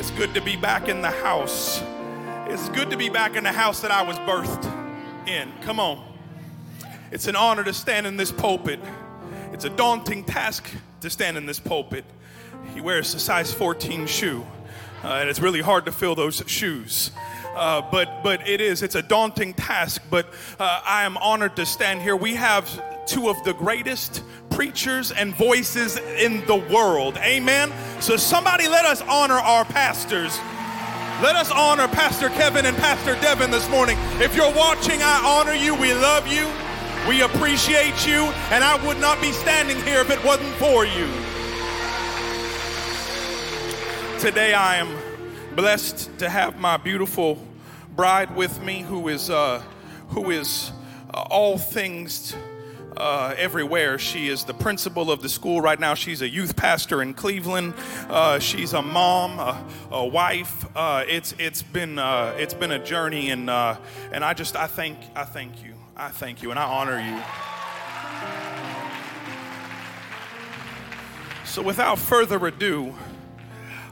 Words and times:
It's 0.00 0.12
good 0.12 0.32
to 0.32 0.40
be 0.40 0.56
back 0.56 0.88
in 0.88 1.02
the 1.02 1.10
house. 1.10 1.82
It's 2.46 2.70
good 2.70 2.88
to 2.88 2.96
be 2.96 3.10
back 3.10 3.36
in 3.36 3.44
the 3.44 3.52
house 3.52 3.82
that 3.82 3.90
I 3.90 4.00
was 4.00 4.16
birthed 4.20 4.64
in. 5.28 5.52
Come 5.60 5.78
on. 5.78 6.02
It's 7.10 7.26
an 7.26 7.36
honor 7.36 7.62
to 7.64 7.74
stand 7.74 8.06
in 8.06 8.16
this 8.16 8.32
pulpit. 8.32 8.80
It's 9.52 9.66
a 9.66 9.68
daunting 9.68 10.24
task 10.24 10.70
to 11.02 11.10
stand 11.10 11.36
in 11.36 11.44
this 11.44 11.60
pulpit. 11.60 12.06
He 12.72 12.80
wears 12.80 13.12
a 13.14 13.20
size 13.20 13.52
14 13.52 14.06
shoe, 14.06 14.42
uh, 15.04 15.08
and 15.08 15.28
it's 15.28 15.38
really 15.38 15.60
hard 15.60 15.84
to 15.84 15.92
fill 15.92 16.14
those 16.14 16.42
shoes. 16.46 17.10
Uh, 17.54 17.82
but 17.82 18.22
but 18.22 18.48
it 18.48 18.62
is 18.62 18.82
it's 18.82 18.94
a 18.94 19.02
daunting 19.02 19.52
task. 19.52 20.00
But 20.08 20.32
uh, 20.58 20.80
I 20.82 21.04
am 21.04 21.18
honored 21.18 21.56
to 21.56 21.66
stand 21.66 22.00
here. 22.00 22.16
We 22.16 22.36
have 22.36 22.66
two 23.04 23.28
of 23.28 23.36
the 23.44 23.52
greatest 23.52 24.22
preachers 24.48 25.12
and 25.12 25.34
voices 25.34 25.98
in 25.98 26.46
the 26.46 26.56
world. 26.56 27.18
Amen. 27.18 27.70
So 28.00 28.16
somebody 28.16 28.66
let 28.66 28.86
us 28.86 29.02
honor 29.02 29.34
our 29.34 29.66
pastors. 29.66 30.38
Let 31.22 31.36
us 31.36 31.50
honor 31.50 31.86
Pastor 31.86 32.30
Kevin 32.30 32.64
and 32.64 32.74
Pastor 32.78 33.12
Devin 33.20 33.50
this 33.50 33.68
morning. 33.68 33.98
If 34.20 34.34
you're 34.34 34.54
watching, 34.54 35.02
I 35.02 35.20
honor 35.22 35.52
you. 35.52 35.74
We 35.74 35.92
love 35.92 36.26
you. 36.26 36.48
We 37.06 37.20
appreciate 37.20 38.06
you. 38.06 38.24
And 38.52 38.64
I 38.64 38.82
would 38.86 38.98
not 39.00 39.20
be 39.20 39.32
standing 39.32 39.76
here 39.82 40.00
if 40.00 40.08
it 40.08 40.24
wasn't 40.24 40.48
for 40.54 40.86
you. 40.86 41.06
Today 44.18 44.54
I 44.54 44.76
am 44.76 44.96
blessed 45.54 46.18
to 46.20 46.30
have 46.30 46.58
my 46.58 46.78
beautiful 46.78 47.38
bride 47.96 48.34
with 48.34 48.62
me 48.62 48.80
who 48.80 49.08
is 49.08 49.28
uh, 49.28 49.62
who 50.08 50.30
is 50.30 50.72
uh, 51.12 51.20
all 51.30 51.58
things 51.58 52.34
uh, 53.00 53.34
everywhere. 53.38 53.98
She 53.98 54.28
is 54.28 54.44
the 54.44 54.52
principal 54.52 55.10
of 55.10 55.22
the 55.22 55.28
school 55.28 55.60
right 55.60 55.80
now. 55.80 55.94
She's 55.94 56.20
a 56.20 56.28
youth 56.28 56.54
pastor 56.54 57.00
in 57.00 57.14
Cleveland. 57.14 57.74
Uh, 58.08 58.38
she's 58.38 58.74
a 58.74 58.82
mom, 58.82 59.38
a, 59.38 59.64
a 59.90 60.06
wife. 60.06 60.66
Uh, 60.76 61.04
it's 61.08 61.34
it's 61.38 61.62
been 61.62 61.98
uh, 61.98 62.34
it's 62.38 62.54
been 62.54 62.70
a 62.70 62.84
journey, 62.84 63.30
and 63.30 63.48
uh, 63.48 63.76
and 64.12 64.22
I 64.24 64.34
just 64.34 64.54
I 64.54 64.66
thank 64.66 64.98
I 65.16 65.24
thank 65.24 65.64
you. 65.64 65.74
I 65.96 66.08
thank 66.10 66.42
you, 66.42 66.50
and 66.50 66.58
I 66.58 66.64
honor 66.64 67.00
you. 67.00 67.20
So, 71.46 71.62
without 71.62 71.98
further 71.98 72.46
ado, 72.46 72.94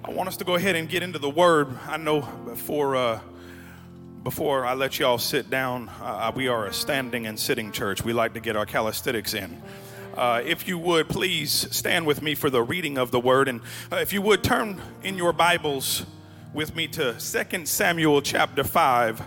I 0.04 0.10
want 0.10 0.28
us 0.28 0.36
to 0.36 0.44
go 0.44 0.54
ahead 0.54 0.76
and 0.76 0.88
get 0.88 1.02
into 1.02 1.18
the 1.18 1.30
word. 1.30 1.68
I 1.88 1.96
know 1.96 2.20
before 2.44 2.94
uh, 2.94 3.20
before 4.28 4.66
I 4.66 4.74
let 4.74 4.98
y'all 4.98 5.16
sit 5.16 5.48
down, 5.48 5.88
uh, 6.02 6.30
we 6.34 6.48
are 6.48 6.66
a 6.66 6.72
standing 6.74 7.26
and 7.26 7.40
sitting 7.40 7.72
church. 7.72 8.04
We 8.04 8.12
like 8.12 8.34
to 8.34 8.40
get 8.40 8.56
our 8.56 8.66
calisthenics 8.66 9.32
in. 9.32 9.62
Uh, 10.14 10.42
if 10.44 10.68
you 10.68 10.76
would 10.76 11.08
please 11.08 11.66
stand 11.74 12.06
with 12.06 12.20
me 12.20 12.34
for 12.34 12.50
the 12.50 12.62
reading 12.62 12.98
of 12.98 13.10
the 13.10 13.18
word, 13.18 13.48
and 13.48 13.62
uh, 13.90 13.96
if 13.96 14.12
you 14.12 14.20
would 14.20 14.44
turn 14.44 14.82
in 15.02 15.16
your 15.16 15.32
Bibles 15.32 16.04
with 16.52 16.76
me 16.76 16.88
to 16.88 17.14
2 17.14 17.64
Samuel 17.64 18.20
chapter 18.20 18.64
5, 18.64 19.22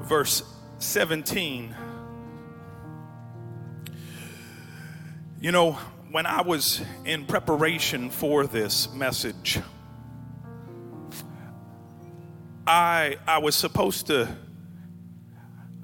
verse 0.00 0.42
17. 0.80 1.74
You 5.40 5.50
know, 5.50 5.72
when 6.10 6.26
I 6.26 6.42
was 6.42 6.82
in 7.06 7.24
preparation 7.24 8.10
for 8.10 8.46
this 8.46 8.92
message, 8.92 9.60
I 12.66 13.16
I 13.26 13.38
was 13.38 13.54
supposed 13.54 14.06
to 14.06 14.28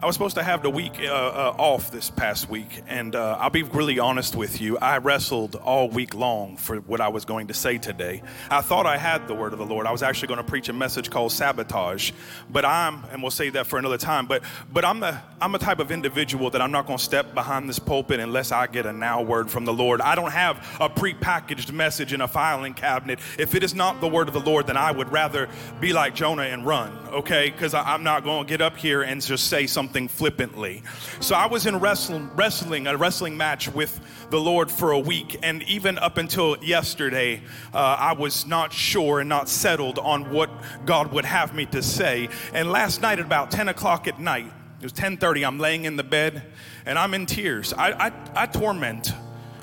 I 0.02 0.06
was 0.06 0.14
supposed 0.14 0.36
to 0.36 0.42
have 0.42 0.62
the 0.62 0.70
week 0.70 0.98
uh, 0.98 1.12
uh, 1.12 1.54
off 1.58 1.90
this 1.90 2.08
past 2.08 2.48
week, 2.48 2.82
and 2.88 3.14
uh, 3.14 3.36
I'll 3.38 3.50
be 3.50 3.64
really 3.64 3.98
honest 3.98 4.34
with 4.34 4.58
you. 4.58 4.78
I 4.78 4.96
wrestled 4.96 5.56
all 5.56 5.90
week 5.90 6.14
long 6.14 6.56
for 6.56 6.76
what 6.78 7.02
I 7.02 7.08
was 7.08 7.26
going 7.26 7.48
to 7.48 7.54
say 7.54 7.76
today. 7.76 8.22
I 8.50 8.62
thought 8.62 8.86
I 8.86 8.96
had 8.96 9.28
the 9.28 9.34
word 9.34 9.52
of 9.52 9.58
the 9.58 9.66
Lord. 9.66 9.86
I 9.86 9.92
was 9.92 10.02
actually 10.02 10.28
going 10.28 10.38
to 10.38 10.44
preach 10.44 10.70
a 10.70 10.72
message 10.72 11.10
called 11.10 11.32
sabotage, 11.32 12.12
but 12.48 12.64
I'm, 12.64 13.04
and 13.12 13.20
we'll 13.20 13.30
save 13.30 13.52
that 13.52 13.66
for 13.66 13.78
another 13.78 13.98
time. 13.98 14.24
But 14.24 14.42
but 14.72 14.86
I'm 14.86 15.00
the 15.00 15.20
I'm 15.38 15.54
a 15.54 15.58
type 15.58 15.80
of 15.80 15.92
individual 15.92 16.48
that 16.48 16.62
I'm 16.62 16.72
not 16.72 16.86
going 16.86 16.98
to 16.98 17.04
step 17.04 17.34
behind 17.34 17.68
this 17.68 17.78
pulpit 17.78 18.20
unless 18.20 18.52
I 18.52 18.68
get 18.68 18.86
a 18.86 18.94
now 18.94 19.20
word 19.20 19.50
from 19.50 19.66
the 19.66 19.74
Lord. 19.74 20.00
I 20.00 20.14
don't 20.14 20.32
have 20.32 20.56
a 20.80 20.88
prepackaged 20.88 21.72
message 21.72 22.14
in 22.14 22.22
a 22.22 22.28
filing 22.28 22.72
cabinet. 22.72 23.18
If 23.38 23.54
it 23.54 23.62
is 23.62 23.74
not 23.74 24.00
the 24.00 24.08
word 24.08 24.28
of 24.28 24.34
the 24.34 24.40
Lord, 24.40 24.66
then 24.66 24.78
I 24.78 24.92
would 24.92 25.12
rather 25.12 25.50
be 25.78 25.92
like 25.92 26.14
Jonah 26.14 26.44
and 26.44 26.64
run. 26.64 26.96
Okay, 27.10 27.50
because 27.50 27.74
I'm 27.74 28.02
not 28.02 28.24
going 28.24 28.46
to 28.46 28.48
get 28.48 28.62
up 28.62 28.78
here 28.78 29.02
and 29.02 29.20
just 29.20 29.48
say 29.48 29.66
something 29.66 29.89
something 29.90 30.06
flippantly. 30.06 30.84
So 31.18 31.34
I 31.34 31.46
was 31.46 31.66
in 31.66 31.80
wrestling, 31.80 32.30
wrestling, 32.36 32.86
a 32.86 32.96
wrestling 32.96 33.36
match 33.36 33.68
with 33.68 34.00
the 34.30 34.38
Lord 34.38 34.70
for 34.70 34.92
a 34.92 34.98
week, 35.00 35.36
and 35.42 35.64
even 35.64 35.98
up 35.98 36.16
until 36.16 36.56
yesterday, 36.62 37.42
uh, 37.74 37.96
I 37.98 38.12
was 38.12 38.46
not 38.46 38.72
sure 38.72 39.18
and 39.18 39.28
not 39.28 39.48
settled 39.48 39.98
on 39.98 40.30
what 40.30 40.48
God 40.86 41.10
would 41.10 41.24
have 41.24 41.56
me 41.56 41.66
to 41.66 41.82
say. 41.82 42.28
And 42.54 42.70
last 42.70 43.02
night, 43.02 43.18
at 43.18 43.24
about 43.24 43.50
10 43.50 43.66
o'clock 43.66 44.06
at 44.06 44.20
night, 44.20 44.46
it 44.78 44.84
was 44.84 44.92
10:30. 44.92 45.44
I'm 45.44 45.58
laying 45.58 45.86
in 45.86 45.96
the 45.96 46.04
bed, 46.04 46.44
and 46.86 46.96
I'm 46.96 47.12
in 47.12 47.26
tears. 47.26 47.72
I, 47.72 47.90
I, 47.90 48.12
I 48.36 48.46
torment 48.46 49.12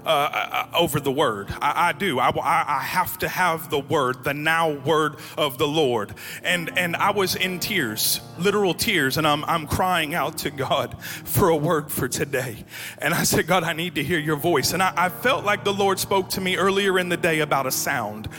uh, 0.07 0.67
uh, 0.71 0.77
over 0.77 1.01
the 1.01 1.11
word. 1.11 1.49
I, 1.61 1.89
I 1.89 1.91
do. 1.91 2.17
I, 2.17 2.29
I, 2.29 2.79
have 2.79 3.17
to 3.19 3.27
have 3.27 3.69
the 3.69 3.79
word, 3.79 4.23
the 4.23 4.33
now 4.33 4.71
word 4.71 5.17
of 5.37 5.57
the 5.57 5.67
Lord. 5.67 6.13
And 6.43 6.77
and 6.77 6.95
I 6.95 7.11
was 7.11 7.35
in 7.35 7.59
tears, 7.59 8.21
literal 8.39 8.73
tears, 8.73 9.17
and 9.17 9.27
I'm 9.27 9.43
I'm 9.43 9.67
crying 9.67 10.15
out 10.15 10.37
to 10.39 10.49
God 10.49 11.01
for 11.03 11.49
a 11.49 11.57
word 11.57 11.91
for 11.91 12.07
today. 12.07 12.63
And 12.99 13.13
I 13.13 13.23
said, 13.23 13.47
God, 13.47 13.63
I 13.65 13.73
need 13.73 13.95
to 13.95 14.03
hear 14.03 14.19
your 14.19 14.37
voice. 14.37 14.71
And 14.71 14.81
I, 14.81 14.93
I 14.95 15.09
felt 15.09 15.43
like 15.43 15.65
the 15.65 15.73
Lord 15.73 15.99
spoke 15.99 16.29
to 16.29 16.41
me 16.41 16.55
earlier 16.55 16.97
in 16.99 17.09
the 17.09 17.17
day 17.17 17.41
about 17.41 17.67
a 17.67 17.71
sound 17.71 18.29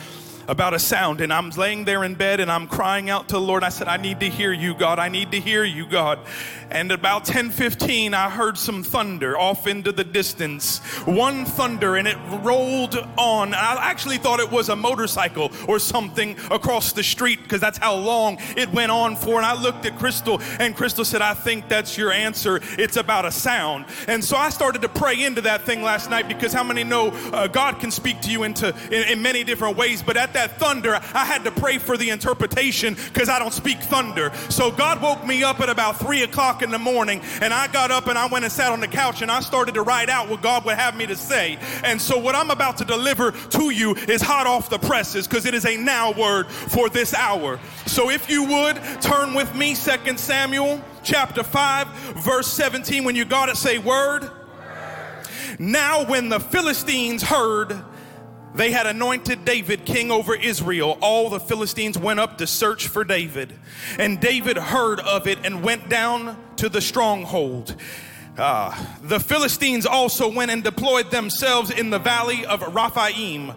about 0.49 0.73
a 0.73 0.79
sound 0.79 1.21
and 1.21 1.31
I'm 1.31 1.51
laying 1.51 1.85
there 1.85 2.03
in 2.03 2.15
bed 2.15 2.39
and 2.39 2.51
I'm 2.51 2.67
crying 2.67 3.09
out 3.09 3.29
to 3.29 3.35
the 3.35 3.41
Lord. 3.41 3.63
I 3.63 3.69
said, 3.69 3.87
I 3.87 3.97
need 3.97 4.19
to 4.21 4.29
hear 4.29 4.51
you, 4.51 4.73
God. 4.73 4.97
I 4.97 5.07
need 5.07 5.31
to 5.31 5.39
hear 5.39 5.63
you, 5.63 5.85
God. 5.85 6.19
And 6.71 6.91
about 6.91 7.25
10:15, 7.25 8.13
I 8.13 8.29
heard 8.29 8.57
some 8.57 8.83
thunder 8.83 9.37
off 9.37 9.65
into 9.65 9.91
the 9.91 10.03
distance. 10.03 10.79
One 11.05 11.45
thunder, 11.45 11.95
and 11.95 12.07
it 12.07 12.17
rolled 12.41 12.95
on. 13.17 13.53
I 13.53 13.89
actually 13.89 14.17
thought 14.17 14.39
it 14.39 14.51
was 14.51 14.69
a 14.69 14.75
motorcycle 14.75 15.51
or 15.67 15.79
something 15.79 16.35
across 16.51 16.91
the 16.91 17.03
street 17.03 17.41
because 17.43 17.59
that's 17.59 17.77
how 17.77 17.95
long 17.95 18.37
it 18.55 18.71
went 18.71 18.91
on 18.91 19.15
for. 19.15 19.37
And 19.37 19.45
I 19.45 19.59
looked 19.59 19.85
at 19.85 19.97
Crystal, 19.97 20.39
and 20.59 20.75
Crystal 20.75 21.03
said, 21.03 21.21
I 21.21 21.33
think 21.33 21.67
that's 21.69 21.97
your 21.97 22.11
answer. 22.11 22.61
It's 22.77 22.97
about 22.97 23.25
a 23.25 23.31
sound. 23.31 23.85
And 24.07 24.23
so 24.23 24.37
I 24.37 24.49
started 24.49 24.81
to 24.83 24.89
pray 24.89 25.23
into 25.23 25.41
that 25.41 25.63
thing 25.63 25.81
last 25.81 26.09
night 26.09 26.27
because 26.27 26.53
how 26.53 26.63
many 26.63 26.83
know 26.83 27.07
uh, 27.07 27.47
God 27.47 27.79
can 27.79 27.89
speak 27.89 28.21
to 28.21 28.31
you 28.31 28.43
into 28.43 28.75
in, 28.91 29.09
in 29.09 29.21
many 29.21 29.43
different 29.43 29.75
ways? 29.75 30.03
But 30.03 30.17
at 30.17 30.33
that 30.33 30.38
thunder, 30.47 30.95
I 31.13 31.25
had 31.25 31.43
to 31.43 31.51
pray 31.51 31.77
for 31.77 31.97
the 31.97 32.09
interpretation 32.09 32.95
because 32.95 33.29
I 33.29 33.39
don't 33.39 33.53
speak 33.53 33.79
thunder. 33.79 34.31
So 34.49 34.71
God 34.71 35.01
woke 35.01 35.25
me 35.25 35.43
up 35.43 35.59
at 35.59 35.69
about 35.69 35.99
three 35.99 36.23
o'clock 36.23 36.61
in 36.61 36.71
the 36.71 36.79
morning 36.79 37.21
and 37.41 37.53
I 37.53 37.67
got 37.67 37.91
up 37.91 38.07
and 38.07 38.17
I 38.17 38.27
went 38.27 38.45
and 38.45 38.51
sat 38.51 38.71
on 38.71 38.79
the 38.79 38.87
couch 38.87 39.21
and 39.21 39.31
I 39.31 39.39
started 39.41 39.75
to 39.75 39.81
write 39.81 40.09
out 40.09 40.29
what 40.29 40.41
God 40.41 40.65
would 40.65 40.75
have 40.75 40.95
me 40.95 41.05
to 41.07 41.15
say. 41.15 41.57
And 41.83 42.01
so 42.01 42.17
what 42.17 42.35
I'm 42.35 42.51
about 42.51 42.77
to 42.77 42.85
deliver 42.85 43.31
to 43.31 43.69
you 43.69 43.95
is 43.95 44.21
hot 44.21 44.47
off 44.47 44.69
the 44.69 44.79
presses 44.79 45.27
because 45.27 45.45
it 45.45 45.53
is 45.53 45.65
a 45.65 45.77
now 45.77 46.11
word 46.13 46.47
for 46.47 46.89
this 46.89 47.13
hour. 47.13 47.59
So 47.85 48.09
if 48.09 48.29
you 48.29 48.43
would 48.43 48.75
turn 49.01 49.33
with 49.33 49.53
me, 49.55 49.75
Second 49.75 50.19
Samuel 50.19 50.83
chapter 51.03 51.43
5, 51.43 51.87
verse 52.23 52.47
17. 52.47 53.03
When 53.03 53.15
you 53.15 53.25
got 53.25 53.49
it, 53.49 53.57
say 53.57 53.77
word. 53.77 54.29
Now, 55.57 56.05
when 56.05 56.29
the 56.29 56.39
Philistines 56.39 57.23
heard 57.23 57.81
they 58.59 58.73
had 58.73 58.87
anointed 58.87 59.45
David 59.45 59.85
king 59.85 60.11
over 60.11 60.35
Israel. 60.35 60.97
All 60.99 61.29
the 61.29 61.39
Philistines 61.39 61.97
went 61.97 62.19
up 62.19 62.39
to 62.39 62.45
search 62.45 62.89
for 62.89 63.05
David. 63.05 63.53
And 63.97 64.19
David 64.19 64.57
heard 64.57 64.99
of 64.99 65.27
it 65.27 65.39
and 65.45 65.63
went 65.63 65.87
down 65.87 66.35
to 66.57 66.67
the 66.67 66.81
stronghold. 66.81 67.77
Uh, 68.37 68.73
the 69.01 69.19
Philistines 69.19 69.85
also 69.85 70.29
went 70.29 70.51
and 70.51 70.61
deployed 70.61 71.09
themselves 71.09 71.71
in 71.71 71.89
the 71.89 71.99
valley 71.99 72.45
of 72.45 72.61
Rephaim. 72.75 73.53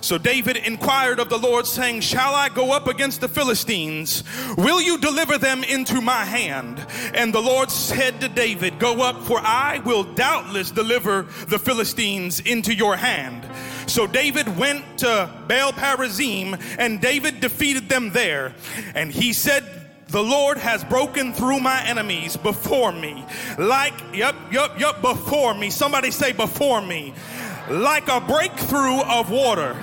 So 0.00 0.18
David 0.18 0.56
inquired 0.56 1.20
of 1.20 1.28
the 1.28 1.38
Lord, 1.38 1.66
saying, 1.66 2.00
Shall 2.00 2.34
I 2.34 2.48
go 2.48 2.72
up 2.72 2.86
against 2.86 3.20
the 3.20 3.28
Philistines? 3.28 4.24
Will 4.56 4.80
you 4.80 4.98
deliver 4.98 5.36
them 5.36 5.64
into 5.64 6.00
my 6.00 6.24
hand? 6.24 6.84
And 7.14 7.34
the 7.34 7.42
Lord 7.42 7.70
said 7.70 8.20
to 8.20 8.28
David, 8.28 8.78
Go 8.78 9.02
up, 9.02 9.22
for 9.24 9.38
I 9.38 9.80
will 9.84 10.04
doubtless 10.04 10.70
deliver 10.70 11.22
the 11.48 11.58
Philistines 11.58 12.40
into 12.40 12.74
your 12.74 12.96
hand. 12.96 13.45
So 13.86 14.06
David 14.06 14.56
went 14.56 14.98
to 14.98 15.30
Baal 15.48 15.72
Perazim, 15.72 16.60
and 16.78 17.00
David 17.00 17.40
defeated 17.40 17.88
them 17.88 18.10
there. 18.10 18.54
And 18.94 19.10
he 19.10 19.32
said, 19.32 19.64
the 20.08 20.22
Lord 20.22 20.58
has 20.58 20.84
broken 20.84 21.32
through 21.32 21.60
my 21.60 21.82
enemies 21.84 22.36
before 22.36 22.92
me. 22.92 23.24
Like, 23.58 23.94
yep, 24.14 24.36
yep, 24.52 24.78
yep, 24.78 25.00
before 25.02 25.54
me. 25.54 25.70
Somebody 25.70 26.10
say, 26.12 26.32
before 26.32 26.80
me. 26.80 27.12
Like 27.68 28.08
a 28.08 28.20
breakthrough 28.20 29.00
of 29.00 29.30
water. 29.30 29.76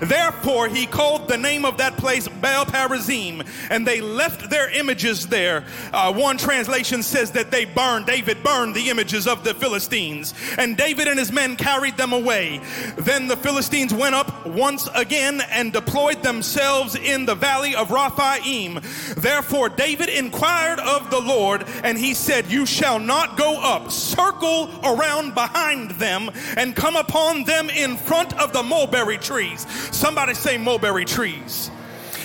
Therefore, 0.00 0.68
he 0.68 0.86
called 0.86 1.28
the 1.28 1.36
name 1.36 1.64
of 1.64 1.78
that 1.78 1.96
place 1.96 2.28
Baal 2.28 2.66
Perazim, 2.66 3.46
and 3.70 3.86
they 3.86 4.00
left 4.00 4.50
their 4.50 4.70
images 4.70 5.26
there. 5.26 5.64
Uh, 5.92 6.12
one 6.12 6.38
translation 6.38 7.02
says 7.02 7.32
that 7.32 7.50
they 7.50 7.64
burned, 7.64 8.06
David 8.06 8.42
burned 8.42 8.74
the 8.74 8.90
images 8.90 9.26
of 9.26 9.44
the 9.44 9.54
Philistines, 9.54 10.34
and 10.56 10.76
David 10.76 11.08
and 11.08 11.18
his 11.18 11.32
men 11.32 11.56
carried 11.56 11.96
them 11.96 12.12
away. 12.12 12.60
Then 12.96 13.28
the 13.28 13.36
Philistines 13.36 13.92
went 13.92 14.14
up 14.14 14.46
once 14.46 14.88
again 14.94 15.40
and 15.50 15.72
deployed 15.72 16.22
themselves 16.22 16.94
in 16.94 17.26
the 17.26 17.34
valley 17.34 17.74
of 17.74 17.90
Rephaim. 17.90 18.80
Therefore, 19.16 19.68
David 19.68 20.08
inquired 20.08 20.80
of 20.80 21.10
the 21.10 21.20
Lord, 21.20 21.64
and 21.84 21.98
he 21.98 22.14
said, 22.14 22.50
You 22.50 22.66
shall 22.66 22.98
not 22.98 23.36
go 23.36 23.60
up, 23.60 23.90
circle 23.90 24.70
around 24.84 25.34
behind 25.34 25.92
them, 25.92 26.30
and 26.56 26.74
come 26.74 26.96
upon 26.96 27.44
them 27.44 27.70
in 27.70 27.96
front 27.96 28.38
of 28.38 28.52
the 28.52 28.62
mulberry 28.62 29.18
trees. 29.18 29.66
Somebody 29.90 30.34
say 30.34 30.58
mulberry 30.58 31.04
trees. 31.04 31.70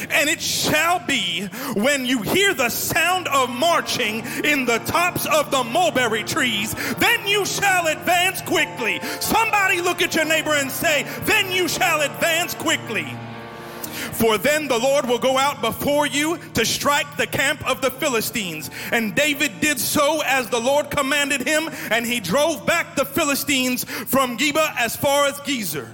And 0.09 0.29
it 0.29 0.41
shall 0.41 0.99
be 0.99 1.45
when 1.75 2.05
you 2.05 2.21
hear 2.21 2.53
the 2.53 2.69
sound 2.69 3.27
of 3.27 3.49
marching 3.49 4.25
in 4.43 4.65
the 4.65 4.79
tops 4.79 5.25
of 5.25 5.51
the 5.51 5.63
mulberry 5.63 6.23
trees, 6.23 6.73
then 6.95 7.25
you 7.27 7.45
shall 7.45 7.87
advance 7.87 8.41
quickly. 8.41 8.99
Somebody 9.19 9.81
look 9.81 10.01
at 10.01 10.15
your 10.15 10.25
neighbor 10.25 10.53
and 10.53 10.69
say, 10.69 11.03
Then 11.23 11.51
you 11.51 11.67
shall 11.67 12.01
advance 12.01 12.53
quickly. 12.53 13.07
For 14.13 14.37
then 14.37 14.67
the 14.67 14.77
Lord 14.77 15.07
will 15.07 15.19
go 15.19 15.37
out 15.37 15.61
before 15.61 16.05
you 16.05 16.37
to 16.53 16.65
strike 16.65 17.17
the 17.17 17.27
camp 17.27 17.65
of 17.67 17.81
the 17.81 17.91
Philistines. 17.91 18.69
And 18.91 19.15
David 19.15 19.59
did 19.59 19.79
so 19.79 20.21
as 20.25 20.49
the 20.49 20.59
Lord 20.59 20.91
commanded 20.91 21.47
him, 21.47 21.69
and 21.91 22.05
he 22.05 22.19
drove 22.19 22.65
back 22.65 22.95
the 22.95 23.05
Philistines 23.05 23.83
from 23.83 24.37
Geba 24.37 24.75
as 24.77 24.95
far 24.95 25.25
as 25.27 25.39
Gezer. 25.41 25.89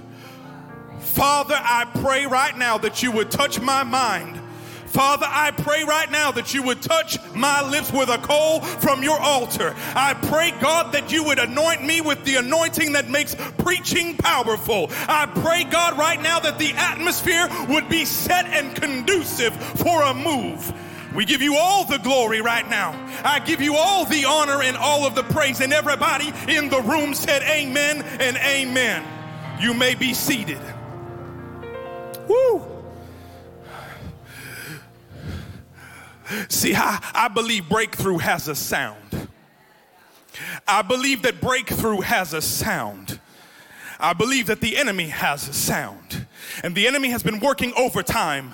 Father, 1.09 1.59
I 1.59 1.85
pray 2.01 2.25
right 2.27 2.57
now 2.57 2.77
that 2.77 3.01
you 3.01 3.11
would 3.11 3.31
touch 3.31 3.59
my 3.59 3.83
mind. 3.83 4.39
Father, 4.85 5.27
I 5.27 5.51
pray 5.51 5.83
right 5.83 6.09
now 6.09 6.31
that 6.31 6.53
you 6.53 6.63
would 6.63 6.81
touch 6.81 7.17
my 7.33 7.67
lips 7.67 7.91
with 7.91 8.09
a 8.09 8.17
coal 8.19 8.61
from 8.61 9.03
your 9.03 9.19
altar. 9.19 9.75
I 9.95 10.13
pray, 10.13 10.51
God, 10.61 10.93
that 10.93 11.11
you 11.11 11.23
would 11.25 11.39
anoint 11.39 11.83
me 11.83 12.01
with 12.01 12.23
the 12.25 12.37
anointing 12.37 12.93
that 12.93 13.09
makes 13.09 13.35
preaching 13.59 14.17
powerful. 14.17 14.89
I 15.07 15.25
pray, 15.25 15.63
God, 15.63 15.97
right 15.97 16.21
now 16.21 16.39
that 16.39 16.57
the 16.57 16.71
atmosphere 16.73 17.49
would 17.69 17.89
be 17.89 18.05
set 18.05 18.45
and 18.45 18.75
conducive 18.75 19.53
for 19.53 20.03
a 20.03 20.13
move. 20.13 20.73
We 21.13 21.25
give 21.25 21.41
you 21.41 21.55
all 21.55 21.85
the 21.85 21.97
glory 21.97 22.41
right 22.41 22.67
now. 22.69 22.91
I 23.23 23.39
give 23.39 23.61
you 23.61 23.75
all 23.75 24.05
the 24.05 24.25
honor 24.25 24.61
and 24.61 24.77
all 24.77 25.05
of 25.05 25.15
the 25.15 25.23
praise. 25.23 25.59
And 25.59 25.73
everybody 25.73 26.31
in 26.47 26.69
the 26.69 26.81
room 26.81 27.13
said, 27.13 27.41
Amen 27.43 28.03
and 28.19 28.37
Amen. 28.37 29.05
You 29.59 29.73
may 29.73 29.95
be 29.95 30.13
seated. 30.13 30.59
Woo! 32.29 32.61
See, 36.47 36.75
I, 36.75 36.99
I 37.13 37.27
believe 37.27 37.67
breakthrough 37.67 38.19
has 38.19 38.47
a 38.47 38.53
sound. 38.53 39.27
I 40.67 40.83
believe 40.83 41.23
that 41.23 41.41
breakthrough 41.41 42.01
has 42.01 42.33
a 42.33 42.41
sound. 42.41 43.19
I 43.99 44.13
believe 44.13 44.45
that 44.45 44.61
the 44.61 44.77
enemy 44.77 45.07
has 45.07 45.49
a 45.49 45.53
sound. 45.53 46.27
And 46.63 46.75
the 46.75 46.87
enemy 46.87 47.09
has 47.09 47.23
been 47.23 47.39
working 47.39 47.73
overtime 47.75 48.53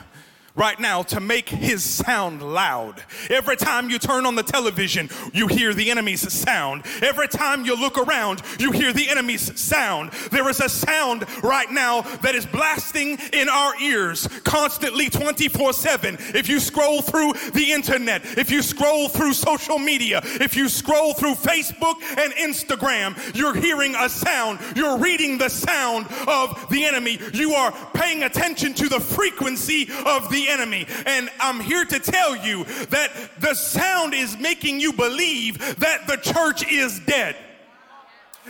right 0.56 0.80
now 0.80 1.04
to 1.04 1.20
make 1.20 1.50
his 1.50 1.84
sound 1.84 2.42
loud. 2.42 3.04
Every 3.30 3.58
time 3.58 3.90
you 3.90 4.00
turn 4.00 4.26
on 4.26 4.36
the 4.36 4.44
television, 4.44 5.10
you 5.34 5.48
hear 5.48 5.74
the 5.74 5.92
enemy's 5.92 6.32
sound. 6.32 6.84
Every 7.02 7.28
time 7.28 7.66
you 7.66 7.80
look 7.80 7.98
around, 7.98 8.42
you 8.60 8.72
hear 8.72 8.94
the 8.94 9.10
enemy's 9.10 9.60
sound. 9.60 10.12
There 10.32 10.48
is 10.50 10.60
a 10.60 10.70
sound 10.70 11.26
right 11.44 11.70
now 11.70 12.02
that 12.02 12.36
is 12.36 12.46
blasting 12.46 13.18
in 13.34 13.50
our 13.50 13.80
ears 13.82 14.28
constantly 14.44 15.10
24 15.10 15.74
7. 15.74 16.18
If 16.34 16.48
you 16.48 16.60
scroll 16.60 17.02
through 17.02 17.34
the 17.54 17.72
internet, 17.72 18.38
if 18.38 18.50
you 18.50 18.62
scroll 18.62 19.10
through 19.10 19.34
social 19.34 19.78
media, 19.78 20.22
if 20.24 20.56
you 20.56 20.70
scroll 20.70 21.14
through 21.14 21.36
Facebook 21.36 21.96
and 22.18 22.34
Instagram, 22.34 23.36
you're 23.36 23.56
hearing 23.56 23.96
a 23.96 24.10
sound. 24.10 24.60
You're 24.76 24.98
reading 24.98 25.38
the 25.38 25.50
sound 25.50 26.08
of 26.28 26.68
the 26.70 26.86
enemy. 26.86 27.20
You 27.34 27.54
are 27.54 27.72
paying 27.94 28.24
attention 28.24 28.74
to 28.76 28.88
the 28.88 29.00
frequency 29.00 29.90
of 30.06 30.30
the 30.30 30.45
enemy. 30.50 30.88
And 31.06 31.30
I'm 31.40 31.60
here 31.60 31.86
to 31.86 32.00
tell 32.00 32.36
you 32.36 32.64
that 32.90 33.12
the 33.40 33.54
sound 33.54 34.14
is 34.14 34.38
making 34.38 34.80
you 34.80 34.94
believe 34.94 35.60
that 35.80 36.08
the 36.08 36.18
church 36.18 36.70
is 36.72 37.00
dead. 37.02 37.36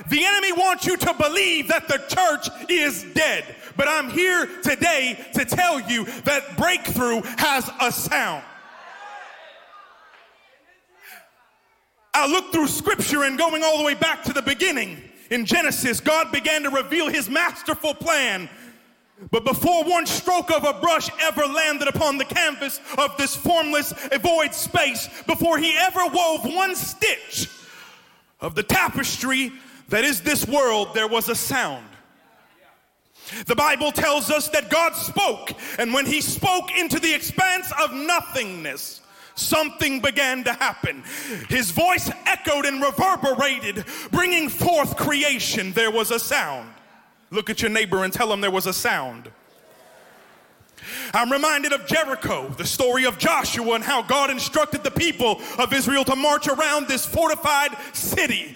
The 0.10 0.26
enemy 0.26 0.52
wants 0.52 0.86
you 0.86 0.98
to 0.98 1.14
believe 1.14 1.70
that 1.70 1.88
the 1.88 2.04
church 2.10 2.70
is 2.70 3.06
dead. 3.14 3.46
But 3.78 3.88
I'm 3.88 4.10
here 4.10 4.46
today 4.62 5.18
to 5.34 5.46
tell 5.46 5.80
you 5.80 6.06
that 6.24 6.58
breakthrough 6.58 7.22
has 7.38 7.70
a 7.82 7.92
sound. 7.92 8.44
I 12.14 12.28
look 12.28 12.52
through 12.52 12.68
scripture 12.68 13.24
and 13.24 13.38
going 13.38 13.64
all 13.64 13.78
the 13.78 13.84
way 13.84 13.94
back 13.94 14.24
to 14.24 14.34
the 14.34 14.42
beginning 14.42 15.02
in 15.30 15.46
Genesis, 15.46 16.00
God 16.00 16.32
began 16.32 16.64
to 16.64 16.70
reveal 16.70 17.10
his 17.10 17.30
masterful 17.30 17.94
plan 17.94 18.50
but 19.32 19.46
before 19.46 19.84
one 19.86 20.06
stroke 20.06 20.52
of 20.52 20.64
a 20.66 20.74
brush 20.80 21.10
ever 21.22 21.46
landed 21.46 21.88
upon 21.88 22.18
the 22.18 22.26
canvas 22.26 22.80
of 22.98 23.16
this 23.18 23.36
formless, 23.36 23.94
void 24.22 24.54
space, 24.54 25.08
before 25.26 25.58
he 25.58 25.76
ever 25.78 26.06
wove 26.08 26.44
one 26.44 26.76
stitch 26.76 27.50
of 28.42 28.56
the 28.56 28.64
tapestry 28.64 29.52
that 29.90 30.04
is 30.04 30.22
this 30.22 30.48
world, 30.48 30.94
there 30.94 31.08
was 31.08 31.30
a 31.30 31.36
sound. 31.36 31.86
The 33.46 33.56
Bible 33.56 33.92
tells 33.92 34.30
us 34.30 34.50
that 34.50 34.70
God 34.70 34.94
spoke, 34.94 35.52
and 35.80 35.94
when 35.94 36.06
he 36.06 36.22
spoke 36.22 36.78
into 36.78 37.00
the 37.00 37.14
expanse 37.14 37.72
of 37.82 37.94
nothingness, 37.94 39.02
something 39.36 40.00
began 40.00 40.44
to 40.44 40.54
happen. 40.54 41.04
His 41.50 41.72
voice 41.72 42.12
echoed 42.26 42.66
and 42.66 42.82
reverberated, 42.82 43.86
bringing 44.12 44.50
forth 44.50 44.96
creation. 44.96 45.72
There 45.72 45.92
was 45.92 46.12
a 46.12 46.20
sound. 46.20 46.70
Look 47.36 47.50
at 47.50 47.62
your 47.62 47.70
neighbor 47.70 48.06
and 48.06 48.14
tell 48.14 48.32
him 48.32 48.40
there 48.40 48.50
was 48.50 48.66
a 48.66 48.74
sound. 48.74 49.30
I'm 51.14 51.32
reminded 51.32 51.74
of 51.74 51.86
Jericho, 51.86 52.48
the 52.50 52.66
story 52.66 53.06
of 53.06 53.18
Joshua, 53.18 53.76
and 53.76 53.84
how 53.84 54.02
God 54.02 54.30
instructed 54.30 54.84
the 54.84 54.92
people 54.92 55.42
of 55.60 55.74
Israel 55.74 56.06
to 56.06 56.16
march 56.16 56.48
around 56.48 56.88
this 56.88 57.06
fortified 57.06 57.72
city. 57.94 58.56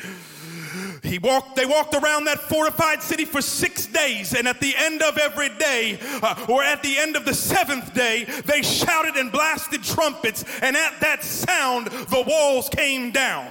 He 1.04 1.18
walked, 1.18 1.56
they 1.56 1.66
walked 1.66 1.94
around 1.94 2.26
that 2.26 2.40
fortified 2.40 3.02
city 3.02 3.26
for 3.26 3.42
six 3.42 3.86
days, 3.86 4.34
and 4.34 4.48
at 4.48 4.62
the 4.62 4.74
end 4.78 5.02
of 5.02 5.18
every 5.18 5.50
day, 5.50 6.00
uh, 6.22 6.46
or 6.48 6.64
at 6.64 6.82
the 6.82 6.98
end 6.98 7.18
of 7.18 7.26
the 7.26 7.34
seventh 7.34 7.94
day, 7.94 8.26
they 8.46 8.62
shouted 8.62 9.16
and 9.16 9.32
blasted 9.32 9.84
trumpets, 9.84 10.46
and 10.62 10.78
at 10.78 11.00
that 11.02 11.24
sound, 11.24 11.88
the 11.88 12.24
walls 12.26 12.70
came 12.70 13.12
down. 13.12 13.50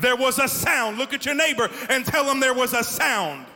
There 0.00 0.16
was 0.16 0.38
a 0.38 0.48
sound. 0.48 0.98
Look 0.98 1.12
at 1.12 1.24
your 1.24 1.34
neighbor 1.34 1.70
and 1.88 2.04
tell 2.04 2.24
him 2.30 2.40
there 2.40 2.54
was 2.54 2.72
a 2.72 2.84
sound. 2.84 3.46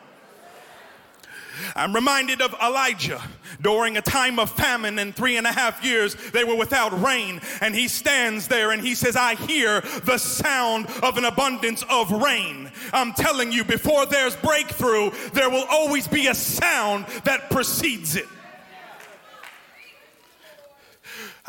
I'm 1.76 1.94
reminded 1.94 2.40
of 2.40 2.54
Elijah 2.62 3.20
during 3.60 3.96
a 3.96 4.02
time 4.02 4.38
of 4.38 4.50
famine 4.50 4.98
and 4.98 5.14
three 5.14 5.36
and 5.36 5.46
a 5.46 5.52
half 5.52 5.84
years 5.84 6.14
they 6.32 6.44
were 6.44 6.56
without 6.56 7.00
rain 7.02 7.40
and 7.60 7.74
he 7.74 7.88
stands 7.88 8.48
there 8.48 8.70
and 8.70 8.82
he 8.82 8.94
says 8.94 9.16
I 9.16 9.34
hear 9.34 9.80
the 10.04 10.18
sound 10.18 10.86
of 11.02 11.18
an 11.18 11.24
abundance 11.24 11.84
of 11.88 12.10
rain 12.10 12.70
I'm 12.92 13.12
telling 13.12 13.52
you 13.52 13.64
before 13.64 14.06
there's 14.06 14.36
breakthrough 14.36 15.10
there 15.32 15.50
will 15.50 15.66
always 15.68 16.08
be 16.08 16.28
a 16.28 16.34
sound 16.34 17.06
that 17.24 17.50
precedes 17.50 18.16
it 18.16 18.28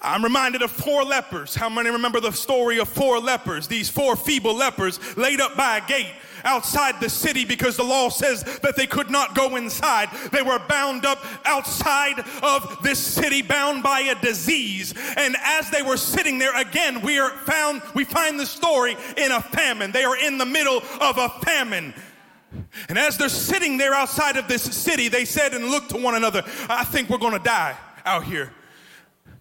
I'm 0.03 0.23
reminded 0.23 0.63
of 0.63 0.71
four 0.71 1.03
lepers. 1.03 1.53
How 1.53 1.69
many 1.69 1.91
remember 1.91 2.19
the 2.19 2.31
story 2.31 2.79
of 2.79 2.89
four 2.89 3.19
lepers? 3.19 3.67
These 3.67 3.89
four 3.89 4.15
feeble 4.15 4.55
lepers 4.55 4.99
laid 5.15 5.39
up 5.39 5.55
by 5.55 5.77
a 5.77 5.87
gate 5.87 6.11
outside 6.43 6.99
the 6.99 7.09
city 7.09 7.45
because 7.45 7.77
the 7.77 7.83
law 7.83 8.09
says 8.09 8.43
that 8.59 8.75
they 8.75 8.87
could 8.87 9.09
not 9.09 9.35
go 9.35 9.55
inside. 9.55 10.09
They 10.31 10.41
were 10.41 10.59
bound 10.59 11.05
up 11.05 11.23
outside 11.45 12.19
of 12.43 12.77
this 12.83 12.99
city, 12.99 13.41
bound 13.41 13.83
by 13.83 14.01
a 14.01 14.15
disease. 14.21 14.93
And 15.17 15.35
as 15.43 15.69
they 15.69 15.81
were 15.81 15.97
sitting 15.97 16.37
there, 16.37 16.55
again, 16.59 17.01
we 17.01 17.19
are 17.19 17.31
found, 17.31 17.81
we 17.93 18.03
find 18.03 18.39
the 18.39 18.45
story 18.45 18.95
in 19.17 19.31
a 19.31 19.41
famine. 19.41 19.91
They 19.91 20.03
are 20.03 20.17
in 20.17 20.37
the 20.37 20.45
middle 20.45 20.81
of 20.99 21.17
a 21.17 21.29
famine. 21.43 21.93
And 22.89 22.97
as 22.97 23.17
they're 23.17 23.29
sitting 23.29 23.77
there 23.77 23.93
outside 23.93 24.35
of 24.35 24.47
this 24.47 24.63
city, 24.63 25.07
they 25.07 25.25
said 25.25 25.53
and 25.53 25.69
looked 25.69 25.91
to 25.91 25.97
one 25.97 26.15
another, 26.15 26.43
I 26.67 26.83
think 26.83 27.09
we're 27.09 27.17
to 27.17 27.39
die 27.39 27.77
out 28.05 28.23
here. 28.23 28.51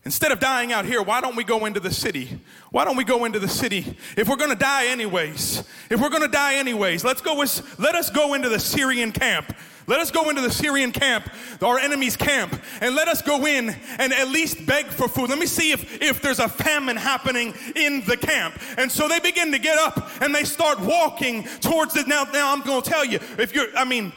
Instead 0.04 0.32
of 0.32 0.40
dying 0.40 0.72
out 0.72 0.86
here, 0.86 1.02
why 1.02 1.20
don't 1.20 1.36
we 1.36 1.44
go 1.44 1.66
into 1.66 1.78
the 1.78 1.92
city? 1.92 2.40
Why 2.70 2.86
don't 2.86 2.96
we 2.96 3.04
go 3.04 3.26
into 3.26 3.38
the 3.38 3.48
city? 3.48 3.98
If 4.16 4.28
we're 4.28 4.36
going 4.36 4.50
to 4.50 4.56
die 4.56 4.86
anyways, 4.86 5.62
if 5.90 6.00
we're 6.00 6.08
going 6.08 6.22
to 6.22 6.28
die 6.28 6.54
anyways, 6.54 7.04
let's 7.04 7.20
go 7.20 7.36
with, 7.36 7.78
let 7.78 7.94
us 7.94 8.08
go 8.08 8.32
into 8.32 8.48
the 8.48 8.58
Syrian 8.58 9.12
camp. 9.12 9.54
Let 9.86 10.00
us 10.00 10.10
go 10.10 10.30
into 10.30 10.40
the 10.40 10.50
Syrian 10.50 10.92
camp, 10.92 11.28
our 11.60 11.78
enemy's 11.78 12.16
camp, 12.16 12.62
and 12.80 12.94
let 12.94 13.08
us 13.08 13.22
go 13.22 13.44
in 13.44 13.74
and 13.98 14.12
at 14.12 14.28
least 14.28 14.64
beg 14.64 14.86
for 14.86 15.08
food. 15.08 15.28
Let 15.28 15.38
me 15.38 15.46
see 15.46 15.72
if, 15.72 16.00
if 16.00 16.22
there's 16.22 16.38
a 16.38 16.48
famine 16.48 16.96
happening 16.96 17.54
in 17.74 18.02
the 18.02 18.16
camp. 18.16 18.58
And 18.78 18.90
so 18.90 19.08
they 19.08 19.18
begin 19.18 19.50
to 19.52 19.58
get 19.58 19.78
up 19.78 20.22
and 20.22 20.34
they 20.34 20.44
start 20.44 20.80
walking 20.80 21.42
towards 21.60 21.96
it. 21.96 22.06
Now, 22.06 22.24
now 22.32 22.52
I'm 22.52 22.62
going 22.62 22.82
to 22.82 22.88
tell 22.88 23.04
you, 23.04 23.18
if 23.36 23.54
you're, 23.54 23.66
I 23.76 23.84
mean, 23.84 24.12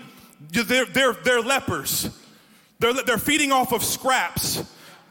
they're, 0.51 0.85
they're, 0.85 1.13
they're 1.13 1.41
lepers. 1.41 2.09
They're, 2.79 2.93
they're 2.93 3.17
feeding 3.17 3.51
off 3.51 3.73
of 3.73 3.83
scraps. 3.83 4.63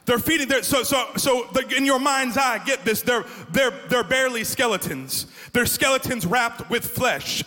They're 0.05 0.19
feeding 0.19 0.49
their, 0.49 0.63
so, 0.63 0.83
so, 0.83 1.11
so 1.17 1.49
in 1.77 1.87
your 1.87 2.01
mind's 2.01 2.37
eye, 2.37 2.61
get 2.65 2.85
this, 2.85 3.03
they're, 3.03 3.25
they're, 3.51 3.71
they're 3.89 4.05
barely 4.05 4.45
skeletons. 4.45 5.27
They're 5.53 5.67
skeletons 5.67 6.27
wrapped 6.27 6.69
with 6.71 6.85
flesh. 6.85 7.45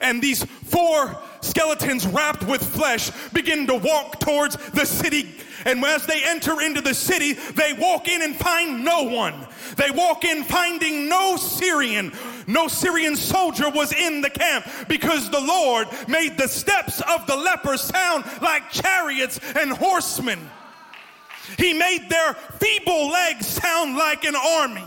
And 0.00 0.20
these 0.20 0.44
four 0.44 1.18
skeletons 1.40 2.06
wrapped 2.06 2.42
with 2.44 2.62
flesh 2.62 3.10
begin 3.30 3.66
to 3.68 3.76
walk 3.76 4.20
towards 4.20 4.56
the 4.72 4.84
city. 4.84 5.34
And 5.64 5.84
as 5.84 6.04
they 6.06 6.22
enter 6.24 6.60
into 6.60 6.80
the 6.80 6.94
city, 6.94 7.32
they 7.32 7.72
walk 7.74 8.08
in 8.08 8.22
and 8.22 8.36
find 8.36 8.84
no 8.84 9.04
one. 9.04 9.46
They 9.76 9.90
walk 9.90 10.24
in 10.24 10.44
finding 10.44 11.08
no 11.08 11.36
Syrian. 11.36 12.12
No 12.46 12.68
Syrian 12.68 13.16
soldier 13.16 13.70
was 13.70 13.92
in 13.92 14.20
the 14.20 14.30
camp 14.30 14.66
because 14.88 15.30
the 15.30 15.40
Lord 15.40 15.88
made 16.08 16.36
the 16.36 16.48
steps 16.48 17.00
of 17.08 17.26
the 17.26 17.36
lepers 17.36 17.82
sound 17.82 18.24
like 18.40 18.70
chariots 18.70 19.40
and 19.56 19.72
horsemen. 19.72 20.38
He 21.56 21.72
made 21.72 22.08
their 22.08 22.34
feeble 22.34 23.08
legs 23.08 23.46
sound 23.46 23.96
like 23.96 24.24
an 24.24 24.36
army. 24.36 24.84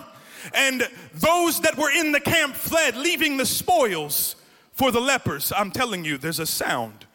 And 0.53 0.87
those 1.13 1.61
that 1.61 1.77
were 1.77 1.91
in 1.91 2.11
the 2.11 2.19
camp 2.19 2.55
fled, 2.55 2.95
leaving 2.95 3.37
the 3.37 3.45
spoils 3.45 4.35
for 4.73 4.91
the 4.91 4.99
lepers. 4.99 5.51
I'm 5.55 5.71
telling 5.71 6.05
you, 6.05 6.17
there's 6.17 6.39
a 6.39 6.45
sound. 6.45 7.05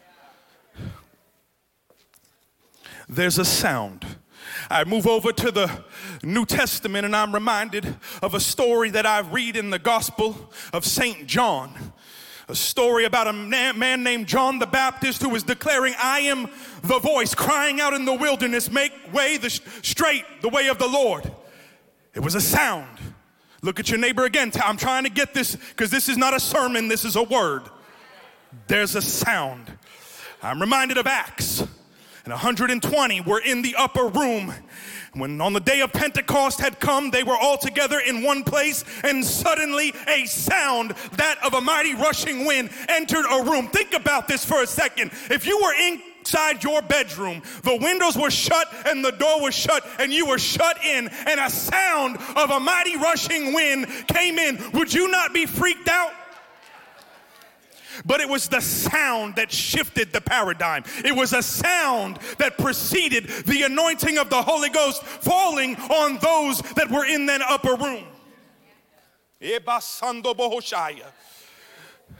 There's 3.09 3.37
a 3.37 3.45
sound. 3.45 4.05
I 4.69 4.83
move 4.83 5.07
over 5.07 5.31
to 5.31 5.51
the 5.51 5.83
New 6.23 6.45
Testament 6.45 7.05
and 7.05 7.15
I'm 7.15 7.33
reminded 7.33 7.95
of 8.21 8.33
a 8.33 8.39
story 8.39 8.89
that 8.91 9.05
I 9.05 9.19
read 9.19 9.55
in 9.55 9.69
the 9.69 9.79
Gospel 9.79 10.51
of 10.73 10.85
St. 10.85 11.27
John. 11.27 11.93
A 12.49 12.55
story 12.55 13.03
about 13.03 13.27
a 13.27 13.33
man 13.33 14.03
named 14.03 14.27
John 14.27 14.57
the 14.57 14.67
Baptist 14.67 15.21
who 15.21 15.29
was 15.29 15.43
declaring, 15.43 15.93
I 15.99 16.19
am 16.21 16.49
the 16.81 16.99
voice 16.99 17.35
crying 17.35 17.81
out 17.81 17.93
in 17.93 18.05
the 18.05 18.13
wilderness, 18.13 18.71
make 18.71 18.93
way 19.13 19.37
the 19.37 19.49
straight, 19.49 20.23
the 20.41 20.47
way 20.47 20.67
of 20.69 20.77
the 20.77 20.87
Lord. 20.87 21.29
It 22.13 22.21
was 22.21 22.35
a 22.35 22.41
sound. 22.41 22.97
Look 23.61 23.79
at 23.79 23.89
your 23.89 23.99
neighbor 23.99 24.23
again. 24.23 24.51
I'm 24.63 24.77
trying 24.77 25.03
to 25.03 25.09
get 25.09 25.33
this 25.33 25.55
because 25.55 25.91
this 25.91 26.07
is 26.07 26.17
not 26.17 26.33
a 26.33 26.39
sermon, 26.39 26.87
this 26.87 27.03
is 27.03 27.17
a 27.17 27.23
word. 27.23 27.63
There's 28.67 28.95
a 28.95 29.01
sound. 29.01 29.71
I'm 30.41 30.61
reminded 30.61 30.97
of 30.97 31.05
Acts. 31.05 31.67
And 32.27 32.33
120 32.33 33.21
were 33.21 33.39
in 33.39 33.61
the 33.61 33.73
upper 33.77 34.05
room. 34.05 34.53
When 35.13 35.39
on 35.39 35.53
the 35.53 35.61
day 35.61 35.79
of 35.79 35.93
Pentecost 35.93 36.59
had 36.59 36.77
come, 36.77 37.09
they 37.09 37.23
were 37.23 37.37
all 37.37 37.57
together 37.57 38.01
in 38.05 38.21
one 38.21 38.43
place, 38.43 38.83
and 39.05 39.23
suddenly 39.23 39.93
a 40.09 40.25
sound, 40.25 40.91
that 41.13 41.37
of 41.41 41.53
a 41.53 41.61
mighty 41.61 41.95
rushing 41.95 42.45
wind, 42.45 42.69
entered 42.89 43.23
a 43.31 43.49
room. 43.49 43.69
Think 43.69 43.93
about 43.93 44.27
this 44.27 44.43
for 44.43 44.61
a 44.61 44.67
second. 44.67 45.11
If 45.29 45.47
you 45.47 45.57
were 45.57 45.73
in 45.73 46.01
inside 46.19 46.61
your 46.61 46.81
bedroom. 46.81 47.41
The 47.63 47.77
windows 47.77 48.17
were 48.17 48.29
shut 48.29 48.67
and 48.85 49.05
the 49.05 49.13
door 49.13 49.41
was 49.41 49.55
shut, 49.55 49.87
and 49.97 50.11
you 50.11 50.25
were 50.25 50.37
shut 50.37 50.83
in, 50.83 51.07
and 51.07 51.39
a 51.39 51.49
sound 51.49 52.17
of 52.35 52.49
a 52.49 52.59
mighty 52.59 52.97
rushing 52.97 53.53
wind 53.53 53.87
came 54.09 54.37
in. 54.37 54.71
Would 54.73 54.93
you 54.93 55.09
not 55.09 55.33
be 55.33 55.45
freaked 55.45 55.87
out? 55.87 56.11
But 58.05 58.21
it 58.21 58.29
was 58.29 58.47
the 58.47 58.61
sound 58.61 59.35
that 59.35 59.51
shifted 59.51 60.11
the 60.13 60.21
paradigm. 60.21 60.83
It 61.03 61.15
was 61.15 61.33
a 61.33 61.41
sound 61.41 62.17
that 62.37 62.57
preceded 62.57 63.27
the 63.45 63.63
anointing 63.63 64.17
of 64.17 64.29
the 64.29 64.41
Holy 64.41 64.69
Ghost 64.69 65.03
falling 65.03 65.75
on 65.75 66.17
those 66.19 66.61
that 66.73 66.89
were 66.89 67.05
in 67.05 67.25
that 67.27 67.41
upper 67.41 67.75
room. 67.75 68.05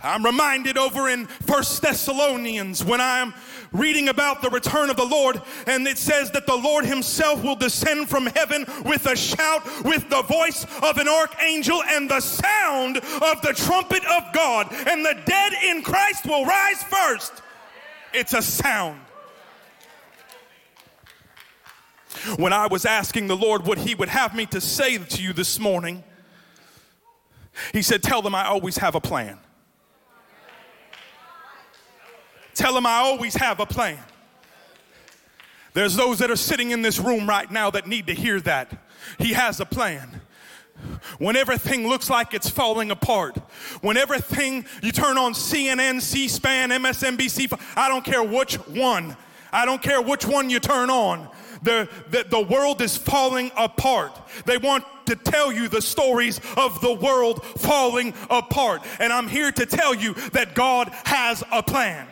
I'm 0.03 0.24
reminded 0.24 0.77
over 0.77 1.10
in 1.10 1.25
First 1.25 1.81
Thessalonians 1.81 2.84
when 2.84 3.01
I'm 3.01 3.34
reading 3.72 4.10
about 4.10 4.42
the 4.42 4.50
return 4.50 4.90
of 4.90 4.98
the 4.98 5.06
Lord, 5.06 5.42
and 5.66 5.88
it 5.88 5.98
says 5.98 6.32
that 6.32 6.46
the 6.46 6.56
Lord 6.56 6.86
Himself 6.86 7.44
will 7.44 7.56
descend 7.56 8.10
from 8.10 8.28
heaven 8.28 8.66
with 8.86 9.06
a 9.06 9.16
shout, 9.16 9.64
with 9.84 10.10
the 10.10 10.22
voice 10.24 10.66
of 10.82 10.98
an 10.98 11.08
archangel, 11.08 11.82
and 11.84 12.10
the 12.10 12.20
sound 12.20 12.98
of 12.98 13.42
the 13.42 13.54
trumpet 13.56 14.04
of 14.06 14.34
God, 14.34 14.72
and 14.72 15.06
the 15.06 15.18
dead 15.26 15.54
in 15.64 15.84
Christ 15.84 16.26
will 16.26 16.46
rise 16.46 16.84
first. 16.84 17.34
It's 18.14 18.34
a 18.34 18.42
sound. 18.42 19.02
When 22.38 22.52
I 22.52 22.68
was 22.68 22.86
asking 22.86 23.28
the 23.28 23.38
Lord 23.38 23.66
what 23.66 23.78
He 23.78 23.96
would 23.96 24.10
have 24.10 24.36
me 24.36 24.46
to 24.48 24.60
say 24.62 24.98
to 24.98 25.22
you 25.22 25.34
this 25.34 25.60
morning, 25.60 26.04
He 27.74 27.82
said, 27.82 28.02
Tell 28.02 28.22
them 28.22 28.34
I 28.34 28.46
always 28.46 28.78
have 28.78 28.96
a 28.96 29.02
plan. 29.02 29.40
Tell 32.58 32.74
them 32.74 32.88
I 32.88 32.96
always 32.96 33.36
have 33.36 33.60
a 33.60 33.68
plan. 33.68 34.00
There's 35.74 35.96
those 35.96 36.18
that 36.18 36.32
are 36.32 36.36
sitting 36.36 36.72
in 36.72 36.82
this 36.82 36.98
room 36.98 37.30
right 37.30 37.50
now 37.52 37.70
that 37.70 37.86
need 37.86 38.08
to 38.08 38.16
hear 38.16 38.42
that. 38.42 38.76
He 39.20 39.34
has 39.34 39.60
a 39.60 39.66
plan. 39.66 40.22
When 41.20 41.36
everything 41.36 41.88
looks 41.88 42.10
like 42.10 42.34
it's 42.34 42.50
falling 42.50 42.90
apart, 42.90 43.38
when 43.82 43.96
everything 43.96 44.66
you 44.82 44.92
turn 44.92 45.20
on 45.20 45.34
CNN, 45.34 46.02
C 46.02 46.28
SPAN, 46.28 46.72
MSNBC, 46.72 47.54
I 47.76 47.90
don't 47.90 48.04
care 48.04 48.24
which 48.24 48.56
one, 48.56 49.16
I 49.52 49.64
don't 49.66 49.82
care 49.82 50.02
which 50.02 50.26
one 50.26 50.50
you 50.50 50.60
turn 50.60 50.90
on, 50.90 51.30
the, 51.62 51.88
the, 52.10 52.26
the 52.28 52.42
world 52.42 52.82
is 52.82 52.98
falling 52.98 53.52
apart. 53.56 54.20
They 54.46 54.58
want 54.58 54.84
to 55.06 55.16
tell 55.16 55.52
you 55.52 55.68
the 55.68 55.82
stories 55.82 56.42
of 56.58 56.82
the 56.82 56.94
world 56.94 57.46
falling 57.60 58.16
apart. 58.32 58.82
And 59.00 59.14
I'm 59.14 59.28
here 59.28 59.52
to 59.52 59.66
tell 59.68 59.94
you 59.94 60.16
that 60.34 60.56
God 60.56 60.90
has 61.06 61.44
a 61.52 61.62
plan. 61.62 62.08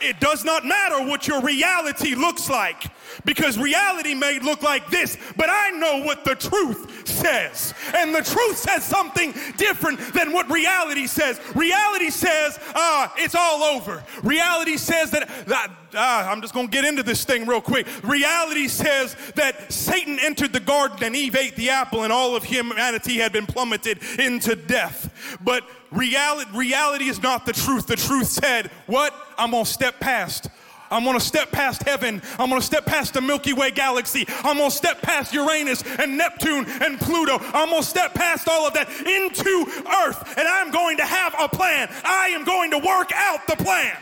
It 0.00 0.20
does 0.20 0.44
not 0.44 0.64
matter 0.64 1.06
what 1.06 1.28
your 1.28 1.40
reality 1.42 2.14
looks 2.14 2.48
like 2.48 2.84
because 3.24 3.58
reality 3.58 4.14
may 4.14 4.38
look 4.40 4.62
like 4.62 4.88
this, 4.90 5.16
but 5.36 5.48
I 5.50 5.70
know 5.70 6.02
what 6.04 6.24
the 6.24 6.34
truth 6.34 7.06
says. 7.06 7.74
And 7.94 8.14
the 8.14 8.22
truth 8.22 8.56
says 8.56 8.84
something 8.84 9.34
different 9.56 9.98
than 10.14 10.32
what 10.32 10.50
reality 10.50 11.06
says. 11.06 11.40
Reality 11.54 12.10
says, 12.10 12.58
ah, 12.74 13.12
it's 13.16 13.34
all 13.34 13.62
over. 13.62 14.02
Reality 14.22 14.76
says 14.76 15.10
that, 15.10 15.28
that 15.46 15.70
ah, 15.94 16.30
I'm 16.30 16.40
just 16.40 16.54
going 16.54 16.68
to 16.68 16.72
get 16.72 16.84
into 16.84 17.02
this 17.02 17.24
thing 17.24 17.46
real 17.46 17.60
quick. 17.60 17.86
Reality 18.02 18.68
says 18.68 19.16
that 19.34 19.72
Satan 19.72 20.18
entered 20.20 20.52
the 20.52 20.60
garden 20.60 21.02
and 21.02 21.16
Eve 21.16 21.36
ate 21.36 21.56
the 21.56 21.70
apple 21.70 22.04
and 22.04 22.12
all 22.12 22.36
of 22.36 22.44
humanity 22.44 23.18
had 23.18 23.32
been 23.32 23.46
plummeted 23.46 23.98
into 24.18 24.56
death. 24.56 25.38
But 25.42 25.64
reality, 25.90 26.50
reality 26.54 27.06
is 27.06 27.22
not 27.22 27.46
the 27.46 27.52
truth. 27.52 27.86
The 27.86 27.96
truth 27.96 28.28
said, 28.28 28.70
What? 28.86 29.14
I'm 29.38 29.52
to 29.52 29.64
step 29.64 30.00
past. 30.00 30.48
I'm 30.90 31.04
gonna 31.04 31.20
step 31.20 31.52
past 31.52 31.84
heaven. 31.84 32.20
I'm 32.38 32.48
gonna 32.48 32.60
step 32.60 32.84
past 32.84 33.14
the 33.14 33.20
Milky 33.20 33.52
Way 33.52 33.70
galaxy. 33.70 34.26
I'm 34.42 34.58
gonna 34.58 34.70
step 34.70 35.00
past 35.02 35.32
Uranus 35.32 35.84
and 35.98 36.18
Neptune 36.18 36.66
and 36.66 36.98
Pluto. 36.98 37.38
I'm 37.38 37.70
gonna 37.70 37.82
step 37.82 38.12
past 38.12 38.48
all 38.48 38.66
of 38.66 38.74
that 38.74 38.88
into 38.88 39.66
Earth, 40.04 40.36
and 40.36 40.48
I'm 40.48 40.72
going 40.72 40.96
to 40.96 41.04
have 41.04 41.34
a 41.38 41.48
plan. 41.48 41.88
I 42.04 42.28
am 42.28 42.44
going 42.44 42.72
to 42.72 42.78
work 42.78 43.12
out 43.14 43.46
the 43.46 43.56
plan. 43.56 43.96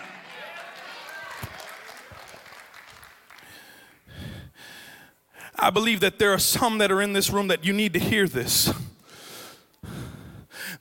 I 5.60 5.70
believe 5.70 6.00
that 6.00 6.18
there 6.18 6.32
are 6.32 6.38
some 6.38 6.78
that 6.78 6.90
are 6.90 7.02
in 7.02 7.12
this 7.12 7.30
room 7.30 7.48
that 7.48 7.64
you 7.64 7.72
need 7.72 7.92
to 7.94 7.98
hear 7.98 8.28
this 8.28 8.72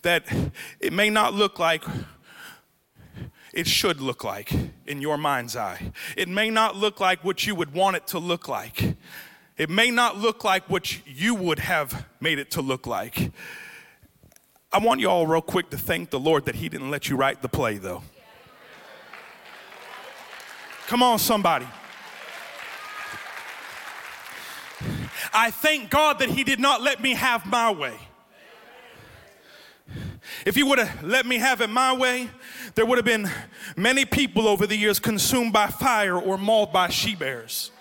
that 0.03 0.25
it 0.79 0.93
may 0.93 1.09
not 1.09 1.33
look 1.33 1.59
like 1.59 1.83
it 3.53 3.67
should 3.67 3.99
look 4.01 4.23
like 4.23 4.53
in 4.85 5.01
your 5.01 5.17
mind's 5.17 5.55
eye. 5.55 5.91
It 6.15 6.29
may 6.29 6.49
not 6.49 6.75
look 6.75 6.99
like 6.99 7.23
what 7.23 7.47
you 7.47 7.55
would 7.55 7.73
want 7.73 7.95
it 7.95 8.05
to 8.07 8.19
look 8.19 8.47
like. 8.47 8.95
It 9.57 9.69
may 9.69 9.89
not 9.89 10.17
look 10.17 10.43
like 10.43 10.69
what 10.69 11.07
you 11.07 11.33
would 11.33 11.59
have 11.59 12.05
made 12.19 12.37
it 12.37 12.51
to 12.51 12.61
look 12.61 12.85
like. 12.85 13.31
I 14.71 14.77
want 14.77 14.99
you 14.99 15.09
all, 15.09 15.25
real 15.25 15.41
quick, 15.41 15.71
to 15.71 15.77
thank 15.77 16.11
the 16.11 16.19
Lord 16.19 16.45
that 16.45 16.55
He 16.55 16.69
didn't 16.69 16.91
let 16.91 17.09
you 17.09 17.15
write 17.15 17.41
the 17.41 17.49
play, 17.49 17.77
though. 17.77 18.03
Come 20.85 21.01
on, 21.01 21.17
somebody. 21.17 21.65
I 25.33 25.49
thank 25.51 25.89
God 25.89 26.19
that 26.19 26.29
He 26.29 26.43
did 26.43 26.59
not 26.59 26.81
let 26.81 27.01
me 27.01 27.13
have 27.13 27.45
my 27.45 27.71
way. 27.71 27.97
If 30.45 30.55
he 30.55 30.63
would 30.63 30.79
have 30.79 31.03
let 31.03 31.25
me 31.25 31.37
have 31.37 31.61
it 31.61 31.69
my 31.69 31.93
way, 31.95 32.29
there 32.75 32.85
would 32.85 32.97
have 32.97 33.05
been 33.05 33.29
many 33.75 34.05
people 34.05 34.47
over 34.47 34.67
the 34.67 34.75
years 34.75 34.99
consumed 34.99 35.53
by 35.53 35.67
fire 35.67 36.17
or 36.17 36.37
mauled 36.37 36.73
by 36.73 36.89
she 36.89 37.15
bears. 37.15 37.71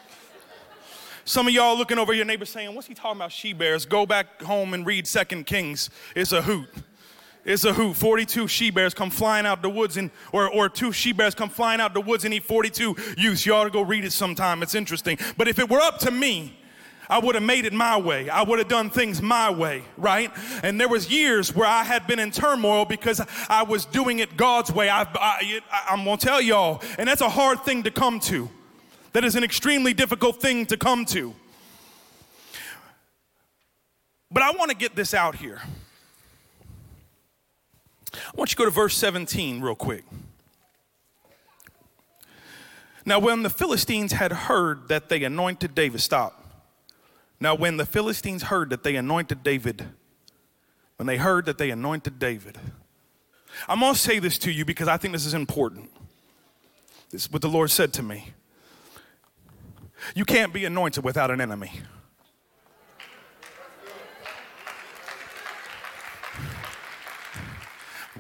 Some 1.25 1.48
of 1.48 1.52
y'all 1.52 1.76
looking 1.76 1.98
over 1.98 2.12
your 2.12 2.25
neighbor 2.25 2.44
saying, 2.44 2.72
What's 2.75 2.86
he 2.86 2.94
talking 2.94 3.18
about, 3.18 3.32
she 3.32 3.52
bears? 3.52 3.84
Go 3.84 4.06
back 4.06 4.40
home 4.42 4.75
and 4.75 4.86
read 4.86 5.08
Second 5.08 5.46
Kings. 5.46 5.90
It's 6.14 6.30
a 6.30 6.40
hoot. 6.40 6.68
It's 7.44 7.64
a 7.64 7.72
hoot. 7.72 7.96
42 7.96 8.48
she 8.48 8.70
bears 8.70 8.94
come 8.94 9.10
flying 9.10 9.46
out 9.46 9.62
the 9.62 9.70
woods, 9.70 9.96
and 9.96 10.10
or, 10.32 10.48
or 10.48 10.68
two 10.68 10.92
she 10.92 11.12
bears 11.12 11.34
come 11.34 11.48
flying 11.48 11.80
out 11.80 11.94
the 11.94 12.00
woods 12.00 12.25
and 12.25 12.32
eat 12.32 12.44
42 12.44 12.96
youths. 13.16 13.44
You 13.44 13.54
ought 13.54 13.64
to 13.64 13.70
go 13.70 13.82
read 13.82 14.04
it 14.04 14.12
sometime. 14.12 14.62
It's 14.62 14.75
interesting. 14.75 15.18
But 15.36 15.48
if 15.48 15.58
it 15.58 15.68
were 15.68 15.80
up 15.80 15.98
to 16.00 16.10
me, 16.10 16.58
I 17.08 17.18
would 17.18 17.34
have 17.34 17.44
made 17.44 17.64
it 17.64 17.72
my 17.72 17.96
way. 17.96 18.28
I 18.28 18.42
would 18.42 18.58
have 18.58 18.68
done 18.68 18.90
things 18.90 19.22
my 19.22 19.50
way, 19.50 19.82
right? 19.96 20.30
And 20.62 20.80
there 20.80 20.88
was 20.88 21.10
years 21.10 21.54
where 21.54 21.68
I 21.68 21.84
had 21.84 22.06
been 22.06 22.18
in 22.18 22.30
turmoil 22.30 22.84
because 22.84 23.20
I 23.48 23.62
was 23.62 23.84
doing 23.84 24.18
it 24.18 24.36
God's 24.36 24.72
way. 24.72 24.90
I, 24.90 25.02
I, 25.02 25.62
I'm 25.90 26.04
gonna 26.04 26.16
tell 26.16 26.40
y'all, 26.40 26.82
and 26.98 27.08
that's 27.08 27.20
a 27.20 27.28
hard 27.28 27.64
thing 27.64 27.84
to 27.84 27.90
come 27.90 28.20
to 28.20 28.50
that 29.12 29.25
is 29.25 29.34
an 29.34 29.44
extremely 29.44 29.94
difficult 29.94 30.40
thing 30.40 30.66
to 30.66 30.76
come 30.76 31.04
to. 31.06 31.34
But 34.30 34.42
I 34.42 34.50
want 34.50 34.70
to 34.70 34.76
get 34.76 34.96
this 34.96 35.14
out 35.14 35.36
here. 35.36 35.62
I 38.12 38.18
want 38.34 38.50
you 38.50 38.56
to 38.56 38.56
go 38.56 38.64
to 38.64 38.70
verse 38.70 38.96
17 38.96 39.60
real 39.60 39.75
quick. 39.75 40.04
Now, 43.04 43.20
when 43.20 43.44
the 43.44 43.50
Philistines 43.50 44.12
had 44.12 44.32
heard 44.32 44.88
that 44.88 45.08
they 45.08 45.22
anointed 45.22 45.75
David, 45.75 46.00
stop. 46.00 46.45
Now, 47.40 47.55
when 47.55 47.76
the 47.76 47.87
Philistines 47.87 48.45
heard 48.45 48.71
that 48.71 48.83
they 48.83 48.97
anointed 48.97 49.43
David, 49.43 49.87
when 50.97 51.07
they 51.07 51.19
heard 51.19 51.47
that 51.47 51.59
they 51.59 51.71
anointed 51.71 52.19
David, 52.19 52.59
I'm 53.69 53.81
going 53.81 53.95
to 53.95 53.99
say 53.99 54.19
this 54.19 54.38
to 54.38 54.50
you 54.50 54.64
because 54.64 54.88
I 54.88 54.97
think 54.97 55.12
this 55.12 55.26
is 55.26 55.35
important. 55.35 55.90
This 57.11 57.25
is 57.25 57.33
what 57.33 57.43
the 57.43 57.49
Lord 57.49 57.71
said 57.71 57.93
to 57.95 58.02
me. 58.02 58.33
You 60.14 60.25
can't 60.25 60.52
be 60.52 60.64
anointed 60.64 61.05
without 61.05 61.31
an 61.31 61.40
enemy. 61.40 61.81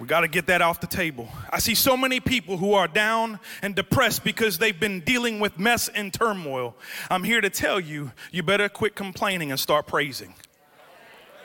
We 0.00 0.06
got 0.06 0.20
to 0.20 0.28
get 0.28 0.48
that 0.48 0.60
off 0.60 0.80
the 0.80 0.86
table. 0.86 1.28
I 1.50 1.58
see 1.58 1.74
so 1.74 1.96
many 1.96 2.20
people 2.20 2.58
who 2.58 2.74
are 2.74 2.86
down 2.86 3.40
and 3.62 3.74
depressed 3.74 4.24
because 4.24 4.58
they've 4.58 4.78
been 4.78 5.00
dealing 5.00 5.40
with 5.40 5.58
mess 5.58 5.88
and 5.88 6.12
turmoil. 6.12 6.76
I'm 7.10 7.24
here 7.24 7.40
to 7.40 7.48
tell 7.48 7.80
you, 7.80 8.12
you 8.30 8.42
better 8.42 8.68
quit 8.68 8.94
complaining 8.94 9.50
and 9.50 9.58
start 9.58 9.86
praising. 9.86 10.34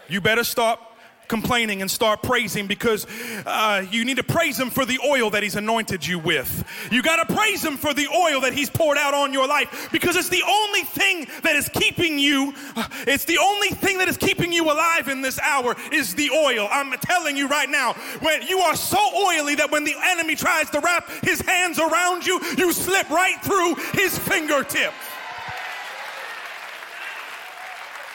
You 0.09 0.19
better 0.19 0.43
stop 0.43 0.90
complaining 1.31 1.81
and 1.81 1.89
start 1.89 2.21
praising 2.21 2.67
because 2.67 3.07
uh, 3.45 3.85
you 3.89 4.03
need 4.03 4.17
to 4.17 4.23
praise 4.23 4.59
Him 4.59 4.69
for 4.69 4.85
the 4.85 4.99
oil 5.07 5.29
that 5.29 5.41
He's 5.41 5.55
anointed 5.55 6.05
you 6.05 6.19
with. 6.19 6.65
You 6.91 7.01
got 7.01 7.25
to 7.25 7.33
praise 7.33 7.63
Him 7.63 7.77
for 7.77 7.93
the 7.93 8.07
oil 8.09 8.41
that 8.41 8.53
He's 8.53 8.69
poured 8.69 8.97
out 8.97 9.13
on 9.13 9.31
your 9.31 9.47
life 9.47 9.89
because 9.93 10.17
it's 10.17 10.27
the 10.27 10.43
only 10.45 10.81
thing 10.81 11.25
that 11.43 11.55
is 11.55 11.69
keeping 11.69 12.19
you, 12.19 12.53
uh, 12.75 12.85
it's 13.07 13.23
the 13.23 13.37
only 13.37 13.69
thing 13.69 13.97
that 13.99 14.09
is 14.09 14.17
keeping 14.17 14.51
you 14.51 14.65
alive 14.65 15.07
in 15.07 15.21
this 15.21 15.39
hour 15.39 15.75
is 15.93 16.13
the 16.15 16.29
oil. 16.31 16.67
I'm 16.69 16.91
telling 16.99 17.37
you 17.37 17.47
right 17.47 17.69
now, 17.69 17.93
when 18.19 18.41
you 18.41 18.59
are 18.59 18.75
so 18.75 18.99
oily 19.15 19.55
that 19.55 19.71
when 19.71 19.85
the 19.85 19.95
enemy 20.03 20.35
tries 20.35 20.69
to 20.71 20.81
wrap 20.81 21.09
his 21.23 21.39
hands 21.39 21.79
around 21.79 22.25
you, 22.25 22.41
you 22.57 22.73
slip 22.73 23.09
right 23.09 23.41
through 23.41 23.75
his 23.93 24.19
fingertips. 24.19 24.95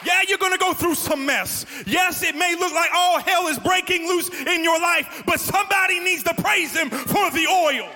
Yeah, 0.05 0.21
you're 0.27 0.37
gonna 0.37 0.57
go 0.57 0.73
through 0.73 0.95
some 0.95 1.25
mess. 1.25 1.65
Yes, 1.85 2.23
it 2.23 2.35
may 2.35 2.55
look 2.55 2.73
like 2.73 2.91
all 2.93 3.19
hell 3.19 3.47
is 3.47 3.57
breaking 3.59 4.07
loose 4.07 4.29
in 4.29 4.63
your 4.63 4.79
life, 4.79 5.23
but 5.25 5.39
somebody 5.39 5.99
needs 5.99 6.23
to 6.23 6.33
praise 6.35 6.75
him 6.75 6.89
for 6.89 7.31
the 7.31 7.47
oil. 7.47 7.89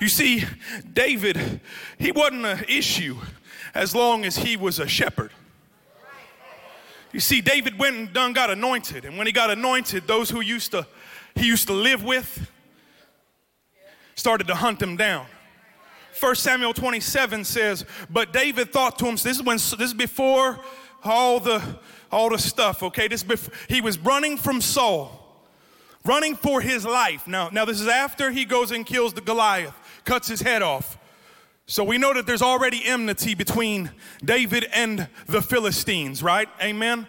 You 0.00 0.08
see, 0.08 0.44
David, 0.92 1.60
he 1.98 2.12
wasn't 2.12 2.44
an 2.44 2.64
issue 2.68 3.16
as 3.74 3.94
long 3.94 4.24
as 4.24 4.36
he 4.36 4.56
was 4.56 4.78
a 4.78 4.86
shepherd. 4.86 5.32
You 7.12 7.20
see, 7.20 7.40
David 7.40 7.78
went 7.78 7.96
and 7.96 8.12
done 8.12 8.32
got 8.32 8.50
anointed, 8.50 9.04
and 9.04 9.16
when 9.16 9.26
he 9.26 9.32
got 9.32 9.50
anointed, 9.50 10.06
those 10.06 10.30
who 10.30 10.40
used 10.40 10.72
to 10.72 10.86
he 11.34 11.46
used 11.46 11.66
to 11.66 11.72
live 11.72 12.04
with 12.04 12.50
started 14.14 14.46
to 14.46 14.54
hunt 14.54 14.80
him 14.80 14.96
down. 14.96 15.26
1 16.20 16.34
Samuel 16.36 16.72
27 16.72 17.44
says, 17.44 17.84
But 18.08 18.32
David 18.32 18.72
thought 18.72 18.98
to 18.98 19.06
himself, 19.06 19.24
this 19.24 19.36
is 19.38 19.42
when 19.42 19.56
this 19.56 19.72
is 19.72 19.94
before 19.94 20.60
all 21.02 21.40
the 21.40 21.62
all 22.14 22.30
the 22.30 22.38
stuff, 22.38 22.82
okay? 22.82 23.08
This 23.08 23.24
before, 23.24 23.52
he 23.68 23.80
was 23.80 23.98
running 23.98 24.36
from 24.36 24.60
Saul, 24.60 25.42
running 26.04 26.36
for 26.36 26.60
his 26.60 26.84
life. 26.84 27.26
Now, 27.26 27.48
now 27.48 27.64
this 27.64 27.80
is 27.80 27.88
after 27.88 28.30
he 28.30 28.44
goes 28.44 28.70
and 28.70 28.86
kills 28.86 29.14
the 29.14 29.20
Goliath, 29.20 29.74
cuts 30.04 30.28
his 30.28 30.40
head 30.40 30.62
off. 30.62 30.96
So 31.66 31.82
we 31.82 31.98
know 31.98 32.14
that 32.14 32.26
there's 32.26 32.42
already 32.42 32.84
enmity 32.84 33.34
between 33.34 33.90
David 34.24 34.66
and 34.72 35.08
the 35.26 35.42
Philistines, 35.42 36.22
right? 36.22 36.48
Amen. 36.62 37.08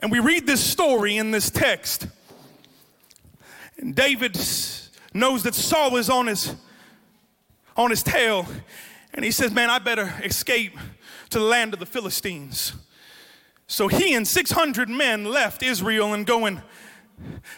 And 0.00 0.10
we 0.10 0.18
read 0.18 0.46
this 0.46 0.62
story 0.62 1.16
in 1.16 1.30
this 1.30 1.50
text. 1.50 2.08
And 3.78 3.94
David 3.94 4.36
knows 5.14 5.44
that 5.44 5.54
Saul 5.54 5.96
is 5.96 6.10
on 6.10 6.26
his 6.26 6.54
on 7.76 7.90
his 7.90 8.02
tail. 8.02 8.46
And 9.12 9.24
he 9.24 9.30
says, 9.30 9.52
Man, 9.52 9.70
I 9.70 9.78
better 9.78 10.12
escape 10.22 10.76
to 11.30 11.38
the 11.38 11.44
land 11.44 11.74
of 11.74 11.80
the 11.80 11.86
Philistines. 11.86 12.72
So 13.66 13.88
he 13.88 14.14
and 14.14 14.26
600 14.26 14.88
men 14.88 15.24
left 15.24 15.62
Israel 15.62 16.12
and 16.12 16.26
go 16.26 16.44
and 16.46 16.62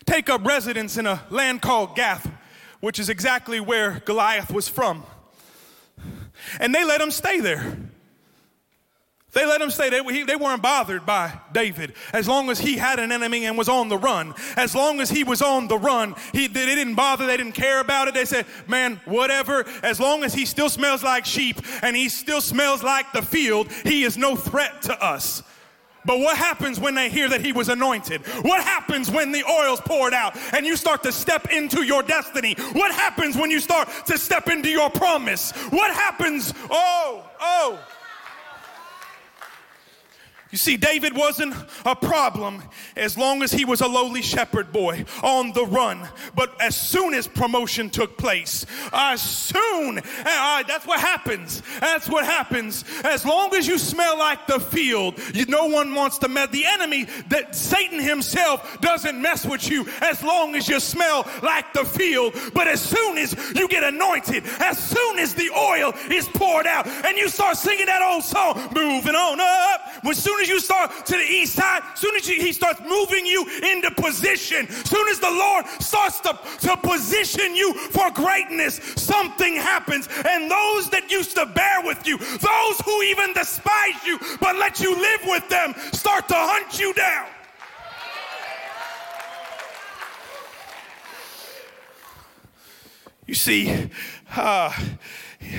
take 0.04 0.30
up 0.30 0.44
residence 0.44 0.96
in 0.96 1.06
a 1.06 1.24
land 1.30 1.62
called 1.62 1.96
Gath, 1.96 2.30
which 2.80 2.98
is 2.98 3.08
exactly 3.08 3.58
where 3.60 4.00
Goliath 4.04 4.52
was 4.52 4.68
from. 4.68 5.04
And 6.60 6.74
they 6.74 6.84
let 6.84 7.00
him 7.00 7.10
stay 7.10 7.40
there. 7.40 7.85
They 9.36 9.44
let 9.44 9.60
him 9.60 9.68
stay. 9.68 9.90
They, 9.90 10.02
he, 10.02 10.22
they 10.22 10.34
weren't 10.34 10.62
bothered 10.62 11.04
by 11.04 11.30
David 11.52 11.92
as 12.14 12.26
long 12.26 12.48
as 12.48 12.58
he 12.58 12.78
had 12.78 12.98
an 12.98 13.12
enemy 13.12 13.44
and 13.44 13.58
was 13.58 13.68
on 13.68 13.90
the 13.90 13.98
run. 13.98 14.32
As 14.56 14.74
long 14.74 14.98
as 14.98 15.10
he 15.10 15.24
was 15.24 15.42
on 15.42 15.68
the 15.68 15.76
run, 15.76 16.14
he, 16.32 16.46
they 16.46 16.64
didn't 16.64 16.94
bother. 16.94 17.26
They 17.26 17.36
didn't 17.36 17.52
care 17.52 17.80
about 17.80 18.08
it. 18.08 18.14
They 18.14 18.24
said, 18.24 18.46
man, 18.66 18.98
whatever. 19.04 19.66
As 19.82 20.00
long 20.00 20.24
as 20.24 20.32
he 20.32 20.46
still 20.46 20.70
smells 20.70 21.02
like 21.02 21.26
sheep 21.26 21.60
and 21.82 21.94
he 21.94 22.08
still 22.08 22.40
smells 22.40 22.82
like 22.82 23.12
the 23.12 23.20
field, 23.20 23.70
he 23.84 24.04
is 24.04 24.16
no 24.16 24.36
threat 24.36 24.80
to 24.82 25.04
us. 25.04 25.42
But 26.06 26.20
what 26.20 26.38
happens 26.38 26.80
when 26.80 26.94
they 26.94 27.10
hear 27.10 27.28
that 27.28 27.44
he 27.44 27.52
was 27.52 27.68
anointed? 27.68 28.22
What 28.40 28.62
happens 28.64 29.10
when 29.10 29.32
the 29.32 29.44
oil's 29.44 29.82
poured 29.82 30.14
out 30.14 30.34
and 30.54 30.64
you 30.64 30.76
start 30.76 31.02
to 31.02 31.12
step 31.12 31.52
into 31.52 31.82
your 31.82 32.02
destiny? 32.02 32.54
What 32.72 32.94
happens 32.94 33.36
when 33.36 33.50
you 33.50 33.60
start 33.60 33.90
to 34.06 34.16
step 34.16 34.48
into 34.48 34.70
your 34.70 34.88
promise? 34.88 35.50
What 35.68 35.92
happens? 35.94 36.54
Oh, 36.70 37.28
oh. 37.38 37.78
You 40.56 40.58
see, 40.58 40.78
David 40.78 41.14
wasn't 41.14 41.54
a 41.84 41.94
problem 41.94 42.62
as 42.96 43.18
long 43.18 43.42
as 43.42 43.52
he 43.52 43.66
was 43.66 43.82
a 43.82 43.86
lowly 43.86 44.22
shepherd 44.22 44.72
boy 44.72 45.04
on 45.22 45.52
the 45.52 45.66
run. 45.66 46.08
But 46.34 46.58
as 46.62 46.74
soon 46.74 47.12
as 47.12 47.28
promotion 47.28 47.90
took 47.90 48.16
place, 48.16 48.64
as 48.90 49.20
soon, 49.20 49.98
uh, 49.98 50.62
that's 50.62 50.86
what 50.86 50.98
happens. 50.98 51.62
That's 51.78 52.08
what 52.08 52.24
happens. 52.24 52.86
As 53.04 53.26
long 53.26 53.54
as 53.54 53.68
you 53.68 53.76
smell 53.76 54.16
like 54.16 54.46
the 54.46 54.58
field, 54.58 55.20
you, 55.34 55.44
no 55.44 55.66
one 55.66 55.94
wants 55.94 56.16
to 56.20 56.28
mess. 56.28 56.48
The 56.48 56.64
enemy, 56.64 57.06
that 57.28 57.54
Satan 57.54 58.00
himself 58.00 58.80
doesn't 58.80 59.20
mess 59.20 59.44
with 59.44 59.68
you 59.70 59.86
as 60.00 60.22
long 60.22 60.54
as 60.54 60.70
you 60.70 60.80
smell 60.80 61.30
like 61.42 61.74
the 61.74 61.84
field. 61.84 62.32
But 62.54 62.66
as 62.66 62.80
soon 62.80 63.18
as 63.18 63.36
you 63.54 63.68
get 63.68 63.84
anointed, 63.84 64.42
as 64.60 64.78
soon 64.78 65.18
as 65.18 65.34
the 65.34 65.50
oil 65.50 65.92
is 66.10 66.26
poured 66.28 66.66
out, 66.66 66.86
and 66.86 67.18
you 67.18 67.28
start 67.28 67.58
singing 67.58 67.84
that 67.84 68.00
old 68.00 68.24
song, 68.24 68.54
moving 68.74 69.14
on 69.14 69.38
up, 69.38 70.06
as 70.08 70.22
soon 70.22 70.36
soon 70.36 70.45
as 70.46 70.48
you 70.48 70.60
start 70.60 71.06
to 71.06 71.12
the 71.12 71.24
east 71.24 71.54
side, 71.54 71.82
soon 71.94 72.14
as 72.16 72.28
you, 72.28 72.36
he 72.40 72.52
starts 72.52 72.80
moving 72.80 73.26
you 73.26 73.42
into 73.62 73.90
position, 73.90 74.68
soon 74.68 75.08
as 75.08 75.18
the 75.18 75.30
Lord 75.30 75.66
starts 75.80 76.20
to, 76.20 76.38
to 76.60 76.76
position 76.76 77.56
you 77.56 77.74
for 77.74 78.10
greatness, 78.12 78.76
something 78.96 79.56
happens. 79.56 80.08
And 80.26 80.50
those 80.50 80.90
that 80.90 81.10
used 81.10 81.34
to 81.36 81.46
bear 81.46 81.82
with 81.82 82.06
you, 82.06 82.18
those 82.18 82.80
who 82.84 83.02
even 83.02 83.32
despise 83.32 84.04
you 84.06 84.18
but 84.40 84.56
let 84.56 84.80
you 84.80 84.94
live 84.94 85.20
with 85.24 85.48
them, 85.48 85.74
start 85.92 86.28
to 86.28 86.34
hunt 86.36 86.78
you 86.78 86.94
down. 86.94 87.26
You 93.26 93.34
see, 93.34 93.90
uh, 94.36 94.72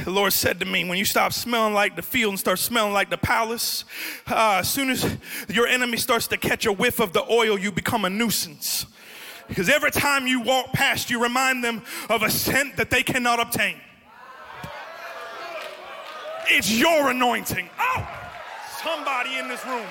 the 0.03 0.11
Lord 0.11 0.33
said 0.33 0.59
to 0.59 0.65
me, 0.65 0.87
when 0.87 0.97
you 0.97 1.05
stop 1.05 1.33
smelling 1.33 1.73
like 1.73 1.95
the 1.95 2.01
field 2.01 2.31
and 2.31 2.39
start 2.39 2.59
smelling 2.59 2.93
like 2.93 3.09
the 3.09 3.17
palace, 3.17 3.85
uh, 4.27 4.57
as 4.59 4.69
soon 4.69 4.89
as 4.89 5.17
your 5.49 5.67
enemy 5.67 5.97
starts 5.97 6.27
to 6.27 6.37
catch 6.37 6.65
a 6.65 6.71
whiff 6.71 6.99
of 6.99 7.13
the 7.13 7.23
oil, 7.31 7.57
you 7.57 7.71
become 7.71 8.05
a 8.05 8.09
nuisance. 8.09 8.85
Because 9.47 9.69
every 9.69 9.91
time 9.91 10.27
you 10.27 10.41
walk 10.41 10.73
past, 10.73 11.09
you 11.09 11.21
remind 11.21 11.63
them 11.63 11.81
of 12.09 12.23
a 12.23 12.29
scent 12.29 12.77
that 12.77 12.89
they 12.89 13.03
cannot 13.03 13.39
obtain. 13.39 13.77
It's 16.49 16.71
your 16.71 17.09
anointing. 17.09 17.69
Oh, 17.79 18.07
somebody 18.83 19.37
in 19.37 19.47
this 19.47 19.65
room. 19.65 19.85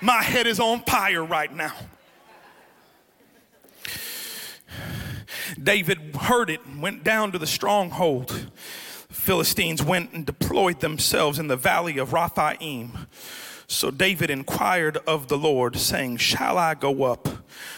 My 0.00 0.22
head 0.22 0.46
is 0.46 0.60
on 0.60 0.80
fire 0.80 1.24
right 1.24 1.54
now. 1.54 1.74
David 5.62 6.16
heard 6.16 6.50
it 6.50 6.64
and 6.64 6.82
went 6.82 7.04
down 7.04 7.32
to 7.32 7.38
the 7.38 7.46
stronghold. 7.46 8.50
Philistines 9.10 9.82
went 9.82 10.12
and 10.12 10.26
deployed 10.26 10.80
themselves 10.80 11.38
in 11.38 11.48
the 11.48 11.56
valley 11.56 11.98
of 11.98 12.12
Rephaim. 12.12 13.06
So 13.70 13.90
David 13.90 14.30
inquired 14.30 14.96
of 15.06 15.28
the 15.28 15.36
Lord, 15.36 15.76
saying, 15.76 16.16
Shall 16.16 16.56
I 16.56 16.74
go 16.74 17.04
up 17.04 17.28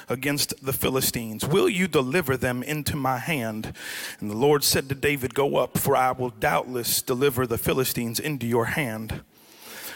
against 0.08 0.64
the 0.64 0.72
Philistines? 0.72 1.44
Will 1.44 1.68
you 1.68 1.88
deliver 1.88 2.36
them 2.36 2.62
into 2.62 2.94
my 2.94 3.18
hand? 3.18 3.72
And 4.20 4.30
the 4.30 4.36
Lord 4.36 4.62
said 4.62 4.88
to 4.88 4.94
David, 4.94 5.34
Go 5.34 5.56
up, 5.56 5.76
for 5.76 5.96
I 5.96 6.12
will 6.12 6.30
doubtless 6.30 7.02
deliver 7.02 7.44
the 7.44 7.58
Philistines 7.58 8.20
into 8.20 8.46
your 8.46 8.66
hand. 8.66 9.22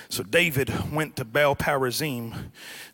So 0.09 0.25
David 0.25 0.93
went 0.93 1.15
to 1.17 1.25
Baal 1.25 1.55
Perazim. 1.55 2.51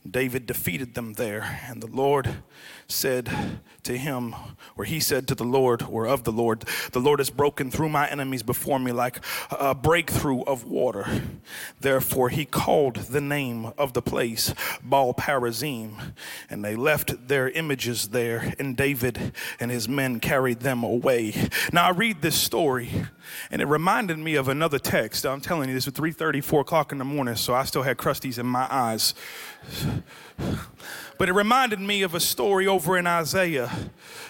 David 0.09 0.45
defeated 0.45 0.95
them 0.95 1.15
there, 1.15 1.59
and 1.69 1.83
the 1.83 1.91
Lord 1.91 2.43
said 2.87 3.61
to 3.85 3.97
him, 3.97 4.35
or 4.77 4.85
he 4.85 5.01
said 5.01 5.27
to 5.29 5.35
the 5.35 5.45
Lord, 5.45 5.83
or 5.83 6.07
of 6.07 6.25
the 6.25 6.33
Lord, 6.33 6.65
The 6.93 7.01
Lord 7.01 7.21
has 7.21 7.31
broken 7.31 7.71
through 7.71 7.89
my 7.89 8.09
enemies 8.09 8.43
before 8.43 8.79
me 8.79 8.93
like 8.93 9.21
a 9.51 9.75
breakthrough 9.75 10.43
of 10.43 10.65
water. 10.65 11.07
Therefore, 11.81 12.29
he 12.29 12.45
called 12.45 12.97
the 12.97 13.21
name 13.21 13.73
of 13.79 13.93
the 13.93 14.03
place 14.03 14.55
Baal 14.83 15.15
Perazim, 15.15 16.15
and 16.49 16.65
they 16.65 16.75
left 16.77 17.29
their 17.29 17.49
images 17.49 18.09
there, 18.09 18.55
and 18.59 18.77
David 18.77 19.33
and 19.59 19.71
his 19.71 19.89
men 19.89 20.21
carried 20.21 20.61
them 20.61 20.83
away. 20.83 21.49
Now, 21.73 21.87
I 21.87 21.91
read 21.91 22.23
this 22.23 22.37
story, 22.37 22.91
and 23.51 23.63
it 23.63 23.67
reminded 23.67 24.19
me 24.19 24.35
of 24.35 24.49
another 24.49 24.79
text. 24.79 25.25
I'm 25.25 25.41
telling 25.41 25.69
you, 25.69 25.75
this 25.75 25.87
was 25.87 25.95
3:30, 25.95 26.43
4 26.43 26.61
o'clock 26.63 26.93
in 26.93 26.99
the 26.99 27.05
morning, 27.05 27.37
so 27.37 27.55
I 27.55 27.65
still 27.65 27.83
had 27.83 27.97
crusties 27.97 28.39
in 28.39 28.47
my 28.47 28.67
eyes. 28.71 29.15
But 31.19 31.29
it 31.29 31.33
reminded 31.33 31.81
me 31.81 32.03
of 32.03 32.15
a 32.15 32.21
story 32.21 32.67
over 32.67 32.97
in 32.97 33.07
Isaiah. 33.07 33.70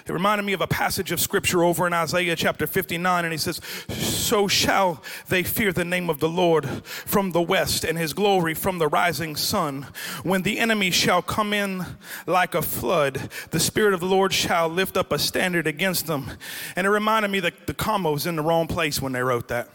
It 0.06 0.12
reminded 0.12 0.44
me 0.44 0.52
of 0.52 0.60
a 0.60 0.66
passage 0.66 1.12
of 1.12 1.20
scripture 1.20 1.62
over 1.62 1.86
in 1.86 1.92
Isaiah 1.92 2.34
chapter 2.34 2.66
59, 2.66 3.24
and 3.24 3.32
he 3.32 3.38
says, 3.38 3.60
So 3.88 4.48
shall 4.48 5.02
they 5.28 5.42
fear 5.42 5.72
the 5.72 5.84
name 5.84 6.10
of 6.10 6.20
the 6.20 6.28
Lord 6.28 6.66
from 6.66 7.32
the 7.32 7.42
west, 7.42 7.84
and 7.84 7.96
his 7.96 8.12
glory 8.12 8.54
from 8.54 8.78
the 8.78 8.88
rising 8.88 9.36
sun. 9.36 9.86
When 10.22 10.42
the 10.42 10.58
enemy 10.58 10.90
shall 10.90 11.22
come 11.22 11.52
in 11.52 11.84
like 12.26 12.54
a 12.54 12.62
flood, 12.62 13.30
the 13.50 13.60
Spirit 13.60 13.94
of 13.94 14.00
the 14.00 14.06
Lord 14.06 14.32
shall 14.32 14.68
lift 14.68 14.96
up 14.96 15.12
a 15.12 15.18
standard 15.18 15.66
against 15.66 16.06
them. 16.06 16.30
And 16.76 16.86
it 16.86 16.90
reminded 16.90 17.30
me 17.30 17.40
that 17.40 17.66
the 17.66 17.74
comma 17.74 18.10
was 18.10 18.26
in 18.26 18.36
the 18.36 18.42
wrong 18.42 18.66
place 18.66 19.00
when 19.00 19.12
they 19.12 19.22
wrote 19.22 19.48
that. 19.48 19.68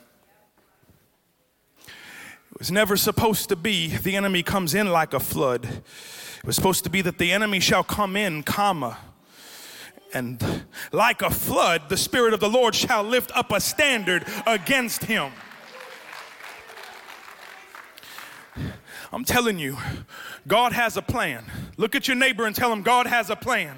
It 1.87 2.59
was 2.59 2.71
never 2.71 2.95
supposed 2.97 3.49
to 3.49 3.55
be 3.55 3.87
the 3.87 4.15
enemy 4.15 4.41
comes 4.41 4.73
in 4.73 4.91
like 4.91 5.13
a 5.13 5.19
flood. 5.19 5.65
It 5.65 6.45
was 6.45 6.55
supposed 6.55 6.83
to 6.85 6.89
be 6.89 7.01
that 7.01 7.17
the 7.17 7.31
enemy 7.31 7.59
shall 7.59 7.83
come 7.83 8.15
in, 8.15 8.43
comma, 8.43 8.97
and 10.15 10.65
like 10.93 11.21
a 11.21 11.29
flood, 11.29 11.89
the 11.89 11.97
Spirit 11.97 12.33
of 12.33 12.39
the 12.39 12.49
Lord 12.49 12.73
shall 12.73 13.03
lift 13.03 13.35
up 13.35 13.51
a 13.51 13.59
standard 13.59 14.25
against 14.47 15.03
him. 15.03 15.31
I'm 19.11 19.25
telling 19.25 19.59
you, 19.59 19.77
God 20.47 20.71
has 20.71 20.97
a 20.97 21.01
plan. 21.01 21.45
Look 21.77 21.95
at 21.95 22.07
your 22.07 22.15
neighbor 22.15 22.45
and 22.45 22.55
tell 22.55 22.71
him, 22.71 22.81
God 22.81 23.07
has 23.07 23.29
a 23.29 23.35
plan. 23.35 23.77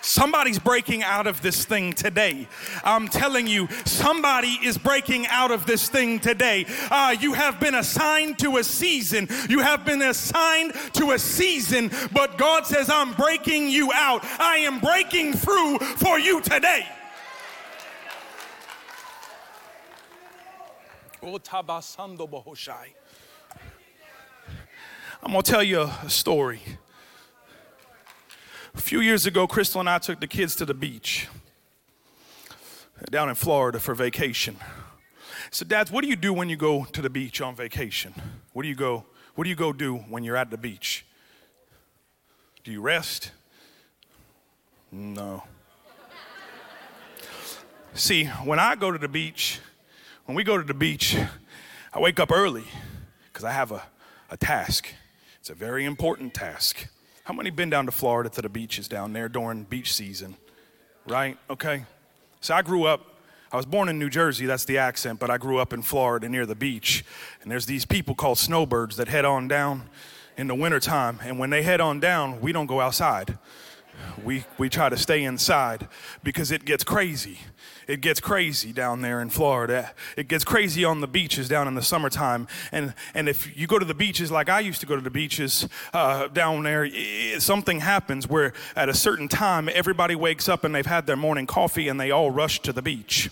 Somebody's 0.00 0.58
breaking 0.58 1.02
out 1.02 1.26
of 1.26 1.42
this 1.42 1.64
thing 1.64 1.92
today. 1.92 2.46
I'm 2.84 3.08
telling 3.08 3.46
you, 3.46 3.68
somebody 3.84 4.58
is 4.62 4.78
breaking 4.78 5.26
out 5.26 5.50
of 5.50 5.66
this 5.66 5.88
thing 5.88 6.20
today. 6.20 6.66
Uh, 6.90 7.16
you 7.18 7.32
have 7.32 7.58
been 7.58 7.74
assigned 7.74 8.38
to 8.38 8.58
a 8.58 8.64
season. 8.64 9.28
You 9.48 9.58
have 9.58 9.84
been 9.84 10.02
assigned 10.02 10.74
to 10.94 11.10
a 11.12 11.18
season, 11.18 11.90
but 12.12 12.38
God 12.38 12.64
says, 12.66 12.88
I'm 12.88 13.12
breaking 13.14 13.68
you 13.68 13.90
out. 13.92 14.24
I 14.38 14.58
am 14.58 14.78
breaking 14.78 15.32
through 15.32 15.78
for 15.78 16.18
you 16.18 16.40
today. 16.40 16.86
Oh, 21.20 21.38
tabasando 21.38 22.28
bohoshai. 22.30 22.94
I'm 25.20 25.32
going 25.32 25.42
to 25.42 25.50
tell 25.50 25.62
you 25.64 25.80
a 25.80 26.08
story. 26.08 26.62
A 28.74 28.80
few 28.80 29.00
years 29.00 29.26
ago, 29.26 29.48
Crystal 29.48 29.80
and 29.80 29.90
I 29.90 29.98
took 29.98 30.20
the 30.20 30.28
kids 30.28 30.54
to 30.56 30.64
the 30.64 30.74
beach 30.74 31.26
down 33.10 33.28
in 33.28 33.34
Florida 33.34 33.80
for 33.80 33.94
vacation. 33.94 34.56
So, 35.50 35.64
dads, 35.64 35.90
what 35.90 36.02
do 36.02 36.08
you 36.08 36.14
do 36.14 36.32
when 36.32 36.48
you 36.48 36.56
go 36.56 36.84
to 36.84 37.02
the 37.02 37.10
beach 37.10 37.40
on 37.40 37.56
vacation? 37.56 38.14
What 38.52 38.62
do 38.62 38.68
you 38.68 38.76
go? 38.76 39.06
What 39.34 39.44
do 39.44 39.50
you 39.50 39.56
go 39.56 39.72
do 39.72 39.96
when 39.96 40.22
you're 40.22 40.36
at 40.36 40.50
the 40.50 40.56
beach? 40.56 41.04
Do 42.62 42.70
you 42.70 42.80
rest? 42.80 43.32
No. 44.92 45.42
See, 47.94 48.26
when 48.26 48.60
I 48.60 48.76
go 48.76 48.92
to 48.92 48.98
the 48.98 49.08
beach, 49.08 49.58
when 50.26 50.36
we 50.36 50.44
go 50.44 50.56
to 50.56 50.64
the 50.64 50.74
beach, 50.74 51.16
I 51.92 51.98
wake 51.98 52.20
up 52.20 52.30
early 52.30 52.64
because 53.32 53.44
I 53.44 53.50
have 53.50 53.72
a, 53.72 53.82
a 54.30 54.36
task. 54.36 54.88
It's 55.48 55.58
a 55.58 55.64
very 55.64 55.86
important 55.86 56.34
task. 56.34 56.88
How 57.24 57.32
many 57.32 57.48
been 57.48 57.70
down 57.70 57.86
to 57.86 57.90
Florida 57.90 58.28
to 58.28 58.42
the 58.42 58.50
beaches 58.50 58.86
down 58.86 59.14
there 59.14 59.30
during 59.30 59.64
beach 59.64 59.94
season? 59.94 60.36
Right? 61.06 61.38
Okay. 61.48 61.86
So 62.42 62.52
I 62.52 62.60
grew 62.60 62.84
up, 62.84 63.14
I 63.50 63.56
was 63.56 63.64
born 63.64 63.88
in 63.88 63.98
New 63.98 64.10
Jersey, 64.10 64.44
that's 64.44 64.66
the 64.66 64.76
accent, 64.76 65.18
but 65.18 65.30
I 65.30 65.38
grew 65.38 65.56
up 65.56 65.72
in 65.72 65.80
Florida 65.80 66.28
near 66.28 66.44
the 66.44 66.54
beach. 66.54 67.02
And 67.40 67.50
there's 67.50 67.64
these 67.64 67.86
people 67.86 68.14
called 68.14 68.36
snowbirds 68.36 68.98
that 68.98 69.08
head 69.08 69.24
on 69.24 69.48
down 69.48 69.88
in 70.36 70.48
the 70.48 70.54
wintertime. 70.54 71.18
And 71.22 71.38
when 71.38 71.48
they 71.48 71.62
head 71.62 71.80
on 71.80 71.98
down, 71.98 72.42
we 72.42 72.52
don't 72.52 72.66
go 72.66 72.82
outside. 72.82 73.38
We, 74.22 74.44
we 74.58 74.68
try 74.68 74.90
to 74.90 74.98
stay 74.98 75.24
inside 75.24 75.88
because 76.22 76.50
it 76.50 76.66
gets 76.66 76.84
crazy 76.84 77.38
it 77.88 78.02
gets 78.02 78.20
crazy 78.20 78.70
down 78.70 79.00
there 79.00 79.20
in 79.20 79.30
Florida. 79.30 79.92
It 80.16 80.28
gets 80.28 80.44
crazy 80.44 80.84
on 80.84 81.00
the 81.00 81.08
beaches 81.08 81.48
down 81.48 81.66
in 81.66 81.74
the 81.74 81.82
summertime. 81.82 82.46
And, 82.70 82.94
and 83.14 83.28
if 83.28 83.56
you 83.56 83.66
go 83.66 83.78
to 83.78 83.84
the 83.84 83.94
beaches 83.94 84.30
like 84.30 84.50
I 84.50 84.60
used 84.60 84.80
to 84.80 84.86
go 84.86 84.94
to 84.94 85.00
the 85.00 85.10
beaches 85.10 85.66
uh, 85.94 86.28
down 86.28 86.62
there, 86.62 86.84
it, 86.84 87.42
something 87.42 87.80
happens 87.80 88.28
where 88.28 88.52
at 88.76 88.90
a 88.90 88.94
certain 88.94 89.26
time, 89.26 89.70
everybody 89.72 90.14
wakes 90.14 90.48
up 90.48 90.64
and 90.64 90.74
they've 90.74 90.84
had 90.84 91.06
their 91.06 91.16
morning 91.16 91.46
coffee 91.46 91.88
and 91.88 91.98
they 91.98 92.10
all 92.10 92.30
rush 92.30 92.60
to 92.60 92.72
the 92.72 92.82
beach. 92.82 93.30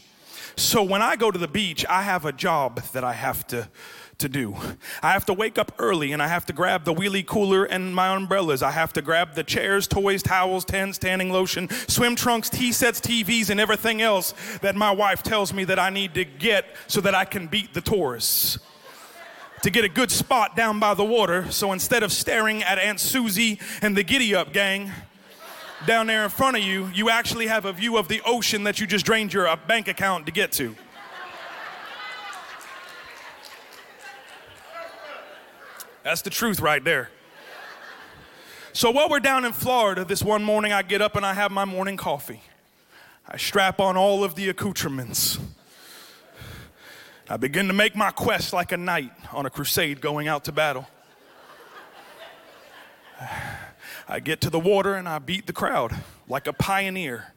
So 0.56 0.82
when 0.82 1.02
I 1.02 1.16
go 1.16 1.30
to 1.30 1.38
the 1.38 1.48
beach, 1.48 1.84
I 1.86 2.02
have 2.02 2.24
a 2.24 2.32
job 2.32 2.82
that 2.92 3.04
I 3.04 3.12
have 3.12 3.46
to 3.48 3.68
to 4.18 4.28
do. 4.28 4.56
I 5.02 5.12
have 5.12 5.26
to 5.26 5.34
wake 5.34 5.58
up 5.58 5.72
early 5.78 6.12
and 6.12 6.22
I 6.22 6.28
have 6.28 6.46
to 6.46 6.52
grab 6.52 6.84
the 6.84 6.94
wheelie 6.94 7.26
cooler 7.26 7.64
and 7.64 7.94
my 7.94 8.14
umbrellas. 8.14 8.62
I 8.62 8.70
have 8.70 8.92
to 8.94 9.02
grab 9.02 9.34
the 9.34 9.44
chairs, 9.44 9.86
toys, 9.86 10.22
towels, 10.22 10.64
tents, 10.64 10.98
tanning 10.98 11.30
lotion, 11.30 11.68
swim 11.88 12.16
trunks, 12.16 12.48
tea 12.48 12.72
sets, 12.72 13.00
TVs, 13.00 13.50
and 13.50 13.60
everything 13.60 14.00
else 14.00 14.34
that 14.62 14.74
my 14.74 14.90
wife 14.90 15.22
tells 15.22 15.52
me 15.52 15.64
that 15.64 15.78
I 15.78 15.90
need 15.90 16.14
to 16.14 16.24
get 16.24 16.66
so 16.86 17.00
that 17.02 17.14
I 17.14 17.24
can 17.24 17.46
beat 17.46 17.74
the 17.74 17.80
tourists. 17.80 18.58
To 19.62 19.70
get 19.70 19.84
a 19.84 19.88
good 19.88 20.10
spot 20.10 20.54
down 20.54 20.78
by 20.78 20.94
the 20.94 21.04
water, 21.04 21.50
so 21.50 21.72
instead 21.72 22.02
of 22.02 22.12
staring 22.12 22.62
at 22.62 22.78
Aunt 22.78 23.00
Susie 23.00 23.58
and 23.82 23.96
the 23.96 24.04
Giddy 24.04 24.34
Up 24.34 24.52
gang, 24.52 24.92
down 25.86 26.06
there 26.06 26.24
in 26.24 26.30
front 26.30 26.56
of 26.56 26.62
you, 26.62 26.90
you 26.94 27.10
actually 27.10 27.48
have 27.48 27.64
a 27.64 27.72
view 27.72 27.96
of 27.96 28.08
the 28.08 28.22
ocean 28.24 28.64
that 28.64 28.80
you 28.80 28.86
just 28.86 29.04
drained 29.04 29.32
your 29.32 29.46
uh, 29.46 29.56
bank 29.66 29.88
account 29.88 30.26
to 30.26 30.32
get 30.32 30.52
to. 30.52 30.74
That's 36.06 36.22
the 36.22 36.30
truth 36.30 36.60
right 36.60 36.84
there. 36.84 37.10
So 38.72 38.92
while 38.92 39.08
we're 39.08 39.18
down 39.18 39.44
in 39.44 39.52
Florida, 39.52 40.04
this 40.04 40.22
one 40.22 40.44
morning 40.44 40.72
I 40.72 40.82
get 40.82 41.02
up 41.02 41.16
and 41.16 41.26
I 41.26 41.34
have 41.34 41.50
my 41.50 41.64
morning 41.64 41.96
coffee. 41.96 42.42
I 43.26 43.38
strap 43.38 43.80
on 43.80 43.96
all 43.96 44.22
of 44.22 44.36
the 44.36 44.48
accoutrements. 44.48 45.40
I 47.28 47.36
begin 47.38 47.66
to 47.66 47.72
make 47.72 47.96
my 47.96 48.12
quest 48.12 48.52
like 48.52 48.70
a 48.70 48.76
knight 48.76 49.10
on 49.32 49.46
a 49.46 49.50
crusade 49.50 50.00
going 50.00 50.28
out 50.28 50.44
to 50.44 50.52
battle. 50.52 50.86
I 54.06 54.20
get 54.20 54.40
to 54.42 54.50
the 54.50 54.60
water 54.60 54.94
and 54.94 55.08
I 55.08 55.18
beat 55.18 55.48
the 55.48 55.52
crowd 55.52 55.92
like 56.28 56.46
a 56.46 56.52
pioneer 56.52 57.34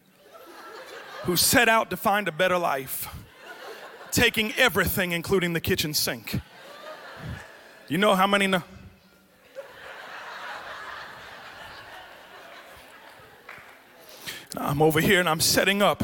who 1.24 1.36
set 1.36 1.68
out 1.68 1.90
to 1.90 1.98
find 1.98 2.28
a 2.28 2.32
better 2.32 2.60
life, 2.60 3.08
taking 4.12 4.54
everything, 4.58 5.12
including 5.12 5.54
the 5.54 5.62
kitchen 5.62 5.96
sink. 5.96 6.40
You 7.90 7.98
know 7.98 8.14
how 8.14 8.28
many 8.28 8.46
know? 8.46 8.62
I'm 14.56 14.80
over 14.80 15.02
here 15.02 15.20
and 15.20 15.28
I'm 15.28 15.40
setting 15.40 15.82
up, 15.82 16.04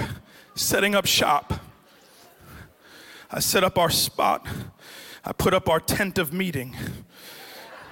setting 0.56 0.96
up 0.96 1.06
shop. 1.06 1.54
I 3.30 3.40
set 3.40 3.64
up 3.64 3.78
our 3.78 3.92
spot. 3.92 4.48
I 5.24 5.32
put 5.32 5.54
up 5.54 5.70
our 5.70 5.80
tent 5.80 6.18
of 6.18 6.34
meeting. 6.34 6.76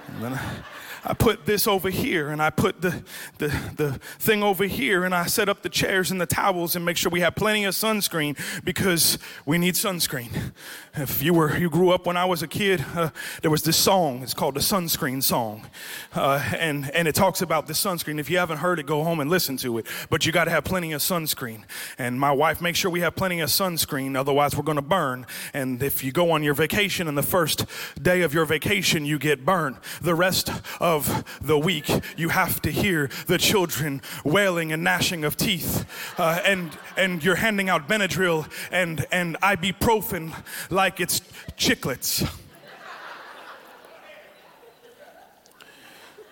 And 0.08 0.24
then 0.24 0.32
I, 0.34 0.56
I 1.04 1.14
put 1.14 1.44
this 1.44 1.66
over 1.66 1.90
here 1.90 2.30
and 2.30 2.40
I 2.40 2.50
put 2.50 2.80
the, 2.80 3.02
the, 3.38 3.48
the 3.76 3.92
thing 4.18 4.42
over 4.42 4.64
here 4.64 5.04
and 5.04 5.14
I 5.14 5.26
set 5.26 5.48
up 5.48 5.62
the 5.62 5.68
chairs 5.68 6.10
and 6.10 6.20
the 6.20 6.26
towels 6.26 6.74
and 6.74 6.84
make 6.84 6.96
sure 6.96 7.10
we 7.10 7.20
have 7.20 7.34
plenty 7.34 7.64
of 7.64 7.74
sunscreen 7.74 8.38
because 8.64 9.18
we 9.44 9.58
need 9.58 9.74
sunscreen. 9.74 10.52
If 10.94 11.22
you 11.22 11.34
were 11.34 11.56
you 11.56 11.68
grew 11.68 11.90
up 11.90 12.06
when 12.06 12.16
I 12.16 12.24
was 12.24 12.42
a 12.42 12.46
kid, 12.46 12.84
uh, 12.94 13.10
there 13.42 13.50
was 13.50 13.64
this 13.64 13.76
song. 13.76 14.22
It's 14.22 14.32
called 14.32 14.54
the 14.54 14.60
sunscreen 14.60 15.22
song, 15.22 15.66
uh, 16.14 16.42
and 16.56 16.88
and 16.92 17.08
it 17.08 17.14
talks 17.14 17.42
about 17.42 17.66
the 17.66 17.72
sunscreen. 17.72 18.20
If 18.20 18.30
you 18.30 18.38
haven't 18.38 18.58
heard 18.58 18.78
it, 18.78 18.86
go 18.86 19.02
home 19.02 19.20
and 19.20 19.28
listen 19.28 19.56
to 19.58 19.78
it. 19.78 19.86
But 20.08 20.24
you 20.24 20.32
got 20.32 20.44
to 20.44 20.52
have 20.52 20.64
plenty 20.64 20.92
of 20.92 21.00
sunscreen. 21.00 21.64
And 21.98 22.20
my 22.20 22.30
wife 22.30 22.60
makes 22.60 22.78
sure 22.78 22.90
we 22.90 23.00
have 23.00 23.16
plenty 23.16 23.40
of 23.40 23.48
sunscreen, 23.48 24.16
otherwise 24.16 24.56
we're 24.56 24.62
going 24.62 24.76
to 24.76 24.82
burn. 24.82 25.26
And 25.52 25.82
if 25.82 26.04
you 26.04 26.12
go 26.12 26.30
on 26.30 26.44
your 26.44 26.54
vacation 26.54 27.08
and 27.08 27.18
the 27.18 27.22
first 27.22 27.66
day 28.00 28.22
of 28.22 28.32
your 28.32 28.44
vacation 28.44 29.04
you 29.04 29.18
get 29.18 29.44
burned, 29.44 29.76
the 30.00 30.14
rest 30.14 30.50
of 30.80 30.93
of 30.94 31.24
the 31.42 31.58
week, 31.58 31.90
you 32.16 32.30
have 32.30 32.62
to 32.62 32.70
hear 32.70 33.10
the 33.26 33.36
children 33.36 34.00
wailing 34.24 34.72
and 34.72 34.82
gnashing 34.82 35.24
of 35.24 35.36
teeth. 35.36 35.84
Uh, 36.18 36.40
and, 36.44 36.70
and 36.96 37.22
you're 37.24 37.34
handing 37.34 37.68
out 37.68 37.88
Benadryl 37.88 38.50
and, 38.70 39.04
and 39.12 39.36
ibuprofen 39.40 40.32
like 40.70 41.00
it's 41.00 41.20
chiclets. 41.58 42.26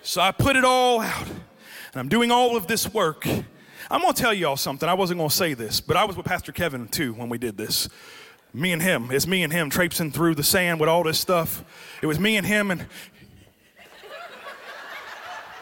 So 0.04 0.20
I 0.20 0.32
put 0.32 0.56
it 0.56 0.64
all 0.64 1.00
out, 1.00 1.28
and 1.28 1.94
I'm 1.94 2.08
doing 2.08 2.32
all 2.32 2.56
of 2.56 2.66
this 2.66 2.92
work. 2.92 3.24
I'm 3.88 4.00
gonna 4.00 4.12
tell 4.14 4.34
y'all 4.34 4.56
something. 4.56 4.88
I 4.88 4.94
wasn't 4.94 5.18
gonna 5.18 5.30
say 5.30 5.54
this, 5.54 5.80
but 5.80 5.96
I 5.96 6.04
was 6.04 6.16
with 6.16 6.26
Pastor 6.26 6.50
Kevin 6.50 6.88
too 6.88 7.12
when 7.12 7.28
we 7.28 7.38
did 7.38 7.56
this. 7.56 7.88
Me 8.52 8.72
and 8.72 8.82
him. 8.82 9.10
It's 9.12 9.26
me 9.26 9.44
and 9.44 9.52
him 9.52 9.70
traipsing 9.70 10.10
through 10.10 10.34
the 10.34 10.42
sand 10.42 10.80
with 10.80 10.88
all 10.88 11.04
this 11.04 11.20
stuff. 11.20 11.64
It 12.02 12.06
was 12.06 12.18
me 12.18 12.36
and 12.36 12.46
him, 12.46 12.70
and 12.70 12.86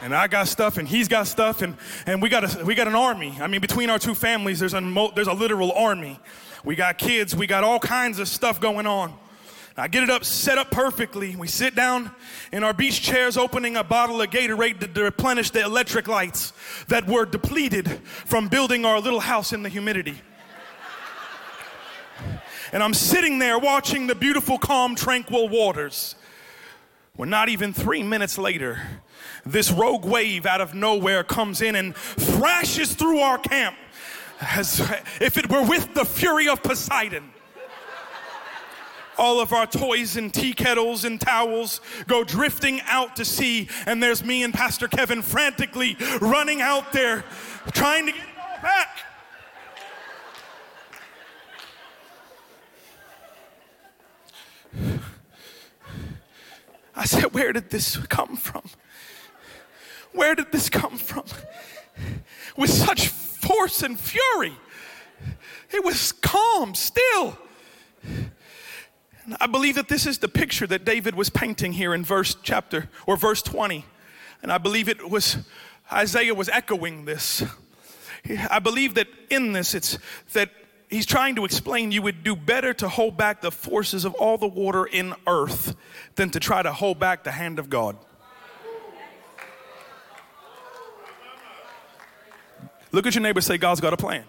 and 0.02 0.14
I 0.14 0.26
got 0.28 0.48
stuff, 0.48 0.78
and 0.78 0.88
he's 0.88 1.08
got 1.08 1.26
stuff, 1.26 1.62
and, 1.62 1.76
and 2.06 2.22
we 2.22 2.28
got 2.28 2.60
a, 2.60 2.64
we 2.64 2.74
got 2.74 2.88
an 2.88 2.94
army. 2.94 3.36
I 3.40 3.46
mean, 3.46 3.60
between 3.60 3.90
our 3.90 3.98
two 3.98 4.14
families, 4.14 4.58
there's 4.58 4.74
a 4.74 5.10
there's 5.14 5.28
a 5.28 5.32
literal 5.32 5.72
army. 5.72 6.18
We 6.64 6.76
got 6.76 6.98
kids, 6.98 7.34
we 7.34 7.46
got 7.46 7.64
all 7.64 7.78
kinds 7.78 8.18
of 8.18 8.28
stuff 8.28 8.60
going 8.60 8.86
on. 8.86 9.14
I 9.76 9.88
get 9.88 10.02
it 10.02 10.10
up, 10.10 10.24
set 10.24 10.58
up 10.58 10.70
perfectly. 10.70 11.36
We 11.36 11.48
sit 11.48 11.74
down 11.74 12.10
in 12.52 12.64
our 12.64 12.74
beach 12.74 13.00
chairs, 13.00 13.38
opening 13.38 13.76
a 13.76 13.84
bottle 13.84 14.20
of 14.20 14.28
Gatorade 14.28 14.92
to 14.92 15.02
replenish 15.02 15.50
the 15.50 15.60
electrolytes 15.60 16.52
that 16.88 17.06
were 17.06 17.24
depleted 17.24 17.88
from 18.26 18.48
building 18.48 18.84
our 18.84 19.00
little 19.00 19.20
house 19.20 19.52
in 19.54 19.62
the 19.62 19.70
humidity. 19.70 20.20
And 22.72 22.82
I'm 22.82 22.94
sitting 22.94 23.38
there 23.38 23.58
watching 23.58 24.06
the 24.06 24.14
beautiful, 24.14 24.58
calm, 24.58 24.94
tranquil 24.94 25.48
waters. 25.48 26.14
When 27.16 27.28
not 27.30 27.48
even 27.48 27.72
three 27.72 28.02
minutes 28.02 28.38
later, 28.38 28.80
this 29.44 29.70
rogue 29.70 30.04
wave 30.04 30.46
out 30.46 30.60
of 30.60 30.74
nowhere 30.74 31.22
comes 31.22 31.60
in 31.60 31.74
and 31.74 31.94
thrashes 31.94 32.94
through 32.94 33.18
our 33.18 33.38
camp 33.38 33.76
as 34.40 34.80
if 35.20 35.36
it 35.36 35.50
were 35.50 35.62
with 35.62 35.92
the 35.94 36.04
fury 36.04 36.48
of 36.48 36.62
Poseidon 36.62 37.32
all 39.20 39.38
of 39.38 39.52
our 39.52 39.66
toys 39.66 40.16
and 40.16 40.32
tea 40.32 40.54
kettles 40.54 41.04
and 41.04 41.20
towels 41.20 41.80
go 42.06 42.24
drifting 42.24 42.80
out 42.86 43.16
to 43.16 43.24
sea. 43.24 43.68
And 43.84 44.02
there's 44.02 44.24
me 44.24 44.42
and 44.42 44.52
Pastor 44.52 44.88
Kevin 44.88 45.20
frantically 45.20 45.96
running 46.20 46.62
out 46.62 46.90
there 46.92 47.24
trying 47.72 48.06
to 48.06 48.12
get 48.12 48.22
it 48.22 48.38
all 48.38 48.62
back. 48.62 48.98
I 57.00 57.06
said, 57.06 57.32
Where 57.32 57.50
did 57.54 57.70
this 57.70 57.96
come 57.96 58.36
from? 58.36 58.62
Where 60.12 60.34
did 60.34 60.52
this 60.52 60.68
come 60.68 60.98
from? 60.98 61.24
With 62.58 62.68
such 62.68 63.08
force 63.08 63.82
and 63.82 63.98
fury. 63.98 64.52
It 65.70 65.82
was 65.82 66.12
calm, 66.12 66.74
still. 66.74 67.38
I 69.40 69.46
believe 69.46 69.76
that 69.76 69.88
this 69.88 70.06
is 70.06 70.18
the 70.18 70.28
picture 70.28 70.66
that 70.66 70.84
David 70.84 71.14
was 71.14 71.30
painting 71.30 71.72
here 71.72 71.94
in 71.94 72.04
verse 72.04 72.36
chapter 72.42 72.90
or 73.06 73.16
verse 73.16 73.40
20. 73.40 73.86
And 74.42 74.52
I 74.52 74.58
believe 74.58 74.88
it 74.88 75.08
was 75.08 75.38
Isaiah 75.90 76.34
was 76.34 76.50
echoing 76.50 77.06
this. 77.06 77.42
I 78.50 78.58
believe 78.58 78.94
that 78.96 79.08
in 79.30 79.52
this 79.52 79.74
it's 79.74 79.98
that 80.34 80.50
he's 80.90 81.06
trying 81.06 81.36
to 81.36 81.44
explain 81.44 81.92
you 81.92 82.02
would 82.02 82.22
do 82.22 82.36
better 82.36 82.74
to 82.74 82.88
hold 82.88 83.16
back 83.16 83.40
the 83.40 83.50
forces 83.50 84.04
of 84.04 84.12
all 84.14 84.36
the 84.36 84.48
water 84.48 84.84
in 84.84 85.14
earth 85.26 85.74
than 86.16 86.30
to 86.30 86.40
try 86.40 86.62
to 86.62 86.72
hold 86.72 86.98
back 86.98 87.24
the 87.24 87.30
hand 87.30 87.58
of 87.58 87.70
God. 87.70 87.96
Look 92.92 93.06
at 93.06 93.14
your 93.14 93.22
neighbor 93.22 93.40
say 93.40 93.56
God's 93.56 93.80
got 93.80 93.92
a 93.92 93.96
plan. 93.96 94.24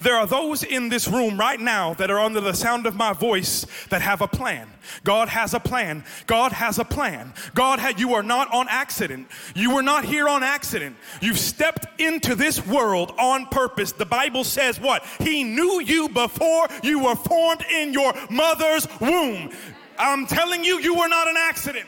There 0.00 0.16
are 0.16 0.26
those 0.26 0.62
in 0.62 0.88
this 0.88 1.06
room 1.08 1.38
right 1.38 1.60
now 1.60 1.94
that 1.94 2.10
are 2.10 2.18
under 2.18 2.40
the 2.40 2.54
sound 2.54 2.86
of 2.86 2.96
my 2.96 3.12
voice 3.12 3.66
that 3.90 4.02
have 4.02 4.22
a 4.22 4.28
plan. 4.28 4.68
God 5.04 5.28
has 5.28 5.54
a 5.54 5.60
plan. 5.60 6.04
God 6.26 6.52
has 6.52 6.78
a 6.78 6.84
plan. 6.84 7.32
God 7.54 7.78
had 7.78 8.00
you 8.00 8.14
are 8.14 8.22
not 8.22 8.52
on 8.52 8.66
accident. 8.68 9.28
You 9.54 9.74
were 9.74 9.82
not 9.82 10.04
here 10.04 10.28
on 10.28 10.42
accident. 10.42 10.96
You've 11.20 11.38
stepped 11.38 12.00
into 12.00 12.34
this 12.34 12.66
world 12.66 13.12
on 13.18 13.46
purpose. 13.46 13.92
The 13.92 14.06
Bible 14.06 14.44
says 14.44 14.80
what? 14.80 15.04
He 15.20 15.44
knew 15.44 15.80
you 15.80 16.08
before 16.08 16.68
you 16.82 17.04
were 17.04 17.16
formed 17.16 17.64
in 17.70 17.92
your 17.92 18.14
mother's 18.30 18.88
womb. 19.00 19.50
I'm 19.98 20.26
telling 20.26 20.64
you, 20.64 20.80
you 20.80 20.94
were 20.94 21.08
not 21.08 21.28
an 21.28 21.36
accident. 21.36 21.86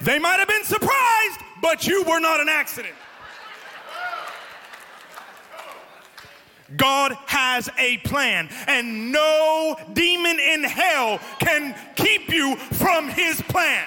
They 0.00 0.18
might 0.18 0.38
have 0.38 0.48
been 0.48 0.64
surprised, 0.64 1.40
but 1.62 1.86
you 1.86 2.02
were 2.04 2.20
not 2.20 2.40
an 2.40 2.48
accident. 2.48 2.94
God 6.76 7.16
has 7.26 7.70
a 7.78 7.96
plan, 7.98 8.48
and 8.66 9.10
no 9.10 9.76
demon 9.92 10.38
in 10.38 10.64
hell 10.64 11.18
can 11.38 11.74
keep 11.96 12.28
you 12.28 12.56
from 12.56 13.08
his 13.08 13.40
plan. 13.42 13.86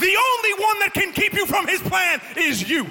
The 0.00 0.16
only 0.16 0.64
one 0.64 0.80
that 0.80 0.90
can 0.92 1.12
keep 1.12 1.34
you 1.34 1.46
from 1.46 1.66
his 1.66 1.80
plan 1.80 2.20
is 2.36 2.68
you. 2.68 2.86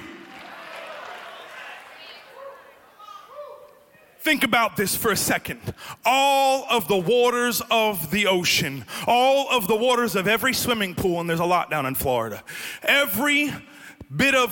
Think 4.20 4.42
about 4.42 4.76
this 4.76 4.96
for 4.96 5.12
a 5.12 5.16
second. 5.16 5.60
All 6.04 6.66
of 6.68 6.88
the 6.88 6.96
waters 6.96 7.62
of 7.70 8.10
the 8.10 8.26
ocean, 8.26 8.84
all 9.06 9.48
of 9.50 9.68
the 9.68 9.76
waters 9.76 10.16
of 10.16 10.26
every 10.26 10.52
swimming 10.52 10.94
pool, 10.94 11.20
and 11.20 11.30
there's 11.30 11.40
a 11.40 11.46
lot 11.46 11.70
down 11.70 11.86
in 11.86 11.94
Florida, 11.94 12.42
every 12.82 13.54
bit 14.14 14.34
of 14.34 14.50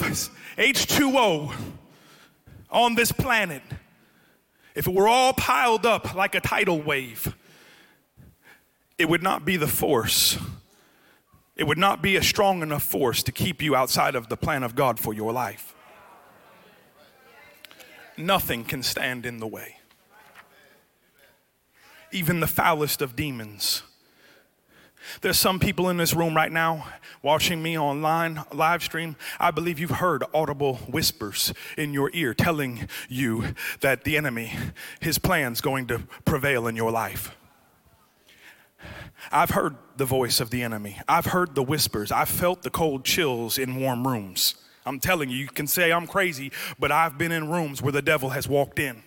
H2O 0.56 1.52
on 2.76 2.94
this 2.94 3.10
planet, 3.10 3.62
if 4.74 4.86
it 4.86 4.92
were 4.92 5.08
all 5.08 5.32
piled 5.32 5.86
up 5.86 6.14
like 6.14 6.34
a 6.34 6.40
tidal 6.40 6.80
wave, 6.80 7.34
it 8.98 9.08
would 9.08 9.22
not 9.22 9.46
be 9.46 9.56
the 9.56 9.66
force. 9.66 10.38
It 11.56 11.64
would 11.64 11.78
not 11.78 12.02
be 12.02 12.16
a 12.16 12.22
strong 12.22 12.60
enough 12.60 12.82
force 12.82 13.22
to 13.22 13.32
keep 13.32 13.62
you 13.62 13.74
outside 13.74 14.14
of 14.14 14.28
the 14.28 14.36
plan 14.36 14.62
of 14.62 14.74
God 14.74 15.00
for 15.00 15.14
your 15.14 15.32
life. 15.32 15.74
Nothing 18.18 18.62
can 18.62 18.82
stand 18.82 19.24
in 19.24 19.38
the 19.38 19.46
way. 19.46 19.78
Even 22.12 22.40
the 22.40 22.46
foulest 22.46 23.00
of 23.00 23.16
demons 23.16 23.82
there's 25.20 25.38
some 25.38 25.58
people 25.58 25.88
in 25.88 25.96
this 25.96 26.14
room 26.14 26.34
right 26.34 26.52
now 26.52 26.86
watching 27.22 27.62
me 27.62 27.78
online 27.78 28.42
live 28.52 28.82
stream. 28.82 29.16
I 29.38 29.50
believe 29.50 29.78
you've 29.78 29.90
heard 29.90 30.24
audible 30.34 30.76
whispers 30.88 31.52
in 31.76 31.92
your 31.92 32.10
ear 32.14 32.34
telling 32.34 32.88
you 33.08 33.54
that 33.80 34.04
the 34.04 34.16
enemy, 34.16 34.52
his 35.00 35.18
plan's 35.18 35.60
going 35.60 35.86
to 35.88 36.00
prevail 36.24 36.66
in 36.66 36.76
your 36.76 36.90
life. 36.90 37.34
I've 39.32 39.50
heard 39.50 39.76
the 39.96 40.04
voice 40.04 40.40
of 40.40 40.50
the 40.50 40.62
enemy. 40.62 41.00
I've 41.08 41.26
heard 41.26 41.54
the 41.54 41.62
whispers. 41.62 42.12
I've 42.12 42.28
felt 42.28 42.62
the 42.62 42.70
cold 42.70 43.04
chills 43.04 43.58
in 43.58 43.80
warm 43.80 44.06
rooms. 44.06 44.54
I'm 44.84 45.00
telling 45.00 45.30
you, 45.30 45.36
you 45.36 45.48
can 45.48 45.66
say 45.66 45.92
I'm 45.92 46.06
crazy, 46.06 46.52
but 46.78 46.92
I've 46.92 47.18
been 47.18 47.32
in 47.32 47.50
rooms 47.50 47.82
where 47.82 47.92
the 47.92 48.02
devil 48.02 48.30
has 48.30 48.48
walked 48.48 48.78
in. 48.78 49.02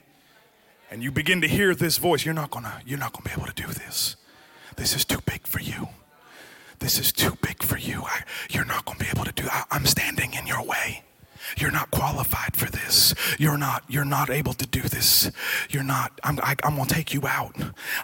And 0.91 1.03
you 1.03 1.11
begin 1.11 1.41
to 1.41 1.47
hear 1.47 1.75
this 1.75 1.97
voice, 1.97 2.25
you're 2.25 2.33
not 2.33 2.49
gonna, 2.49 2.81
you're 2.85 2.99
not 2.99 3.13
gonna 3.13 3.23
be 3.23 3.31
able 3.31 3.45
to 3.45 3.53
do 3.53 3.67
this. 3.67 4.15
This 4.79 4.95
is 4.95 5.03
too 5.03 5.19
big 5.25 5.45
for 5.45 5.59
you. 5.59 5.89
This 6.79 6.99
is 6.99 7.11
too 7.11 7.37
big 7.41 7.61
for 7.61 7.77
you. 7.77 8.01
I, 8.05 8.23
you're 8.49 8.63
not 8.63 8.85
going 8.85 8.97
to 8.97 9.03
be 9.03 9.09
able 9.09 9.25
to 9.25 9.33
do. 9.33 9.43
I, 9.51 9.65
I'm 9.71 9.85
standing 9.85 10.33
in 10.33 10.47
your 10.47 10.63
way. 10.63 11.03
You're 11.57 11.71
not 11.71 11.91
qualified 11.91 12.55
for 12.55 12.69
this. 12.69 13.13
You're 13.37 13.57
not, 13.57 13.83
you're 13.87 14.05
not 14.05 14.29
able 14.29 14.53
to 14.53 14.67
do 14.67 14.81
this. 14.81 15.31
You're 15.69 15.83
not, 15.83 16.19
I'm, 16.23 16.39
I, 16.41 16.55
am 16.63 16.75
going 16.75 16.87
to 16.87 16.93
take 16.93 17.13
you 17.13 17.25
out. 17.27 17.55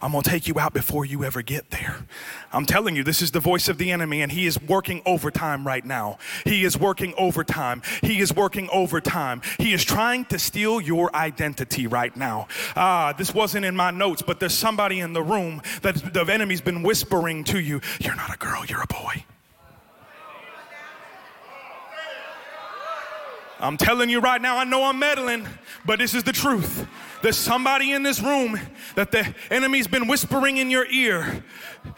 I'm 0.02 0.12
going 0.12 0.24
to 0.24 0.30
take 0.30 0.48
you 0.48 0.60
out 0.60 0.74
before 0.74 1.06
you 1.06 1.24
ever 1.24 1.42
get 1.42 1.72
there. 1.72 2.06
I'm 2.52 2.66
telling 2.66 2.96
you, 2.96 3.04
this 3.04 3.22
is 3.22 3.32
the 3.32 3.40
voice 3.40 3.68
of 3.68 3.78
the 3.78 3.92
enemy, 3.92 4.22
and 4.22 4.32
he 4.32 4.46
is 4.46 4.62
working 4.62 5.02
overtime 5.06 5.66
right 5.66 5.86
now. 5.86 6.18
He 6.44 6.64
is 6.64 6.78
working 6.78 7.14
overtime. 7.18 7.82
He 8.02 8.20
is 8.20 8.34
working 8.34 8.70
overtime. 8.72 9.42
He 9.58 9.74
is 9.74 9.84
trying 9.84 10.26
to 10.26 10.40
steal 10.40 10.82
your 10.82 11.16
identity 11.16 11.88
right 11.88 12.16
now. 12.16 12.48
Ah, 12.76 13.14
this 13.18 13.34
wasn't 13.34 13.66
in 13.66 13.76
my 13.76 13.92
notes, 13.92 14.22
but 14.22 14.40
there's 14.40 14.54
somebody 14.54 15.00
in 15.00 15.14
the 15.14 15.24
room 15.24 15.62
that 15.82 16.14
the 16.14 16.26
enemy's 16.26 16.62
been 16.62 16.84
whispering 16.84 17.44
to 17.46 17.60
you, 17.60 17.82
you're 18.00 18.16
not 18.16 18.34
a 18.34 18.38
girl, 18.38 18.66
you're 18.66 18.82
a 18.82 18.88
boy. 18.88 19.26
I'm 23.66 23.78
telling 23.78 24.10
you 24.12 24.20
right 24.20 24.42
now, 24.42 24.58
I 24.58 24.64
know 24.64 24.84
I'm 24.84 25.00
meddling, 25.00 25.48
but 25.86 25.98
this 25.98 26.14
is 26.14 26.24
the 26.24 26.32
truth. 26.32 26.88
There's 27.24 27.38
somebody 27.38 27.92
in 27.94 28.04
this 28.04 28.22
room 28.22 28.60
that 28.94 29.12
the 29.12 29.34
enemy's 29.50 29.88
been 29.88 30.08
whispering 30.08 30.58
in 30.58 30.70
your 30.70 30.86
ear 30.86 31.44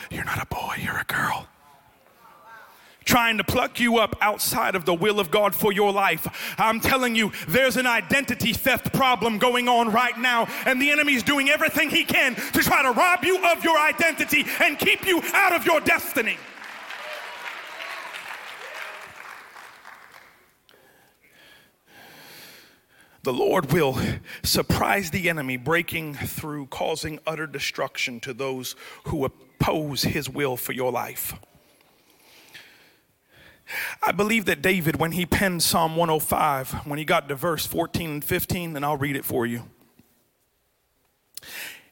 You're 0.09 0.23
not 0.23 0.41
a 0.41 0.45
boy, 0.45 0.75
you're 0.81 0.97
a 0.97 1.03
girl. 1.03 1.47
Trying 3.03 3.37
to 3.37 3.43
pluck 3.43 3.79
you 3.79 3.97
up 3.99 4.15
outside 4.21 4.75
of 4.75 4.85
the 4.85 4.93
will 4.93 5.19
of 5.19 5.29
God 5.31 5.55
for 5.55 5.71
your 5.71 5.91
life. 5.91 6.55
I'm 6.57 6.79
telling 6.79 7.15
you, 7.15 7.31
there's 7.47 7.77
an 7.77 7.87
identity 7.87 8.53
theft 8.53 8.93
problem 8.93 9.37
going 9.37 9.67
on 9.67 9.91
right 9.91 10.17
now, 10.17 10.47
and 10.65 10.81
the 10.81 10.91
enemy's 10.91 11.23
doing 11.23 11.49
everything 11.49 11.89
he 11.89 12.03
can 12.03 12.35
to 12.35 12.59
try 12.59 12.83
to 12.83 12.91
rob 12.91 13.23
you 13.23 13.45
of 13.45 13.63
your 13.63 13.77
identity 13.77 14.45
and 14.61 14.77
keep 14.79 15.05
you 15.05 15.21
out 15.33 15.53
of 15.53 15.65
your 15.65 15.79
destiny. 15.81 16.37
The 23.27 23.33
Lord 23.33 23.73
will 23.73 23.99
surprise 24.41 25.11
the 25.11 25.27
enemy, 25.27 25.57
breaking 25.57 26.13
through, 26.13 26.67
causing 26.67 27.19
utter 27.27 27.45
destruction 27.45 28.21
to 28.21 28.33
those 28.33 28.77
who 29.07 29.25
oppose 29.25 30.03
his 30.03 30.29
will 30.29 30.55
for 30.55 30.71
your 30.71 30.93
life. 30.93 31.33
I 34.01 34.13
believe 34.13 34.45
that 34.45 34.61
David, 34.61 34.95
when 34.95 35.11
he 35.11 35.25
penned 35.25 35.61
Psalm 35.61 35.97
105, 35.97 36.87
when 36.87 36.97
he 36.97 37.03
got 37.03 37.27
to 37.27 37.35
verse 37.35 37.65
14 37.65 38.09
and 38.09 38.23
15, 38.23 38.77
and 38.77 38.85
I'll 38.85 38.95
read 38.95 39.17
it 39.17 39.25
for 39.25 39.45
you, 39.45 39.63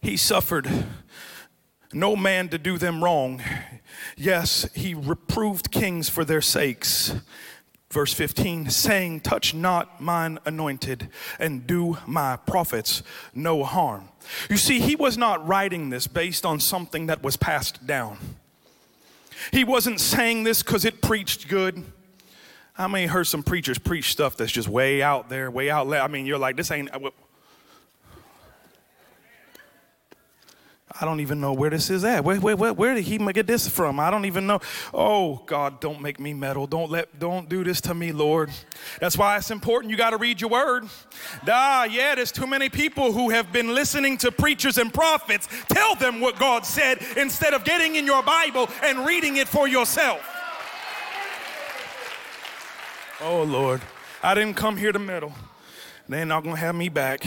he 0.02 0.15
suffered 0.15 0.86
no 1.91 2.15
man 2.15 2.48
to 2.48 2.58
do 2.58 2.78
them 2.78 3.04
wrong. 3.04 3.41
Yes, 4.15 4.69
he 4.74 4.93
reproved 4.93 5.69
kings 5.69 6.08
for 6.08 6.24
their 6.24 6.41
sakes. 6.41 7.13
Verse 7.95 8.13
15, 8.13 8.69
saying, 8.71 9.21
Touch 9.21 9.53
not 9.53 10.01
mine 10.01 10.38
anointed, 10.45 11.08
and 11.39 11.65
do 11.65 11.97
my 12.05 12.36
prophets 12.36 13.01
no 13.34 13.63
harm. 13.63 14.10
You 14.49 14.58
see, 14.58 14.81
he 14.81 14.97
was 14.97 15.17
not 15.17 15.47
writing 15.47 15.91
this 15.91 16.05
based 16.05 16.45
on 16.45 16.60
something 16.60 17.05
that 17.05 17.23
was 17.23 17.38
passed 17.38 17.88
down. 17.88 18.17
He 19.53 19.63
wasn't 19.63 20.01
saying 20.01 20.43
this 20.43 20.62
because 20.62 20.84
it 20.84 21.01
preached 21.01 21.47
good. 21.47 21.86
How 22.73 22.89
many 22.89 23.05
heard 23.05 23.27
some 23.27 23.43
preachers 23.43 23.77
preach 23.77 24.12
stuff 24.12 24.36
that's 24.36 24.51
just 24.51 24.67
way 24.67 25.01
out 25.01 25.29
there, 25.29 25.49
way 25.49 25.69
out 25.69 25.89
there? 25.89 26.01
I 26.01 26.10
mean, 26.10 26.25
you're 26.25 26.38
like, 26.38 26.58
this 26.58 26.71
ain't. 26.71 26.93
Uh, 26.93 27.12
I 30.99 31.03
don't 31.03 31.19
even 31.19 31.41
know 31.41 31.51
where 31.51 31.69
this 31.69 31.89
is 31.89 32.05
at. 32.05 32.23
Where, 32.23 32.38
where, 32.38 32.55
where, 32.55 32.73
where, 32.73 32.95
did 32.95 33.03
he 33.03 33.17
get 33.17 33.47
this 33.47 33.67
from? 33.67 33.99
I 33.99 34.10
don't 34.10 34.23
even 34.23 34.47
know. 34.47 34.62
Oh 34.93 35.41
God, 35.45 35.81
don't 35.81 36.01
make 36.01 36.21
me 36.21 36.34
meddle. 36.34 36.67
Don't 36.67 36.89
let, 36.89 37.19
don't 37.19 37.49
do 37.49 37.65
this 37.65 37.81
to 37.81 37.93
me, 37.93 38.13
Lord. 38.13 38.49
That's 39.01 39.17
why 39.17 39.36
it's 39.36 39.51
important. 39.51 39.91
You 39.91 39.97
got 39.97 40.12
to 40.12 40.17
read 40.17 40.39
your 40.39 40.49
word. 40.49 40.86
Ah, 41.47 41.84
yeah, 41.84 42.15
there's 42.15 42.31
too 42.31 42.47
many 42.47 42.69
people 42.69 43.12
who 43.12 43.29
have 43.29 43.51
been 43.51 43.75
listening 43.75 44.17
to 44.19 44.31
preachers 44.31 44.77
and 44.77 44.93
prophets 44.93 45.49
tell 45.67 45.95
them 45.95 46.21
what 46.21 46.39
God 46.39 46.65
said 46.65 46.99
instead 47.17 47.53
of 47.53 47.65
getting 47.65 47.97
in 47.97 48.05
your 48.05 48.23
Bible 48.23 48.69
and 48.81 49.05
reading 49.05 49.36
it 49.36 49.49
for 49.49 49.67
yourself. 49.67 50.21
Oh 53.21 53.43
Lord, 53.43 53.81
I 54.23 54.34
didn't 54.34 54.55
come 54.55 54.77
here 54.77 54.93
to 54.93 54.99
meddle. 54.99 55.34
They're 56.08 56.25
not 56.25 56.43
gonna 56.43 56.55
have 56.55 56.75
me 56.75 56.88
back. 56.88 57.25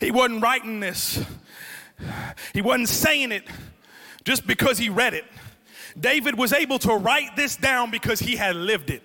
He 0.00 0.10
wasn't 0.10 0.42
writing 0.42 0.80
this, 0.80 1.24
he 2.52 2.62
wasn't 2.62 2.88
saying 2.88 3.32
it 3.32 3.44
just 4.24 4.46
because 4.46 4.78
he 4.78 4.88
read 4.88 5.14
it. 5.14 5.24
David 5.98 6.38
was 6.38 6.52
able 6.52 6.78
to 6.80 6.94
write 6.94 7.34
this 7.34 7.56
down 7.56 7.90
because 7.90 8.20
he 8.20 8.36
had 8.36 8.54
lived 8.54 8.90
it. 8.90 9.02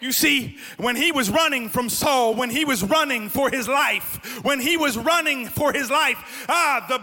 You 0.00 0.12
see, 0.12 0.56
when 0.78 0.96
he 0.96 1.12
was 1.12 1.28
running 1.28 1.68
from 1.68 1.90
Saul, 1.90 2.34
when 2.34 2.48
he 2.48 2.64
was 2.64 2.82
running 2.82 3.28
for 3.28 3.50
his 3.50 3.68
life, 3.68 4.40
when 4.42 4.58
he 4.58 4.78
was 4.78 4.96
running 4.96 5.46
for 5.46 5.74
his 5.74 5.90
life, 5.90 6.46
ah, 6.48 6.86
the 6.88 7.02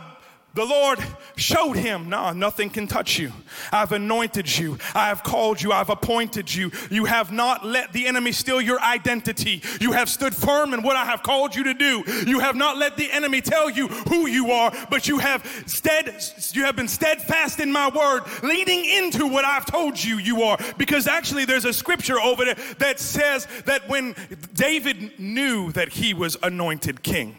the 0.57 0.65
Lord 0.65 0.97
showed 1.35 1.77
him, 1.77 2.09
no, 2.09 2.33
nothing 2.33 2.71
can 2.71 2.87
touch 2.87 3.19
you. 3.19 3.31
I've 3.71 3.91
anointed 3.91 4.57
you. 4.57 4.79
I 4.95 5.09
have 5.09 5.21
called 5.21 5.61
you. 5.61 5.71
I've 5.71 5.91
appointed 5.91 6.51
you. 6.53 6.71
You 6.89 7.05
have 7.05 7.31
not 7.31 7.63
let 7.63 7.93
the 7.93 8.07
enemy 8.07 8.31
steal 8.31 8.59
your 8.59 8.81
identity. 8.81 9.61
You 9.79 9.91
have 9.91 10.09
stood 10.09 10.33
firm 10.33 10.73
in 10.73 10.81
what 10.81 10.95
I 10.95 11.05
have 11.05 11.21
called 11.21 11.55
you 11.55 11.63
to 11.65 11.75
do. 11.75 12.03
You 12.25 12.39
have 12.39 12.55
not 12.55 12.75
let 12.75 12.97
the 12.97 13.11
enemy 13.11 13.39
tell 13.39 13.69
you 13.69 13.87
who 13.87 14.25
you 14.25 14.49
are, 14.49 14.73
but 14.89 15.07
you 15.07 15.19
have 15.19 15.45
stead, 15.67 16.23
you 16.53 16.65
have 16.65 16.75
been 16.75 16.87
steadfast 16.87 17.59
in 17.59 17.71
my 17.71 17.89
word, 17.89 18.23
leading 18.41 18.83
into 18.83 19.27
what 19.27 19.45
I've 19.45 19.67
told 19.67 20.03
you 20.03 20.17
you 20.17 20.41
are. 20.41 20.57
Because 20.79 21.05
actually 21.05 21.45
there's 21.45 21.65
a 21.65 21.73
scripture 21.73 22.19
over 22.19 22.45
there 22.45 22.57
that 22.79 22.99
says 22.99 23.47
that 23.65 23.87
when 23.87 24.15
David 24.55 25.19
knew 25.19 25.71
that 25.73 25.89
he 25.89 26.15
was 26.15 26.35
anointed 26.41 27.03
king, 27.03 27.37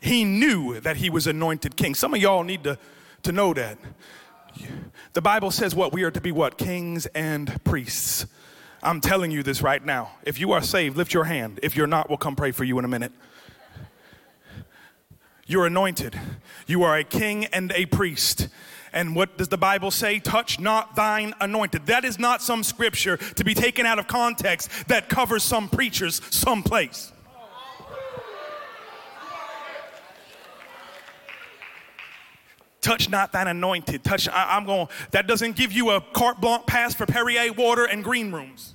he 0.00 0.24
knew 0.24 0.80
that 0.80 0.96
he 0.96 1.10
was 1.10 1.26
anointed 1.26 1.76
king. 1.76 1.94
Some 1.94 2.14
of 2.14 2.20
y'all 2.20 2.42
need 2.42 2.64
to, 2.64 2.78
to 3.22 3.32
know 3.32 3.52
that. 3.54 3.78
The 5.12 5.22
Bible 5.22 5.50
says 5.50 5.74
what? 5.74 5.92
We 5.92 6.02
are 6.02 6.10
to 6.10 6.20
be 6.20 6.32
what? 6.32 6.58
Kings 6.58 7.06
and 7.06 7.62
priests. 7.64 8.26
I'm 8.82 9.00
telling 9.00 9.30
you 9.30 9.42
this 9.42 9.60
right 9.60 9.84
now. 9.84 10.12
If 10.24 10.40
you 10.40 10.52
are 10.52 10.62
saved, 10.62 10.96
lift 10.96 11.12
your 11.12 11.24
hand. 11.24 11.60
If 11.62 11.76
you're 11.76 11.86
not, 11.86 12.08
we'll 12.08 12.18
come 12.18 12.34
pray 12.34 12.50
for 12.50 12.64
you 12.64 12.78
in 12.78 12.84
a 12.84 12.88
minute. 12.88 13.12
You're 15.46 15.66
anointed. 15.66 16.18
You 16.66 16.82
are 16.84 16.96
a 16.96 17.04
king 17.04 17.44
and 17.46 17.72
a 17.72 17.84
priest. 17.86 18.48
And 18.92 19.14
what 19.14 19.36
does 19.36 19.48
the 19.48 19.58
Bible 19.58 19.90
say? 19.90 20.18
Touch 20.18 20.58
not 20.58 20.96
thine 20.96 21.34
anointed. 21.40 21.86
That 21.86 22.04
is 22.04 22.18
not 22.18 22.40
some 22.40 22.62
scripture 22.62 23.16
to 23.16 23.44
be 23.44 23.54
taken 23.54 23.84
out 23.84 23.98
of 23.98 24.06
context 24.06 24.88
that 24.88 25.08
covers 25.08 25.42
some 25.42 25.68
preachers 25.68 26.20
someplace. 26.30 27.12
Touch 32.80 33.08
not 33.08 33.32
thine 33.32 33.48
anointed. 33.48 34.04
Touch, 34.04 34.28
I, 34.28 34.56
am 34.56 34.64
going, 34.64 34.88
that 35.10 35.26
doesn't 35.26 35.56
give 35.56 35.72
you 35.72 35.90
a 35.90 36.00
carte 36.00 36.40
blanche 36.40 36.66
pass 36.66 36.94
for 36.94 37.06
Perrier 37.06 37.52
water 37.52 37.84
and 37.84 38.02
green 38.02 38.32
rooms. 38.32 38.74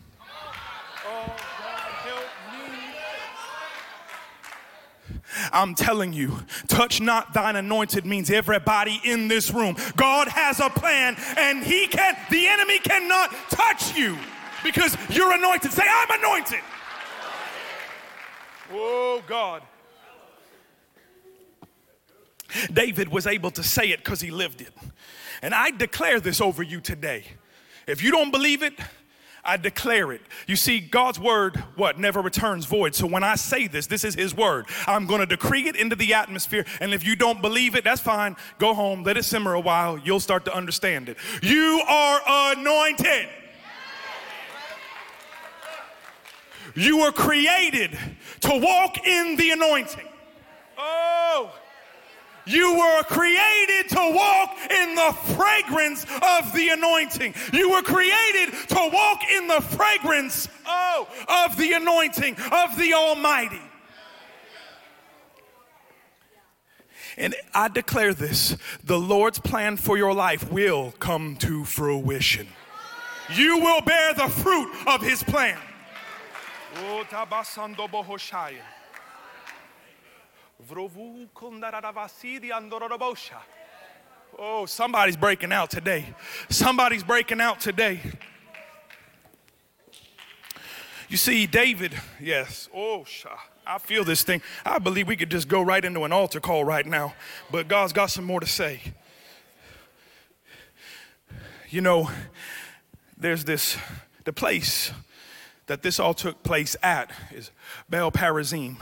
I'm 5.52 5.76
telling 5.76 6.14
you, 6.14 6.40
touch 6.68 7.02
not 7.02 7.34
thine 7.34 7.56
anointed 7.56 8.06
means 8.06 8.30
everybody 8.32 9.02
in 9.04 9.28
this 9.28 9.52
room. 9.52 9.76
God 9.96 10.28
has 10.30 10.60
a 10.60 10.70
plan 10.70 11.16
and 11.38 11.64
he 11.64 11.88
can, 11.88 12.16
the 12.30 12.48
enemy 12.48 12.80
cannot 12.80 13.32
touch 13.50 13.96
you 13.96 14.18
because 14.64 14.96
you're 15.10 15.34
anointed. 15.34 15.72
Say, 15.72 15.84
I'm 15.88 16.20
anointed. 16.20 16.62
Oh, 18.72 19.22
God. 19.28 19.62
David 22.72 23.10
was 23.10 23.28
able 23.28 23.52
to 23.52 23.64
say 23.64 23.92
it 23.92 24.04
because 24.04 24.22
he 24.22 24.32
lived 24.32 24.62
it. 24.62 24.74
And 25.42 25.54
I 25.54 25.72
declare 25.72 26.20
this 26.20 26.42
over 26.42 26.64
you 26.64 26.82
today. 26.82 27.26
If 27.88 28.04
you 28.04 28.12
don't 28.12 28.32
believe 28.32 28.64
it, 28.64 28.74
I 29.46 29.58
declare 29.58 30.12
it. 30.12 30.22
You 30.48 30.56
see, 30.56 30.80
God's 30.80 31.20
word, 31.20 31.58
what, 31.76 32.00
never 32.00 32.20
returns 32.20 32.66
void. 32.66 32.96
So 32.96 33.06
when 33.06 33.24
I 33.24 33.36
say 33.36 33.68
this, 33.68 33.86
this 33.86 34.04
is 34.04 34.16
His 34.16 34.36
word. 34.36 34.66
I'm 34.88 35.06
going 35.06 35.20
to 35.20 35.28
decree 35.28 35.68
it 35.68 35.76
into 35.76 35.96
the 35.96 36.16
atmosphere. 36.16 36.66
And 36.82 36.94
if 36.96 37.06
you 37.06 37.16
don't 37.16 37.42
believe 37.44 37.76
it, 37.76 37.84
that's 37.84 38.02
fine. 38.02 38.36
Go 38.58 38.74
home, 38.74 39.04
let 39.04 39.18
it 39.18 39.24
simmer 39.24 39.54
a 39.54 39.60
while. 39.60 40.00
You'll 40.00 40.20
start 40.20 40.46
to 40.46 40.56
understand 40.56 41.10
it. 41.10 41.18
You 41.44 41.84
are 41.88 42.54
anointed. 42.54 43.28
You 46.74 47.02
were 47.02 47.12
created 47.12 47.98
to 48.42 48.50
walk 48.50 49.06
in 49.06 49.36
the 49.38 49.52
anointing. 49.52 50.08
Oh. 50.78 51.54
You 52.46 52.78
were 52.78 53.04
created 53.04 53.90
to 53.90 54.12
walk 54.14 54.58
in 54.72 54.96
the 54.96 55.16
fragrance 55.36 56.04
of 56.04 56.54
the 56.54 56.70
anointing. 56.70 57.34
You 57.52 57.72
were 57.72 57.82
created 57.82 58.54
to 58.70 58.90
walk 58.94 59.22
in 59.32 59.48
the 59.48 59.62
fragrance, 59.62 60.48
oh, 60.66 61.08
of 61.28 61.58
the 61.58 61.74
anointing 61.74 62.36
of 62.52 62.78
the 62.78 62.94
Almighty. 62.94 63.62
And 67.18 67.34
I 67.54 67.70
declare 67.70 68.14
this 68.14 68.58
the 68.84 69.00
Lord's 69.00 69.40
plan 69.40 69.78
for 69.78 69.98
your 69.98 70.14
life 70.14 70.52
will 70.52 70.92
come 71.00 71.38
to 71.38 71.64
fruition. 71.64 72.48
You 73.34 73.60
will 73.60 73.82
bear 73.82 74.14
the 74.14 74.28
fruit 74.28 74.72
of 74.86 75.02
his 75.02 75.24
plan. 75.24 75.58
Oh, 76.78 77.04
Oh, 84.40 84.66
somebody's 84.66 85.16
breaking 85.16 85.52
out 85.52 85.70
today. 85.70 86.06
Somebody's 86.50 87.04
breaking 87.04 87.40
out 87.40 87.60
today. 87.60 88.00
You 91.08 91.18
see, 91.18 91.46
David, 91.46 91.94
yes, 92.20 92.68
oh, 92.76 93.06
I 93.66 93.78
feel 93.78 94.04
this 94.04 94.24
thing. 94.24 94.42
I 94.66 94.80
believe 94.80 95.08
we 95.08 95.16
could 95.16 95.30
just 95.30 95.48
go 95.48 95.62
right 95.62 95.86
into 95.86 96.04
an 96.04 96.12
altar 96.12 96.40
call 96.40 96.64
right 96.64 96.86
now, 96.86 97.14
but 97.52 97.68
God's 97.68 97.94
got 97.94 98.08
some 98.08 98.26
more 98.26 98.40
to 98.40 98.48
say. 98.48 98.82
You 101.70 101.82
know, 101.82 102.10
there's 103.18 103.44
this, 103.44 103.78
the 104.24 104.34
place 104.34 104.92
that 105.68 105.84
this 105.84 106.00
all 106.00 106.16
took 106.16 106.42
place 106.42 106.76
at 106.82 107.12
is 107.32 107.52
Baal 107.88 108.12
Perazim. 108.12 108.78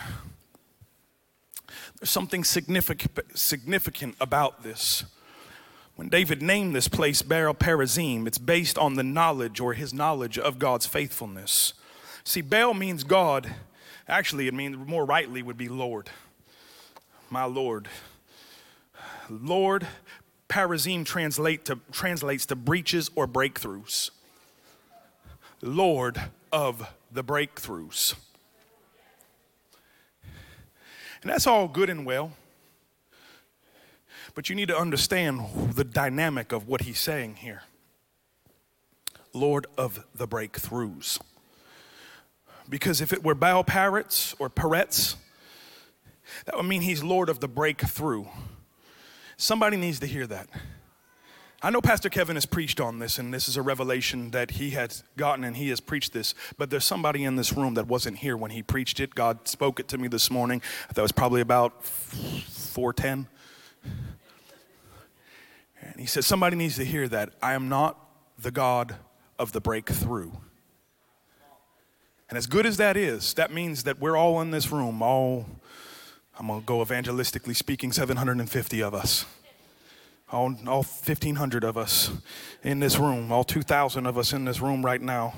There's 2.03 2.11
something 2.11 2.43
significant, 2.43 3.17
significant 3.33 4.15
about 4.19 4.61
this. 4.61 5.05
When 5.95 6.09
David 6.09 6.41
named 6.41 6.75
this 6.75 6.89
place 6.89 7.21
Baal 7.21 7.53
Perazim, 7.53 8.27
it's 8.27 8.37
based 8.37 8.77
on 8.77 8.95
the 8.95 9.03
knowledge 9.03 9.61
or 9.61 9.73
his 9.73 9.93
knowledge 9.93 10.37
of 10.37 10.59
God's 10.59 10.85
faithfulness. 10.85 11.73
See, 12.25 12.41
Baal 12.41 12.73
means 12.73 13.05
God. 13.05 13.49
Actually, 14.05 14.49
it 14.49 14.53
means 14.53 14.75
more 14.75 15.05
rightly 15.05 15.41
would 15.41 15.55
be 15.55 15.69
Lord. 15.69 16.09
My 17.29 17.45
Lord. 17.45 17.87
Lord, 19.29 19.87
Perazim 20.49 21.05
translate 21.05 21.63
to, 21.63 21.79
translates 21.93 22.45
to 22.47 22.57
breaches 22.57 23.11
or 23.15 23.29
breakthroughs. 23.29 24.09
Lord 25.61 26.21
of 26.51 26.85
the 27.09 27.23
breakthroughs. 27.23 28.15
And 31.23 31.31
that's 31.31 31.47
all 31.47 31.67
good 31.67 31.89
and 31.89 32.05
well. 32.05 32.33
But 34.35 34.49
you 34.49 34.55
need 34.55 34.67
to 34.67 34.77
understand 34.77 35.41
the 35.73 35.83
dynamic 35.83 36.51
of 36.51 36.67
what 36.67 36.81
he's 36.81 36.99
saying 36.99 37.35
here. 37.37 37.63
Lord 39.31 39.65
of 39.77 40.05
the 40.13 40.27
breakthroughs. 40.27 41.19
Because 42.69 43.01
if 43.01 43.13
it 43.13 43.23
were 43.23 43.35
Baal 43.35 43.63
Perez 43.63 44.35
or 44.37 44.49
Perez, 44.49 45.15
that 46.45 46.55
would 46.55 46.65
mean 46.65 46.81
he's 46.81 47.03
Lord 47.03 47.29
of 47.29 47.39
the 47.39 47.47
breakthrough. 47.47 48.25
Somebody 49.37 49.77
needs 49.77 49.99
to 50.01 50.05
hear 50.05 50.27
that. 50.27 50.49
I 51.65 51.69
know 51.69 51.79
Pastor 51.79 52.09
Kevin 52.09 52.35
has 52.35 52.45
preached 52.45 52.81
on 52.81 52.99
this, 52.99 53.17
and 53.17 53.33
this 53.33 53.47
is 53.47 53.55
a 53.55 53.61
revelation 53.61 54.31
that 54.31 54.51
he 54.51 54.71
has 54.71 55.05
gotten, 55.15 55.45
and 55.45 55.55
he 55.55 55.69
has 55.69 55.79
preached 55.79 56.11
this. 56.11 56.35
But 56.57 56.69
there's 56.69 56.83
somebody 56.83 57.23
in 57.23 57.37
this 57.37 57.53
room 57.53 57.75
that 57.75 57.87
wasn't 57.87 58.17
here 58.17 58.35
when 58.35 58.51
he 58.51 58.61
preached 58.61 58.99
it. 58.99 59.15
God 59.15 59.47
spoke 59.47 59.79
it 59.79 59.87
to 59.87 59.97
me 59.97 60.09
this 60.09 60.29
morning. 60.29 60.61
That 60.93 61.01
was 61.01 61.13
probably 61.13 61.39
about 61.39 61.85
410. 61.85 63.27
And 65.81 65.99
he 66.01 66.05
said, 66.05 66.25
Somebody 66.25 66.57
needs 66.57 66.75
to 66.75 66.83
hear 66.83 67.07
that. 67.07 67.29
I 67.41 67.53
am 67.53 67.69
not 67.69 67.97
the 68.37 68.51
God 68.51 68.97
of 69.39 69.53
the 69.53 69.61
breakthrough. 69.61 70.31
And 72.27 72.37
as 72.37 72.45
good 72.45 72.65
as 72.65 72.75
that 72.75 72.97
is, 72.97 73.35
that 73.35 73.53
means 73.53 73.83
that 73.83 74.01
we're 74.01 74.17
all 74.17 74.41
in 74.41 74.51
this 74.51 74.69
room, 74.69 75.01
all, 75.01 75.45
I'm 76.37 76.47
going 76.47 76.59
to 76.59 76.65
go 76.65 76.83
evangelistically 76.83 77.55
speaking, 77.55 77.93
750 77.93 78.83
of 78.83 78.93
us 78.93 79.25
all, 80.33 80.55
all 80.67 80.83
1,500 80.83 81.63
of 81.63 81.77
us 81.77 82.11
in 82.63 82.79
this 82.79 82.97
room, 82.97 83.31
all 83.31 83.43
2,000 83.43 84.05
of 84.07 84.17
us 84.17 84.33
in 84.33 84.45
this 84.45 84.59
room 84.59 84.83
right 84.83 85.01
now. 85.01 85.35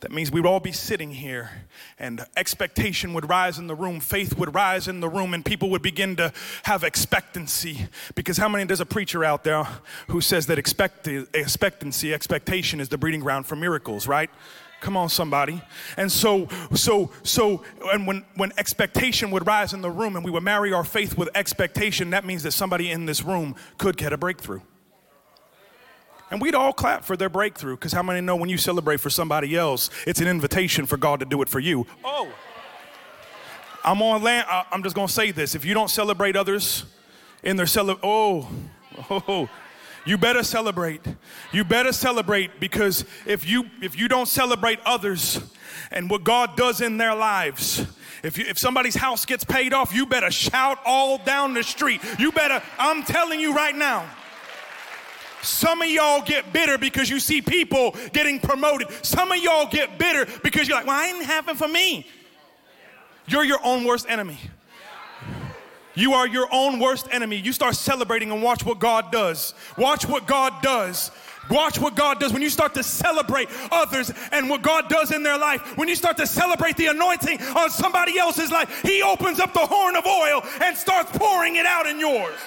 That 0.00 0.10
means 0.10 0.32
we'd 0.32 0.46
all 0.46 0.60
be 0.60 0.72
sitting 0.72 1.10
here 1.10 1.50
and 1.98 2.24
expectation 2.34 3.12
would 3.12 3.28
rise 3.28 3.58
in 3.58 3.66
the 3.66 3.74
room, 3.74 4.00
faith 4.00 4.38
would 4.38 4.54
rise 4.54 4.88
in 4.88 5.00
the 5.00 5.08
room, 5.10 5.34
and 5.34 5.44
people 5.44 5.68
would 5.68 5.82
begin 5.82 6.16
to 6.16 6.32
have 6.62 6.82
expectancy. 6.82 7.86
Because 8.14 8.38
how 8.38 8.48
many, 8.48 8.64
there's 8.64 8.80
a 8.80 8.86
preacher 8.86 9.22
out 9.22 9.44
there 9.44 9.68
who 10.08 10.22
says 10.22 10.46
that 10.46 10.58
expect, 10.58 11.06
expectancy, 11.06 12.14
expectation 12.14 12.80
is 12.80 12.88
the 12.88 12.96
breeding 12.96 13.20
ground 13.20 13.44
for 13.44 13.56
miracles, 13.56 14.06
right? 14.08 14.30
Come 14.80 14.96
on, 14.96 15.10
somebody. 15.10 15.62
And 15.96 16.10
so, 16.10 16.48
so, 16.74 17.10
so, 17.22 17.62
and 17.92 18.06
when, 18.06 18.24
when 18.36 18.52
expectation 18.56 19.30
would 19.30 19.46
rise 19.46 19.74
in 19.74 19.82
the 19.82 19.90
room 19.90 20.16
and 20.16 20.24
we 20.24 20.30
would 20.30 20.42
marry 20.42 20.72
our 20.72 20.84
faith 20.84 21.18
with 21.18 21.28
expectation, 21.34 22.10
that 22.10 22.24
means 22.24 22.42
that 22.44 22.52
somebody 22.52 22.90
in 22.90 23.04
this 23.04 23.22
room 23.22 23.54
could 23.76 23.96
get 23.96 24.12
a 24.12 24.16
breakthrough. 24.16 24.60
And 26.30 26.40
we'd 26.40 26.54
all 26.54 26.72
clap 26.72 27.04
for 27.04 27.16
their 27.16 27.28
breakthrough 27.28 27.76
because 27.76 27.92
how 27.92 28.02
many 28.02 28.20
know 28.20 28.36
when 28.36 28.48
you 28.48 28.56
celebrate 28.56 29.00
for 29.00 29.10
somebody 29.10 29.56
else, 29.56 29.90
it's 30.06 30.20
an 30.20 30.28
invitation 30.28 30.86
for 30.86 30.96
God 30.96 31.20
to 31.20 31.26
do 31.26 31.42
it 31.42 31.48
for 31.48 31.60
you? 31.60 31.86
Oh. 32.04 32.32
I'm 33.84 34.00
on 34.02 34.22
land. 34.22 34.46
I'm 34.70 34.82
just 34.82 34.94
going 34.94 35.08
to 35.08 35.12
say 35.12 35.30
this. 35.30 35.54
If 35.54 35.64
you 35.64 35.74
don't 35.74 35.90
celebrate 35.90 36.36
others 36.36 36.84
in 37.42 37.56
their 37.56 37.66
cele, 37.66 37.98
oh, 38.02 38.48
oh, 39.10 39.48
you 40.04 40.18
better 40.18 40.42
celebrate. 40.42 41.02
You 41.52 41.64
better 41.64 41.92
celebrate 41.92 42.60
because 42.60 43.04
if 43.26 43.48
you 43.48 43.64
if 43.82 43.98
you 43.98 44.08
don't 44.08 44.28
celebrate 44.28 44.78
others 44.84 45.40
and 45.90 46.08
what 46.08 46.24
God 46.24 46.56
does 46.56 46.80
in 46.80 46.96
their 46.96 47.14
lives, 47.14 47.86
if, 48.22 48.36
you, 48.36 48.44
if 48.48 48.58
somebody's 48.58 48.94
house 48.94 49.24
gets 49.24 49.44
paid 49.44 49.72
off, 49.72 49.94
you 49.94 50.06
better 50.06 50.30
shout 50.30 50.78
all 50.84 51.18
down 51.18 51.54
the 51.54 51.62
street. 51.62 52.00
You 52.18 52.32
better, 52.32 52.62
I'm 52.78 53.02
telling 53.02 53.40
you 53.40 53.54
right 53.54 53.74
now. 53.74 54.08
Some 55.42 55.80
of 55.80 55.88
y'all 55.88 56.20
get 56.20 56.52
bitter 56.52 56.76
because 56.76 57.08
you 57.08 57.18
see 57.18 57.40
people 57.40 57.96
getting 58.12 58.40
promoted. 58.40 58.88
Some 59.04 59.32
of 59.32 59.38
y'all 59.38 59.66
get 59.70 59.98
bitter 59.98 60.30
because 60.42 60.68
you're 60.68 60.76
like, 60.76 60.86
well, 60.86 61.00
I 61.00 61.06
didn't 61.06 61.24
happen 61.24 61.56
for 61.56 61.68
me. 61.68 62.06
You're 63.26 63.44
your 63.44 63.60
own 63.64 63.84
worst 63.84 64.06
enemy. 64.08 64.38
You 66.00 66.14
are 66.14 66.26
your 66.26 66.48
own 66.50 66.78
worst 66.78 67.08
enemy. 67.10 67.36
You 67.36 67.52
start 67.52 67.74
celebrating 67.74 68.32
and 68.32 68.42
watch 68.42 68.64
what 68.64 68.78
God 68.78 69.12
does. 69.12 69.52
Watch 69.76 70.08
what 70.08 70.26
God 70.26 70.62
does. 70.62 71.10
Watch 71.50 71.78
what 71.78 71.94
God 71.94 72.18
does 72.18 72.32
when 72.32 72.40
you 72.40 72.48
start 72.48 72.72
to 72.74 72.82
celebrate 72.82 73.50
others 73.70 74.10
and 74.32 74.48
what 74.48 74.62
God 74.62 74.88
does 74.88 75.12
in 75.12 75.22
their 75.22 75.36
life. 75.36 75.76
When 75.76 75.88
you 75.88 75.94
start 75.94 76.16
to 76.16 76.26
celebrate 76.26 76.78
the 76.78 76.86
anointing 76.86 77.42
on 77.42 77.68
somebody 77.68 78.18
else's 78.18 78.50
life, 78.50 78.80
He 78.80 79.02
opens 79.02 79.40
up 79.40 79.52
the 79.52 79.66
horn 79.66 79.94
of 79.94 80.06
oil 80.06 80.42
and 80.62 80.74
starts 80.74 81.10
pouring 81.18 81.56
it 81.56 81.66
out 81.66 81.86
in 81.86 82.00
yours. 82.00 82.38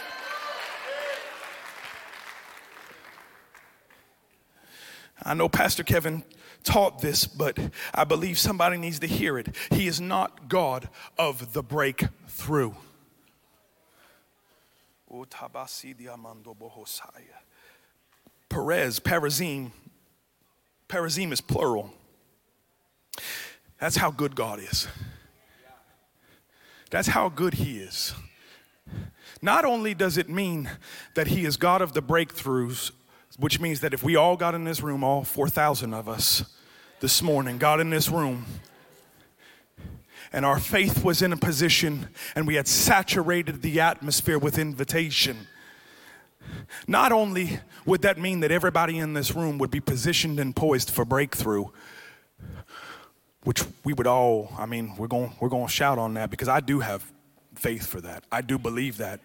I 5.22 5.36
know 5.36 5.47
Pastor 5.47 5.84
Kevin 5.84 6.24
taught 6.64 7.01
this, 7.01 7.28
but 7.28 7.60
I 7.93 8.04
believe 8.04 8.39
somebody 8.39 8.78
needs 8.78 8.97
to 8.99 9.08
hear 9.08 9.38
it. 9.38 9.56
He 9.70 9.86
is 9.86 10.01
not 10.01 10.49
God 10.49 10.89
of 11.20 11.54
the 11.54 11.62
breakthrough. 11.62 12.74
Perez, 18.49 18.99
Perazim. 18.99 19.72
Perazim 20.89 21.32
is 21.32 21.41
plural. 21.41 21.93
That's 23.80 23.97
how 23.97 24.11
good 24.11 24.36
God 24.36 24.59
is. 24.59 24.88
That's 26.89 27.07
how 27.07 27.30
good 27.30 27.55
He 27.55 27.80
is. 27.80 28.14
Not 29.41 29.66
only 29.66 29.93
does 29.93 30.18
it 30.18 30.30
mean 30.30 30.70
that 31.16 31.28
He 31.28 31.45
is 31.45 31.57
God 31.57 31.82
of 31.82 31.93
the 31.93 32.01
breakthroughs, 32.01 32.91
which 33.38 33.59
means 33.59 33.82
that 33.82 33.93
if 33.93 34.03
we 34.03 34.16
all 34.16 34.38
got 34.38 34.55
in 34.55 34.64
this 34.64 34.82
room, 34.82 35.03
all 35.03 35.24
4,000 35.24 35.93
of 35.93 36.07
us 36.07 36.43
this 36.99 37.22
morning, 37.22 37.57
got 37.57 37.80
in 37.80 37.89
this 37.89 38.09
room, 38.09 38.45
and 40.34 40.45
our 40.45 40.59
faith 40.59 41.03
was 41.03 41.21
in 41.21 41.31
a 41.31 41.38
position 41.38 42.09
and 42.36 42.47
we 42.47 42.55
had 42.55 42.67
saturated 42.67 43.61
the 43.61 43.79
atmosphere 43.79 44.39
with 44.39 44.57
invitation. 44.57 45.47
Not 46.88 47.11
only 47.11 47.59
would 47.86 48.01
that 48.01 48.17
mean 48.17 48.39
that 48.41 48.51
everybody 48.51 48.97
in 48.97 49.13
this 49.13 49.36
room 49.36 49.59
would 49.59 49.71
be 49.71 49.79
positioned 49.79 50.39
and 50.39 50.55
poised 50.55 50.89
for 50.89 51.05
breakthrough, 51.05 51.65
which 53.43 53.63
we 53.84 53.93
would 53.93 54.07
all, 54.07 54.51
I 54.57 54.65
mean, 54.65 54.95
we're 54.97 55.07
going 55.07 55.34
we're 55.39 55.49
going 55.49 55.67
to 55.67 55.71
shout 55.71 55.99
on 55.99 56.15
that 56.15 56.31
because 56.31 56.49
I 56.49 56.59
do 56.59 56.79
have 56.79 57.09
faith 57.55 57.86
for 57.86 58.01
that. 58.01 58.23
I 58.31 58.41
do 58.41 58.57
believe 58.57 58.97
that. 58.97 59.19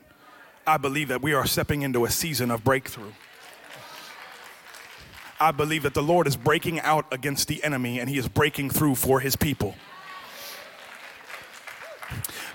I 0.67 0.77
believe 0.77 1.09
that 1.09 1.23
we 1.23 1.33
are 1.33 1.47
stepping 1.47 1.83
into 1.83 2.05
a 2.05 2.11
season 2.11 2.51
of 2.51 2.63
breakthrough. 2.63 3.13
I 5.41 5.53
believe 5.53 5.85
that 5.85 5.95
the 5.95 6.03
Lord 6.03 6.27
is 6.27 6.37
breaking 6.37 6.81
out 6.81 7.07
against 7.13 7.49
the 7.49 7.63
enemy 7.65 8.01
and 8.01 8.11
he 8.11 8.19
is 8.19 8.29
breaking 8.29 8.71
through 8.71 8.97
for 8.97 9.21
his 9.21 9.37
people. 9.37 9.75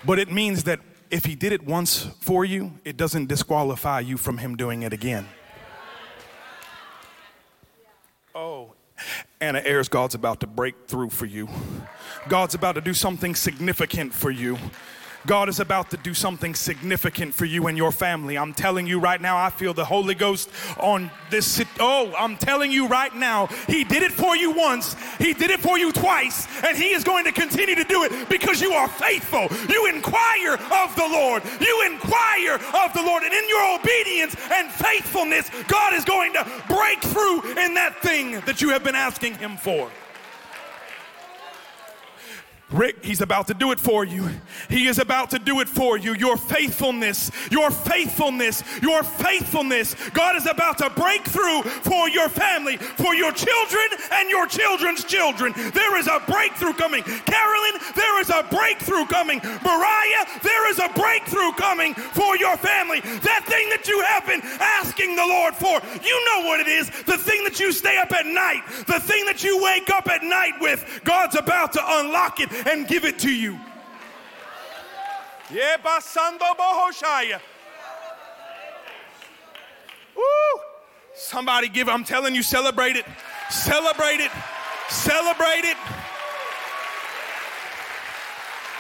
But 0.05 0.19
it 0.19 0.31
means 0.31 0.63
that 0.65 0.79
if 1.09 1.25
he 1.25 1.35
did 1.35 1.51
it 1.51 1.63
once 1.63 2.07
for 2.19 2.43
you, 2.43 2.73
it 2.83 2.97
doesn't 2.97 3.27
disqualify 3.27 4.01
you 4.01 4.17
from 4.17 4.39
him 4.39 4.55
doing 4.57 4.83
it 4.83 4.91
again. 4.91 5.27
Oh, 8.35 8.73
Anna 9.39 9.61
Ayers, 9.63 9.89
God's 9.89 10.15
about 10.15 10.39
to 10.39 10.47
break 10.47 10.87
through 10.87 11.09
for 11.09 11.25
you. 11.25 11.47
God's 12.27 12.55
about 12.55 12.75
to 12.75 12.81
do 12.81 12.93
something 12.93 13.35
significant 13.35 14.13
for 14.13 14.31
you. 14.31 14.57
God 15.25 15.47
is 15.47 15.59
about 15.59 15.89
to 15.91 15.97
do 15.97 16.13
something 16.13 16.53
significant 16.53 17.33
for 17.33 17.45
you 17.45 17.67
and 17.67 17.77
your 17.77 17.91
family. 17.91 18.37
I'm 18.37 18.53
telling 18.53 18.87
you 18.87 18.99
right 18.99 19.21
now, 19.21 19.37
I 19.37 19.49
feel 19.49 19.73
the 19.73 19.85
Holy 19.85 20.15
Ghost 20.15 20.49
on 20.79 21.09
this. 21.29 21.63
Oh, 21.79 22.13
I'm 22.17 22.35
telling 22.35 22.71
you 22.71 22.87
right 22.87 23.13
now, 23.15 23.47
He 23.67 23.83
did 23.83 24.03
it 24.03 24.11
for 24.11 24.35
you 24.35 24.51
once, 24.51 24.95
He 25.19 25.33
did 25.33 25.49
it 25.49 25.59
for 25.59 25.77
you 25.77 25.91
twice, 25.91 26.47
and 26.63 26.77
He 26.77 26.91
is 26.91 27.03
going 27.03 27.25
to 27.25 27.31
continue 27.31 27.75
to 27.75 27.83
do 27.83 28.03
it 28.03 28.29
because 28.29 28.61
you 28.61 28.71
are 28.73 28.87
faithful. 28.87 29.47
You 29.69 29.87
inquire 29.87 30.53
of 30.53 30.95
the 30.95 31.07
Lord, 31.09 31.43
you 31.61 31.85
inquire 31.85 32.55
of 32.55 32.93
the 32.93 33.01
Lord, 33.01 33.23
and 33.23 33.33
in 33.33 33.47
your 33.47 33.79
obedience 33.79 34.35
and 34.51 34.69
faithfulness, 34.69 35.49
God 35.67 35.93
is 35.93 36.03
going 36.03 36.33
to 36.33 36.45
break 36.67 37.01
through 37.01 37.41
in 37.63 37.73
that 37.75 37.97
thing 38.01 38.41
that 38.41 38.61
you 38.61 38.69
have 38.69 38.83
been 38.83 38.95
asking 38.95 39.35
Him 39.35 39.57
for. 39.57 39.89
Rick, 42.73 43.05
he's 43.05 43.21
about 43.21 43.47
to 43.47 43.53
do 43.53 43.71
it 43.71 43.79
for 43.79 44.03
you. 44.03 44.27
He 44.67 44.87
is 44.87 44.97
about 44.97 45.29
to 45.29 45.39
do 45.39 45.59
it 45.59 45.69
for 45.69 45.95
you. 45.95 46.15
Your 46.15 46.37
faithfulness, 46.37 47.29
your 47.51 47.69
faithfulness, 47.69 48.63
your 48.81 49.03
faithfulness. 49.03 49.95
God 50.13 50.35
is 50.35 50.47
about 50.47 50.79
to 50.79 50.89
break 50.89 51.23
through 51.23 51.61
for 51.61 52.09
your 52.09 52.29
family, 52.29 52.77
for 52.77 53.13
your 53.13 53.31
children 53.31 53.85
and 54.11 54.29
your 54.29 54.47
children's 54.47 55.03
children. 55.03 55.53
There 55.55 55.97
is 55.97 56.07
a 56.07 56.19
breakthrough 56.27 56.73
coming. 56.73 57.03
Carolyn, 57.03 57.79
there 57.95 58.19
is 58.19 58.31
a 58.31 58.43
breakthrough 58.49 59.05
coming. 59.05 59.39
Mariah, 59.63 60.25
there 60.41 60.69
is 60.71 60.79
a 60.79 60.89
breakthrough 60.95 61.51
coming 61.53 61.93
for 61.93 62.35
your 62.37 62.57
family. 62.57 63.01
That 63.01 63.45
thing 63.45 63.69
that 63.69 63.87
you 63.87 64.01
have 64.01 64.25
been 64.25 64.41
asking 64.59 65.15
the 65.15 65.25
Lord 65.25 65.53
for, 65.53 65.79
you 66.03 66.25
know 66.25 66.47
what 66.47 66.59
it 66.59 66.67
is. 66.67 66.89
The 67.03 67.17
thing 67.17 67.43
that 67.43 67.59
you 67.59 67.71
stay 67.71 67.97
up 67.97 68.11
at 68.11 68.25
night, 68.25 68.63
the 68.87 68.99
thing 68.99 69.25
that 69.25 69.43
you 69.43 69.61
wake 69.61 69.91
up 69.91 70.07
at 70.07 70.23
night 70.23 70.53
with, 70.59 71.01
God's 71.03 71.35
about 71.35 71.73
to 71.73 71.81
unlock 71.83 72.39
it 72.39 72.62
and 72.65 72.87
give 72.87 73.05
it 73.05 73.19
to 73.19 73.31
you. 73.31 73.59
Yeah. 75.51 77.39
Woo! 80.15 80.23
Somebody 81.15 81.69
give, 81.69 81.89
I'm 81.89 82.03
telling 82.03 82.33
you, 82.33 82.43
celebrate 82.43 82.95
it. 82.95 83.05
Celebrate 83.49 84.19
it. 84.19 84.31
Celebrate 84.89 85.63
it. 85.63 85.77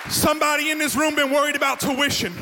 Somebody 0.09 0.71
in 0.71 0.77
this 0.77 0.95
room 0.95 1.15
been 1.15 1.31
worried 1.31 1.55
about 1.55 1.79
tuition. 1.79 2.33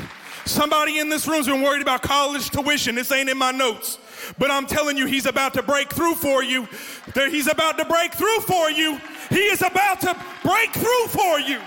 Somebody 0.44 0.98
in 0.98 1.08
this 1.08 1.28
room's 1.28 1.46
been 1.46 1.62
worried 1.62 1.82
about 1.82 2.02
college 2.02 2.50
tuition. 2.50 2.96
This 2.96 3.12
ain't 3.12 3.28
in 3.28 3.38
my 3.38 3.52
notes. 3.52 3.98
But 4.38 4.50
I'm 4.50 4.66
telling 4.66 4.96
you, 4.96 5.06
he's 5.06 5.26
about 5.26 5.54
to 5.54 5.62
break 5.62 5.92
through 5.92 6.14
for 6.14 6.42
you. 6.42 6.66
He's 7.14 7.48
about 7.48 7.78
to 7.78 7.84
break 7.84 8.12
through 8.14 8.40
for 8.40 8.70
you. 8.70 9.00
He 9.32 9.46
is 9.46 9.62
about 9.62 10.00
to 10.02 10.14
break 10.42 10.72
through 10.72 11.06
for 11.08 11.40
you. 11.40 11.58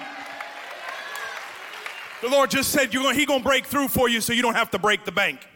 The 2.22 2.30
Lord 2.30 2.52
just 2.52 2.72
said 2.72 2.94
you're 2.94 3.04
going, 3.04 3.16
He 3.16 3.26
gonna 3.26 3.44
break 3.44 3.66
through 3.66 3.88
for 3.88 4.08
you 4.08 4.22
so 4.22 4.34
you 4.34 4.42
don't 4.42 4.56
have 4.56 4.72
to 4.72 4.80
break 4.80 5.04
the 5.04 5.12
bank. 5.12 5.48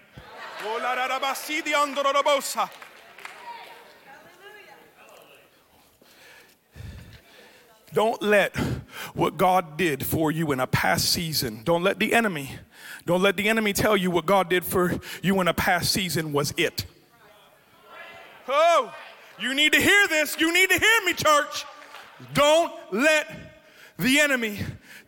Don't 7.93 8.21
let 8.21 8.55
what 9.13 9.37
God 9.37 9.77
did 9.77 10.05
for 10.05 10.31
you 10.31 10.51
in 10.51 10.59
a 10.59 10.67
past 10.67 11.11
season, 11.11 11.61
don't 11.63 11.83
let 11.83 11.99
the 11.99 12.13
enemy, 12.13 12.51
don't 13.05 13.21
let 13.21 13.35
the 13.35 13.49
enemy 13.49 13.73
tell 13.73 13.97
you 13.97 14.11
what 14.11 14.25
God 14.25 14.49
did 14.49 14.63
for 14.63 14.99
you 15.23 15.39
in 15.41 15.47
a 15.47 15.53
past 15.53 15.91
season 15.91 16.31
was 16.31 16.53
it. 16.57 16.85
Oh, 18.47 18.93
you 19.39 19.53
need 19.53 19.73
to 19.73 19.81
hear 19.81 20.07
this. 20.07 20.39
You 20.39 20.53
need 20.53 20.69
to 20.69 20.77
hear 20.77 21.01
me, 21.05 21.13
church. 21.13 21.65
Don't 22.33 22.73
let 22.91 23.27
the 23.97 24.19
enemy 24.19 24.59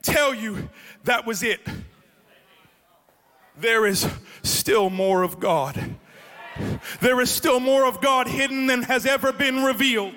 tell 0.02 0.34
you 0.34 0.70
that 1.04 1.26
was 1.26 1.44
it. 1.44 1.60
There 3.58 3.86
is 3.86 4.08
still 4.44 4.90
more 4.90 5.24
of 5.24 5.40
God. 5.40 5.96
There 7.00 7.22
is 7.22 7.30
still 7.30 7.60
more 7.60 7.86
of 7.86 8.02
God 8.02 8.28
hidden 8.28 8.68
than 8.68 8.84
has 8.84 9.06
ever 9.06 9.32
been 9.32 9.64
revealed. 9.64 10.16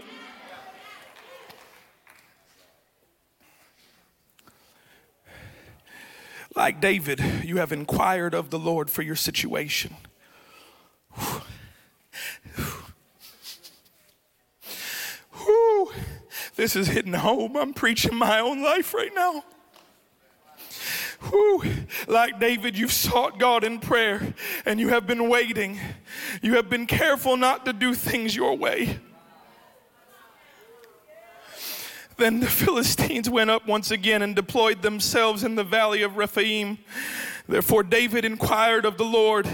Like 6.57 6.81
David, 6.81 7.21
you 7.45 7.57
have 7.57 7.73
inquired 7.73 8.33
of 8.33 8.51
the 8.51 8.59
Lord 8.59 8.89
for 8.89 9.03
your 9.03 9.17
situation. 9.17 9.97
Whew. 11.15 11.43
This 16.57 16.77
is 16.77 16.89
hitting 16.89 17.15
home. 17.15 17.57
I'm 17.57 17.75
preaching 17.75 18.15
my 18.15 18.41
own 18.41 18.63
life 18.63 18.95
right 18.95 19.13
now. 19.15 19.45
Whew. 21.31 21.63
Like 22.07 22.39
David, 22.39 22.77
you've 22.79 22.93
sought 22.93 23.39
God 23.39 23.65
in 23.65 23.81
prayer 23.81 24.35
and 24.67 24.79
you 24.79 24.89
have 24.91 25.07
been 25.07 25.29
waiting. 25.29 25.79
You 26.43 26.55
have 26.55 26.69
been 26.69 26.87
careful 26.87 27.37
not 27.37 27.65
to 27.65 27.73
do 27.73 27.95
things 27.95 28.37
your 28.37 28.57
way. 28.57 29.01
Then 32.17 32.39
the 32.39 32.47
Philistines 32.47 33.29
went 33.29 33.51
up 33.51 33.67
once 33.67 33.91
again 33.91 34.23
and 34.23 34.37
deployed 34.37 34.83
themselves 34.83 35.43
in 35.43 35.57
the 35.57 35.65
valley 35.65 36.03
of 36.03 36.17
Rephaim. 36.17 36.79
Therefore, 37.49 37.83
David 37.83 38.25
inquired 38.25 38.85
of 38.85 38.97
the 38.99 39.05
Lord. 39.05 39.49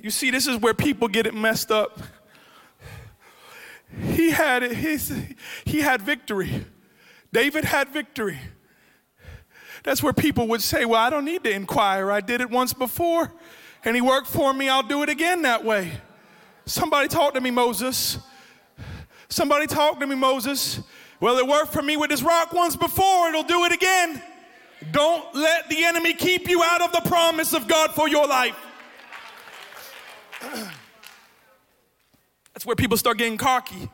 You 0.00 0.10
see, 0.10 0.30
this 0.30 0.46
is 0.46 0.58
where 0.58 0.74
people 0.74 1.08
get 1.08 1.26
it 1.26 1.34
messed 1.34 1.72
up. 1.72 1.98
He 3.98 4.30
had 4.30 4.62
his, 4.62 5.12
he 5.64 5.80
had 5.80 6.02
victory. 6.02 6.66
David 7.32 7.64
had 7.64 7.88
victory. 7.88 8.38
That's 9.82 10.02
where 10.02 10.12
people 10.12 10.48
would 10.48 10.62
say, 10.62 10.84
Well, 10.84 11.00
I 11.00 11.10
don't 11.10 11.24
need 11.24 11.44
to 11.44 11.50
inquire. 11.50 12.10
I 12.10 12.20
did 12.20 12.40
it 12.40 12.50
once 12.50 12.72
before 12.72 13.32
and 13.84 13.94
he 13.94 14.02
worked 14.02 14.26
for 14.26 14.52
me. 14.52 14.68
I'll 14.68 14.82
do 14.82 15.02
it 15.02 15.08
again 15.08 15.42
that 15.42 15.64
way. 15.64 15.92
Somebody 16.66 17.08
talk 17.08 17.34
to 17.34 17.40
me, 17.40 17.50
Moses. 17.50 18.18
Somebody 19.28 19.66
talk 19.66 19.98
to 20.00 20.06
me, 20.06 20.14
Moses. 20.14 20.80
Well, 21.20 21.38
it 21.38 21.46
worked 21.46 21.72
for 21.72 21.82
me 21.82 21.96
with 21.96 22.10
this 22.10 22.22
rock 22.22 22.52
once 22.52 22.76
before, 22.76 23.28
it'll 23.28 23.42
do 23.42 23.64
it 23.64 23.72
again. 23.72 24.22
Don't 24.92 25.34
let 25.34 25.68
the 25.68 25.84
enemy 25.84 26.14
keep 26.14 26.48
you 26.48 26.62
out 26.62 26.80
of 26.80 26.92
the 26.92 27.02
promise 27.08 27.52
of 27.52 27.68
God 27.68 27.94
for 27.94 28.08
your 28.08 28.26
life. 28.26 28.56
That's 32.60 32.66
where 32.66 32.76
people 32.76 32.98
start 32.98 33.16
getting 33.16 33.38
cocky. 33.38 33.88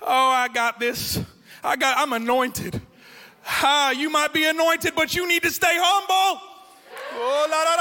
Oh, 0.00 0.28
I 0.28 0.46
got 0.46 0.78
this. 0.78 1.18
I 1.64 1.74
got 1.74 1.98
I'm 1.98 2.12
anointed. 2.12 2.80
Ah, 3.44 3.90
you 3.90 4.08
might 4.10 4.32
be 4.32 4.44
anointed, 4.44 4.94
but 4.94 5.12
you 5.12 5.26
need 5.26 5.42
to 5.42 5.50
stay 5.50 5.76
humble. 5.76 6.40
Oh, 7.14 7.48
la, 7.50 7.64
la, 7.64 7.74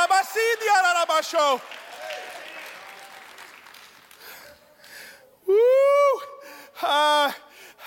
la, 1.44 1.60
Woo! 5.46 6.22
Ah, 6.82 7.38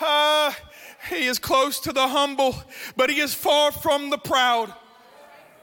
ah. 0.00 0.56
He 1.10 1.26
is 1.26 1.40
close 1.40 1.80
to 1.80 1.92
the 1.92 2.06
humble, 2.06 2.54
but 2.94 3.10
he 3.10 3.18
is 3.18 3.34
far 3.34 3.72
from 3.72 4.10
the 4.10 4.18
proud. 4.18 4.72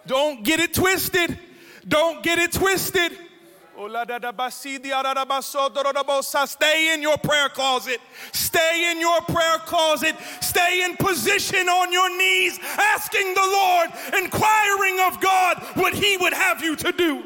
Don't 0.06 0.44
get 0.44 0.60
it 0.60 0.74
twisted. 0.74 1.40
Don't 1.88 2.22
get 2.22 2.38
it 2.38 2.52
twisted. 2.52 3.18
Stay 6.46 6.94
in 6.94 7.02
your 7.02 7.18
prayer 7.18 7.50
closet. 7.50 8.00
Stay 8.32 8.92
in 8.92 9.00
your 9.00 9.22
prayer 9.22 9.58
closet. 9.60 10.16
Stay 10.42 10.84
in 10.86 10.96
position 10.96 11.68
on 11.68 11.92
your 11.92 12.18
knees, 12.18 12.60
asking 12.78 13.34
the 13.34 13.42
Lord, 13.42 13.90
inquiring 14.24 15.00
of 15.02 15.20
God 15.20 15.62
what 15.76 15.94
He 15.94 16.18
would 16.18 16.34
have 16.34 16.64
you 16.64 16.76
to 16.78 16.92
do. 16.92 17.24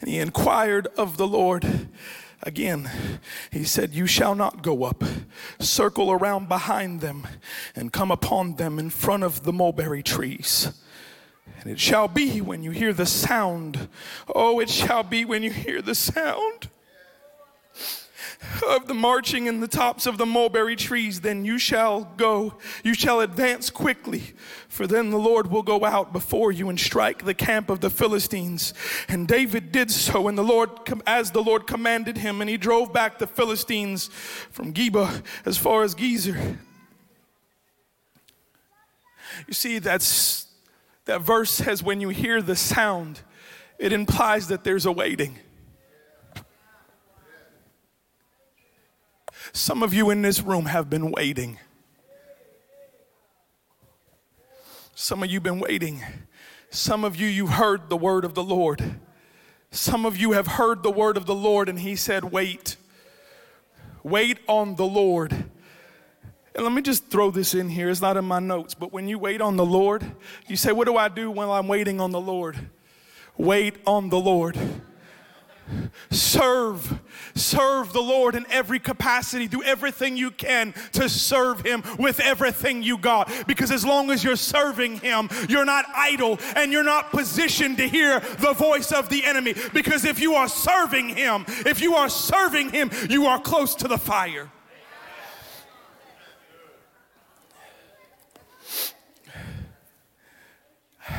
And 0.00 0.10
he 0.10 0.18
inquired 0.18 0.88
of 0.96 1.16
the 1.16 1.28
Lord 1.28 1.88
Again, 2.44 2.90
he 3.52 3.62
said, 3.62 3.94
You 3.94 4.06
shall 4.08 4.34
not 4.34 4.62
go 4.62 4.82
up. 4.82 5.04
Circle 5.60 6.10
around 6.10 6.48
behind 6.48 7.00
them 7.00 7.26
and 7.76 7.92
come 7.92 8.10
upon 8.10 8.56
them 8.56 8.80
in 8.80 8.90
front 8.90 9.22
of 9.22 9.44
the 9.44 9.52
mulberry 9.52 10.02
trees. 10.02 10.72
And 11.62 11.70
it 11.70 11.78
shall 11.78 12.08
be 12.08 12.40
when 12.40 12.62
you 12.62 12.72
hear 12.72 12.92
the 12.92 13.06
sound. 13.06 13.88
Oh, 14.34 14.60
it 14.60 14.68
shall 14.68 15.02
be 15.02 15.24
when 15.24 15.42
you 15.42 15.50
hear 15.50 15.80
the 15.80 15.94
sound 15.94 16.68
of 18.68 18.86
the 18.86 18.94
marching 18.94 19.46
in 19.46 19.60
the 19.60 19.68
tops 19.68 20.06
of 20.06 20.18
the 20.18 20.26
mulberry 20.26 20.76
trees, 20.76 21.20
then 21.20 21.44
you 21.44 21.58
shall 21.58 22.04
go, 22.16 22.54
you 22.82 22.94
shall 22.94 23.20
advance 23.20 23.70
quickly, 23.70 24.34
for 24.68 24.86
then 24.86 25.10
the 25.10 25.18
Lord 25.18 25.50
will 25.50 25.62
go 25.62 25.84
out 25.84 26.12
before 26.12 26.52
you 26.52 26.68
and 26.68 26.78
strike 26.78 27.24
the 27.24 27.34
camp 27.34 27.70
of 27.70 27.80
the 27.80 27.90
Philistines. 27.90 28.74
And 29.08 29.28
David 29.28 29.72
did 29.72 29.90
so, 29.90 30.28
and 30.28 30.36
the 30.36 30.42
Lord, 30.42 30.70
as 31.06 31.30
the 31.30 31.42
Lord 31.42 31.66
commanded 31.66 32.18
him, 32.18 32.40
and 32.40 32.50
he 32.50 32.56
drove 32.56 32.92
back 32.92 33.18
the 33.18 33.26
Philistines 33.26 34.08
from 34.50 34.72
Geba 34.72 35.22
as 35.44 35.56
far 35.56 35.82
as 35.82 35.94
Gezer. 35.94 36.58
You 39.46 39.54
see, 39.54 39.78
that's 39.78 40.46
that 41.12 41.20
verse 41.20 41.50
says 41.50 41.82
when 41.82 42.00
you 42.00 42.08
hear 42.08 42.40
the 42.40 42.56
sound, 42.56 43.20
it 43.78 43.92
implies 43.92 44.48
that 44.48 44.64
there's 44.64 44.86
a 44.86 44.92
waiting. 44.92 45.38
Some 49.52 49.82
of 49.82 49.92
you 49.92 50.08
in 50.08 50.22
this 50.22 50.40
room 50.40 50.64
have 50.64 50.88
been 50.88 51.10
waiting. 51.10 51.58
Some 54.94 55.22
of 55.22 55.30
you 55.30 55.38
been 55.38 55.60
waiting. 55.60 56.02
Some 56.70 57.04
of 57.04 57.14
you, 57.16 57.26
you've 57.26 57.50
heard 57.50 57.90
the 57.90 57.96
word 57.98 58.24
of 58.24 58.32
the 58.32 58.42
Lord. 58.42 58.98
Some 59.70 60.06
of 60.06 60.16
you 60.16 60.32
have 60.32 60.46
heard 60.46 60.82
the 60.82 60.90
word 60.90 61.18
of 61.18 61.26
the 61.26 61.34
Lord, 61.34 61.68
and 61.68 61.80
He 61.80 61.94
said, 61.94 62.24
Wait. 62.24 62.76
Wait 64.02 64.38
on 64.48 64.76
the 64.76 64.86
Lord. 64.86 65.50
And 66.54 66.64
let 66.64 66.72
me 66.72 66.82
just 66.82 67.06
throw 67.06 67.30
this 67.30 67.54
in 67.54 67.68
here. 67.68 67.88
It's 67.88 68.02
not 68.02 68.16
in 68.16 68.26
my 68.26 68.38
notes, 68.38 68.74
but 68.74 68.92
when 68.92 69.08
you 69.08 69.18
wait 69.18 69.40
on 69.40 69.56
the 69.56 69.64
Lord, 69.64 70.04
you 70.48 70.56
say, 70.56 70.72
What 70.72 70.86
do 70.86 70.96
I 70.96 71.08
do 71.08 71.30
while 71.30 71.50
I'm 71.52 71.68
waiting 71.68 72.00
on 72.00 72.10
the 72.10 72.20
Lord? 72.20 72.58
Wait 73.38 73.76
on 73.86 74.10
the 74.10 74.20
Lord. 74.20 74.58
Serve, 76.10 77.00
serve 77.34 77.92
the 77.94 78.02
Lord 78.02 78.34
in 78.34 78.44
every 78.50 78.78
capacity. 78.78 79.48
Do 79.48 79.62
everything 79.62 80.16
you 80.16 80.30
can 80.30 80.74
to 80.92 81.08
serve 81.08 81.64
Him 81.64 81.82
with 81.98 82.20
everything 82.20 82.82
you 82.82 82.98
got. 82.98 83.32
Because 83.46 83.70
as 83.70 83.84
long 83.84 84.10
as 84.10 84.22
you're 84.22 84.36
serving 84.36 84.98
Him, 84.98 85.30
you're 85.48 85.64
not 85.64 85.86
idle 85.94 86.38
and 86.56 86.72
you're 86.72 86.82
not 86.82 87.10
positioned 87.10 87.78
to 87.78 87.88
hear 87.88 88.20
the 88.20 88.52
voice 88.52 88.92
of 88.92 89.08
the 89.08 89.24
enemy. 89.24 89.54
Because 89.72 90.04
if 90.04 90.20
you 90.20 90.34
are 90.34 90.48
serving 90.48 91.10
Him, 91.10 91.46
if 91.48 91.80
you 91.80 91.94
are 91.94 92.10
serving 92.10 92.70
Him, 92.70 92.90
you 93.08 93.26
are 93.26 93.40
close 93.40 93.74
to 93.76 93.88
the 93.88 93.98
fire. 93.98 94.50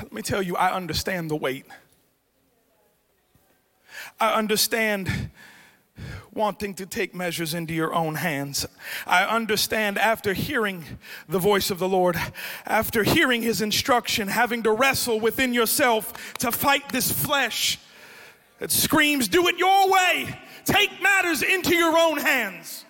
Let 0.01 0.13
me 0.13 0.21
tell 0.21 0.41
you, 0.41 0.55
I 0.55 0.73
understand 0.73 1.29
the 1.29 1.35
weight. 1.35 1.65
I 4.19 4.33
understand 4.33 5.29
wanting 6.33 6.73
to 6.73 6.85
take 6.85 7.13
measures 7.13 7.53
into 7.53 7.73
your 7.73 7.93
own 7.93 8.15
hands. 8.15 8.65
I 9.05 9.23
understand 9.23 9.97
after 9.97 10.33
hearing 10.33 10.83
the 11.29 11.39
voice 11.39 11.69
of 11.69 11.79
the 11.79 11.87
Lord, 11.87 12.17
after 12.65 13.03
hearing 13.03 13.41
his 13.41 13.61
instruction, 13.61 14.27
having 14.27 14.63
to 14.63 14.71
wrestle 14.71 15.19
within 15.19 15.53
yourself 15.53 16.33
to 16.39 16.51
fight 16.51 16.89
this 16.89 17.11
flesh 17.11 17.79
that 18.59 18.71
screams, 18.71 19.27
Do 19.27 19.47
it 19.47 19.57
your 19.57 19.91
way. 19.91 20.39
Take 20.65 21.01
matters 21.01 21.43
into 21.43 21.75
your 21.75 21.97
own 21.97 22.17
hands. 22.17 22.85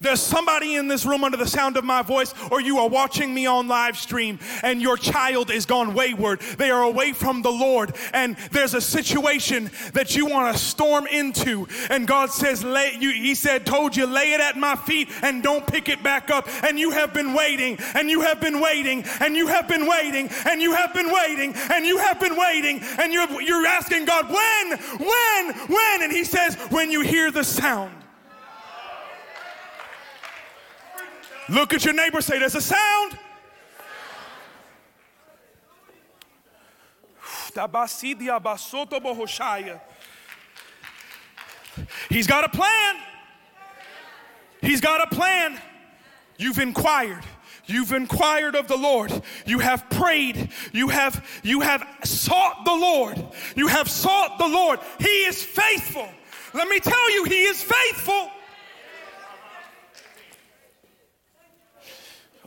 There's 0.00 0.20
somebody 0.20 0.76
in 0.76 0.86
this 0.86 1.04
room 1.04 1.24
under 1.24 1.36
the 1.36 1.46
sound 1.46 1.76
of 1.76 1.82
my 1.82 2.02
voice, 2.02 2.32
or 2.52 2.60
you 2.60 2.78
are 2.78 2.88
watching 2.88 3.34
me 3.34 3.46
on 3.46 3.66
live 3.66 3.96
stream, 3.96 4.38
and 4.62 4.80
your 4.80 4.96
child 4.96 5.50
is 5.50 5.66
gone 5.66 5.92
wayward. 5.92 6.40
They 6.56 6.70
are 6.70 6.82
away 6.82 7.12
from 7.12 7.42
the 7.42 7.50
Lord, 7.50 7.96
and 8.12 8.36
there's 8.52 8.74
a 8.74 8.80
situation 8.80 9.70
that 9.94 10.14
you 10.14 10.26
want 10.26 10.54
to 10.54 10.62
storm 10.62 11.08
into. 11.08 11.66
And 11.90 12.06
God 12.06 12.30
says, 12.30 12.62
lay, 12.62 12.96
you, 13.00 13.10
He 13.10 13.34
said, 13.34 13.66
told 13.66 13.96
you, 13.96 14.06
lay 14.06 14.34
it 14.34 14.40
at 14.40 14.56
my 14.56 14.76
feet 14.76 15.08
and 15.22 15.42
don't 15.42 15.66
pick 15.66 15.88
it 15.88 16.00
back 16.02 16.30
up. 16.30 16.48
And 16.62 16.78
you 16.78 16.92
have 16.92 17.12
been 17.12 17.34
waiting, 17.34 17.76
and 17.94 18.08
you 18.08 18.20
have 18.20 18.40
been 18.40 18.60
waiting, 18.60 19.04
and 19.20 19.34
you 19.34 19.48
have 19.48 19.66
been 19.66 19.88
waiting, 19.88 20.28
and 20.46 20.62
you 20.62 20.74
have 20.74 20.94
been 20.94 21.10
waiting, 21.10 21.54
and 21.72 21.84
you 21.84 21.98
have 21.98 22.20
been 22.20 22.36
waiting, 22.36 22.80
and 23.00 23.12
you're, 23.12 23.42
you're 23.42 23.66
asking 23.66 24.04
God, 24.04 24.28
when, 24.28 24.78
when, 24.98 25.54
when? 25.68 26.02
And 26.02 26.12
He 26.12 26.22
says, 26.22 26.54
when 26.70 26.92
you 26.92 27.00
hear 27.00 27.32
the 27.32 27.42
sound. 27.42 27.92
Look 31.48 31.72
at 31.72 31.84
your 31.84 31.94
neighbor, 31.94 32.20
say, 32.20 32.38
There's 32.38 32.54
a 32.54 32.60
sound. 32.60 33.18
He's 42.08 42.26
got 42.26 42.44
a 42.44 42.48
plan. 42.48 42.96
He's 44.60 44.80
got 44.80 45.00
a 45.00 45.14
plan. 45.14 45.60
You've 46.36 46.58
inquired. 46.58 47.24
You've 47.66 47.92
inquired 47.92 48.54
of 48.54 48.66
the 48.66 48.76
Lord. 48.76 49.12
You 49.44 49.58
have 49.58 49.88
prayed. 49.90 50.50
You 50.72 50.88
have 50.88 51.26
you 51.42 51.60
have 51.60 51.86
sought 52.04 52.64
the 52.64 52.74
Lord. 52.74 53.22
You 53.56 53.66
have 53.66 53.90
sought 53.90 54.38
the 54.38 54.48
Lord. 54.48 54.80
He 54.98 55.24
is 55.26 55.42
faithful. 55.42 56.08
Let 56.54 56.68
me 56.68 56.80
tell 56.80 57.12
you, 57.12 57.24
he 57.24 57.42
is 57.42 57.62
faithful. 57.62 58.30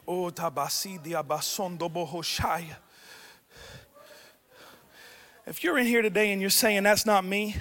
Oh, 0.07 0.31
if 5.47 5.63
you're 5.63 5.77
in 5.77 5.85
here 5.85 6.01
today 6.01 6.31
and 6.31 6.41
you're 6.41 6.49
saying 6.49 6.83
that's 6.83 7.05
not 7.05 7.23
me, 7.23 7.55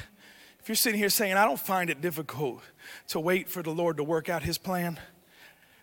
if 0.60 0.68
you're 0.68 0.76
sitting 0.76 0.98
here 0.98 1.08
saying 1.08 1.34
I 1.34 1.44
don't 1.44 1.60
find 1.60 1.90
it 1.90 2.00
difficult 2.00 2.62
to 3.08 3.20
wait 3.20 3.48
for 3.48 3.62
the 3.62 3.70
Lord 3.70 3.96
to 3.98 4.04
work 4.04 4.28
out 4.28 4.42
his 4.42 4.58
plan, 4.58 4.98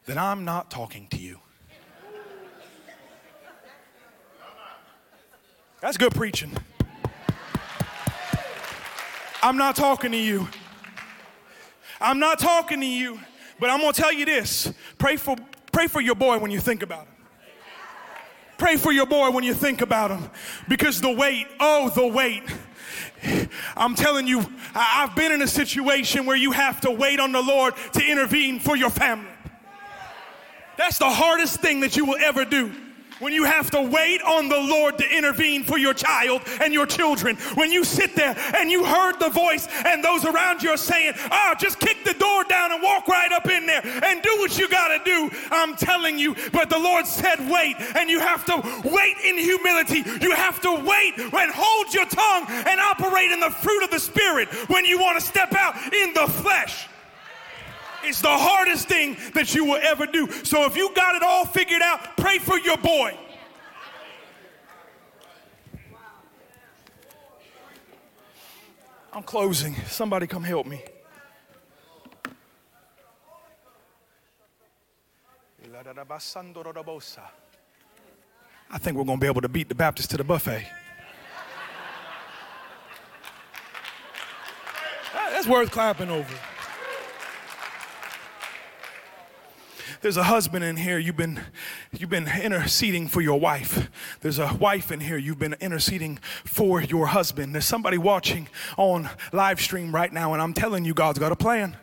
then 0.05 0.17
I'm 0.17 0.45
not 0.45 0.71
talking 0.71 1.07
to 1.09 1.17
you. 1.17 1.39
That's 5.79 5.97
good 5.97 6.13
preaching. 6.13 6.51
I'm 9.43 9.57
not 9.57 9.75
talking 9.75 10.11
to 10.11 10.17
you. 10.17 10.47
I'm 12.01 12.19
not 12.19 12.39
talking 12.39 12.79
to 12.79 12.85
you, 12.85 13.19
but 13.59 13.69
I'm 13.69 13.81
going 13.81 13.93
to 13.93 14.01
tell 14.01 14.11
you 14.11 14.25
this. 14.25 14.73
Pray 14.97 15.17
for 15.17 15.35
Pray 15.77 15.85
for 15.85 16.01
your 16.01 16.15
boy 16.15 16.39
when 16.39 16.49
you 16.49 16.59
think 16.59 16.81
about 16.81 17.01
him. 17.01 17.13
Pray 18.57 18.77
for 18.77 18.91
your 18.91 19.05
boy 19.05 19.29
when 19.29 19.43
you 19.43 19.53
think 19.53 19.81
about 19.81 20.09
him. 20.09 20.27
Because 20.67 20.99
the 20.99 21.11
wait, 21.11 21.45
oh, 21.59 21.91
the 21.93 22.07
wait. 22.07 22.41
I'm 23.77 23.93
telling 23.93 24.25
you, 24.25 24.43
I've 24.73 25.15
been 25.15 25.31
in 25.31 25.43
a 25.43 25.47
situation 25.47 26.25
where 26.25 26.35
you 26.35 26.49
have 26.51 26.81
to 26.81 26.89
wait 26.89 27.19
on 27.19 27.31
the 27.31 27.43
Lord 27.43 27.75
to 27.93 28.03
intervene 28.03 28.59
for 28.59 28.75
your 28.75 28.89
family. 28.89 29.29
That's 30.79 30.97
the 30.97 31.11
hardest 31.11 31.59
thing 31.59 31.81
that 31.81 31.95
you 31.95 32.05
will 32.05 32.17
ever 32.21 32.43
do 32.43 32.71
when 33.19 33.33
you 33.33 33.43
have 33.43 33.71
to 33.71 33.81
wait 33.81 34.21
on 34.21 34.49
the 34.49 34.57
Lord 34.57 34.97
to 34.97 35.09
intervene 35.09 35.63
for 35.63 35.77
your 35.77 35.93
child 35.93 36.41
and 36.61 36.73
your 36.73 36.85
children, 36.85 37.35
when 37.55 37.71
you 37.71 37.83
sit 37.83 38.15
there 38.15 38.35
and 38.55 38.69
you 38.69 38.85
heard 38.85 39.19
the 39.19 39.29
voice 39.29 39.67
and 39.85 40.03
those 40.03 40.25
around 40.25 40.61
you 40.61 40.69
are 40.69 40.77
saying, 40.77 41.13
oh, 41.31 41.53
just 41.59 41.79
kick 41.79 42.03
the 42.03 42.13
door 42.13 42.43
down 42.45 42.71
and 42.71 42.81
walk 42.81 43.07
right 43.07 43.31
up 43.31 43.47
in 43.47 43.65
there 43.65 43.81
and 43.85 44.21
do 44.21 44.35
what 44.37 44.57
you 44.57 44.69
got 44.69 44.89
to 44.89 45.03
do. 45.03 45.29
I'm 45.51 45.75
telling 45.75 46.17
you, 46.17 46.35
but 46.51 46.69
the 46.69 46.79
Lord 46.79 47.05
said, 47.05 47.39
wait, 47.49 47.75
and 47.95 48.09
you 48.09 48.19
have 48.19 48.45
to 48.45 48.55
wait 48.83 49.17
in 49.23 49.37
humility. 49.37 50.03
You 50.21 50.31
have 50.31 50.61
to 50.61 50.71
wait 50.75 51.17
and 51.17 51.51
hold 51.53 51.93
your 51.93 52.05
tongue 52.05 52.45
and 52.49 52.79
operate 52.79 53.31
in 53.31 53.39
the 53.39 53.49
fruit 53.49 53.83
of 53.83 53.91
the 53.91 53.99
Spirit 53.99 54.49
when 54.69 54.85
you 54.85 54.99
want 54.99 55.19
to 55.19 55.25
step 55.25 55.53
out 55.53 55.75
in 55.93 56.13
the 56.13 56.27
flesh. 56.27 56.87
It's 58.03 58.21
the 58.21 58.29
hardest 58.29 58.87
thing 58.87 59.17
that 59.33 59.53
you 59.53 59.65
will 59.65 59.79
ever 59.81 60.05
do. 60.05 60.31
So 60.43 60.65
if 60.65 60.77
you 60.77 60.93
got 60.93 61.15
it 61.15 61.23
all 61.23 61.45
figured 61.45 61.81
out, 61.81 62.15
pray 62.17 62.39
for 62.39 62.57
your 62.59 62.77
boy. 62.77 63.17
I'm 69.13 69.23
closing. 69.23 69.75
Somebody 69.87 70.27
come 70.27 70.43
help 70.43 70.67
me. 70.67 70.83
I 78.69 78.77
think 78.77 78.97
we're 78.97 79.05
going 79.05 79.17
to 79.17 79.21
be 79.21 79.27
able 79.27 79.41
to 79.41 79.49
beat 79.49 79.69
the 79.69 79.75
Baptist 79.75 80.11
to 80.11 80.17
the 80.17 80.23
buffet. 80.23 80.67
That's 85.13 85.47
worth 85.47 85.71
clapping 85.71 86.09
over. 86.09 86.33
There's 90.01 90.17
a 90.17 90.23
husband 90.23 90.63
in 90.63 90.77
here, 90.77 90.97
you've 90.99 91.17
been, 91.17 91.39
you've 91.91 92.09
been 92.09 92.27
interceding 92.27 93.07
for 93.07 93.21
your 93.21 93.39
wife. 93.39 93.89
There's 94.21 94.39
a 94.39 94.53
wife 94.53 94.91
in 94.91 94.99
here, 94.99 95.17
you've 95.17 95.39
been 95.39 95.55
interceding 95.59 96.19
for 96.45 96.81
your 96.81 97.07
husband. 97.07 97.53
There's 97.53 97.65
somebody 97.65 97.97
watching 97.97 98.47
on 98.77 99.09
live 99.31 99.59
stream 99.59 99.93
right 99.93 100.11
now, 100.11 100.33
and 100.33 100.41
I'm 100.41 100.53
telling 100.53 100.85
you, 100.85 100.93
God's 100.93 101.19
got 101.19 101.31
a 101.31 101.35
plan. 101.35 101.77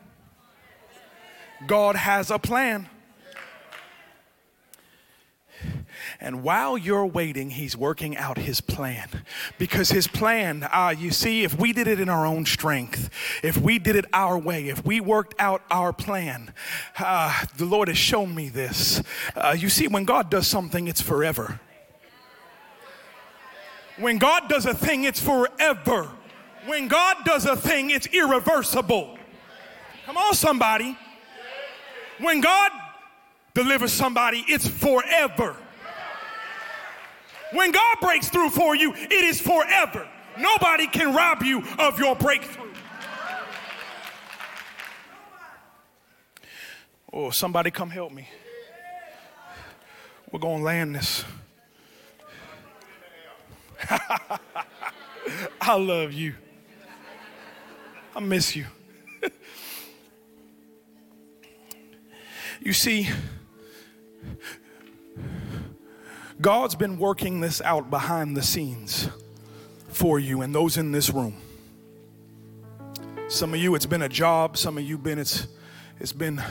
God 1.67 1.95
has 1.95 2.31
a 2.31 2.39
plan. 2.39 2.89
And 6.25 6.41
while 6.41 6.75
you're 6.75 7.05
waiting, 7.05 7.51
he's 7.51 7.77
working 7.77 8.17
out 8.17 8.39
his 8.39 8.59
plan. 8.59 9.07
Because 9.59 9.89
his 9.89 10.07
plan, 10.07 10.63
uh, 10.63 10.95
you 10.97 11.11
see, 11.11 11.43
if 11.43 11.55
we 11.55 11.71
did 11.71 11.87
it 11.87 11.99
in 11.99 12.09
our 12.09 12.25
own 12.25 12.47
strength, 12.47 13.11
if 13.43 13.57
we 13.57 13.77
did 13.77 13.95
it 13.95 14.05
our 14.11 14.35
way, 14.35 14.69
if 14.69 14.83
we 14.83 14.99
worked 14.99 15.35
out 15.37 15.61
our 15.69 15.93
plan, 15.93 16.51
uh, 16.97 17.45
the 17.57 17.65
Lord 17.65 17.89
has 17.89 17.99
shown 17.99 18.33
me 18.33 18.49
this. 18.49 19.03
Uh, 19.35 19.55
you 19.55 19.69
see, 19.69 19.87
when 19.87 20.03
God 20.03 20.31
does 20.31 20.47
something, 20.47 20.87
it's 20.87 20.99
forever. 20.99 21.59
When 23.99 24.17
God 24.17 24.49
does 24.49 24.65
a 24.65 24.73
thing, 24.73 25.03
it's 25.03 25.19
forever. 25.19 26.09
When 26.65 26.87
God 26.87 27.17
does 27.23 27.45
a 27.45 27.55
thing, 27.55 27.91
it's 27.91 28.07
irreversible. 28.07 29.15
Come 30.07 30.17
on, 30.17 30.33
somebody. 30.33 30.97
When 32.19 32.41
God 32.41 32.71
delivers 33.53 33.93
somebody, 33.93 34.43
it's 34.47 34.67
forever. 34.67 35.55
When 37.51 37.71
God 37.71 37.97
breaks 38.01 38.29
through 38.29 38.49
for 38.49 38.75
you, 38.75 38.93
it 38.93 39.11
is 39.11 39.39
forever. 39.39 40.07
Nobody 40.37 40.87
can 40.87 41.13
rob 41.13 41.43
you 41.43 41.63
of 41.79 41.99
your 41.99 42.15
breakthrough. 42.15 42.65
Oh, 47.13 47.29
somebody 47.29 47.71
come 47.71 47.89
help 47.89 48.11
me. 48.11 48.27
We're 50.31 50.39
going 50.39 50.57
to 50.57 50.63
land 50.65 50.95
this. 50.95 51.23
I 55.61 55.75
love 55.75 56.11
you. 56.11 56.35
I 58.15 58.19
miss 58.19 58.55
you. 58.55 58.65
you 62.61 62.73
see, 62.73 63.07
God's 66.41 66.75
been 66.75 66.97
working 66.97 67.39
this 67.39 67.61
out 67.61 67.89
behind 67.89 68.35
the 68.35 68.41
scenes 68.41 69.09
for 69.87 70.19
you 70.19 70.41
and 70.41 70.53
those 70.53 70.77
in 70.77 70.91
this 70.91 71.09
room. 71.09 71.37
Some 73.29 73.53
of 73.53 73.59
you, 73.59 73.73
it's 73.75 73.85
been 73.85 74.01
a 74.01 74.09
job. 74.09 74.57
Some 74.57 74.77
of 74.77 74.83
you, 74.83 74.97
been 74.97 75.17
it's 75.17 75.47
it's 75.99 76.11
been 76.11 76.41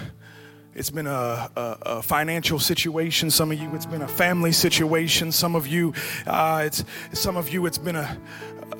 it's 0.74 0.90
been 0.90 1.06
a, 1.06 1.50
a, 1.54 1.78
a, 1.82 2.02
financial 2.02 2.58
situation. 2.58 3.30
Some 3.30 3.52
of 3.52 3.60
you, 3.60 3.72
it's 3.74 3.86
been 3.86 4.02
a 4.02 4.08
family 4.08 4.50
situation. 4.50 5.30
Some 5.30 5.54
of 5.54 5.68
you, 5.68 5.94
uh, 6.26 6.62
it's 6.66 6.84
some 7.12 7.36
of 7.36 7.48
you, 7.48 7.66
it's 7.66 7.78
been 7.78 7.94
a, 7.94 8.18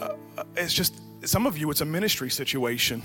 a 0.01 0.17
it's 0.57 0.75
just 0.75 1.01
some 1.25 1.47
of 1.47 1.57
you, 1.57 1.71
it's 1.71 1.81
a 1.81 1.87
ministry 1.87 2.31
situation. 2.31 3.03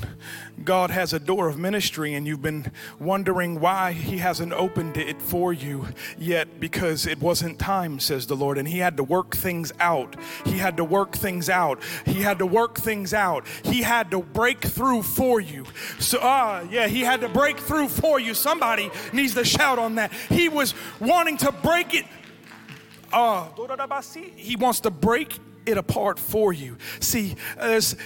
God 0.63 0.91
has 0.91 1.13
a 1.13 1.19
door 1.19 1.47
of 1.47 1.57
ministry, 1.57 2.13
and 2.13 2.27
you've 2.27 2.41
been 2.41 2.71
wondering 2.99 3.59
why 3.59 3.93
He 3.93 4.17
hasn't 4.17 4.53
opened 4.53 4.97
it 4.97 5.21
for 5.21 5.53
you 5.53 5.87
yet 6.17 6.59
because 6.59 7.05
it 7.05 7.19
wasn't 7.19 7.59
time, 7.59 7.99
says 7.99 8.27
the 8.27 8.35
Lord. 8.35 8.57
And 8.57 8.67
He 8.67 8.79
had 8.79 8.97
to 8.97 9.03
work 9.03 9.35
things 9.35 9.71
out. 9.79 10.15
He 10.45 10.57
had 10.57 10.77
to 10.77 10.83
work 10.83 11.13
things 11.13 11.49
out. 11.49 11.81
He 12.05 12.21
had 12.21 12.39
to 12.39 12.45
work 12.45 12.77
things 12.77 13.13
out. 13.13 13.45
He 13.63 13.81
had 13.81 14.11
to 14.11 14.21
break 14.21 14.61
through 14.61 15.03
for 15.03 15.39
you. 15.39 15.65
So, 15.99 16.19
ah, 16.21 16.59
uh, 16.59 16.67
yeah, 16.69 16.87
He 16.87 17.01
had 17.01 17.21
to 17.21 17.29
break 17.29 17.57
through 17.59 17.89
for 17.89 18.19
you. 18.19 18.33
Somebody 18.33 18.91
needs 19.13 19.33
to 19.35 19.45
shout 19.45 19.79
on 19.79 19.95
that. 19.95 20.11
He 20.29 20.49
was 20.49 20.73
wanting 20.99 21.37
to 21.37 21.51
break 21.51 21.93
it. 21.93 22.05
Uh, 23.11 23.47
he 24.35 24.55
wants 24.55 24.81
to 24.81 24.91
break 24.91 25.39
it 25.69 25.77
apart 25.77 26.19
for 26.19 26.51
you. 26.53 26.77
See, 26.99 27.35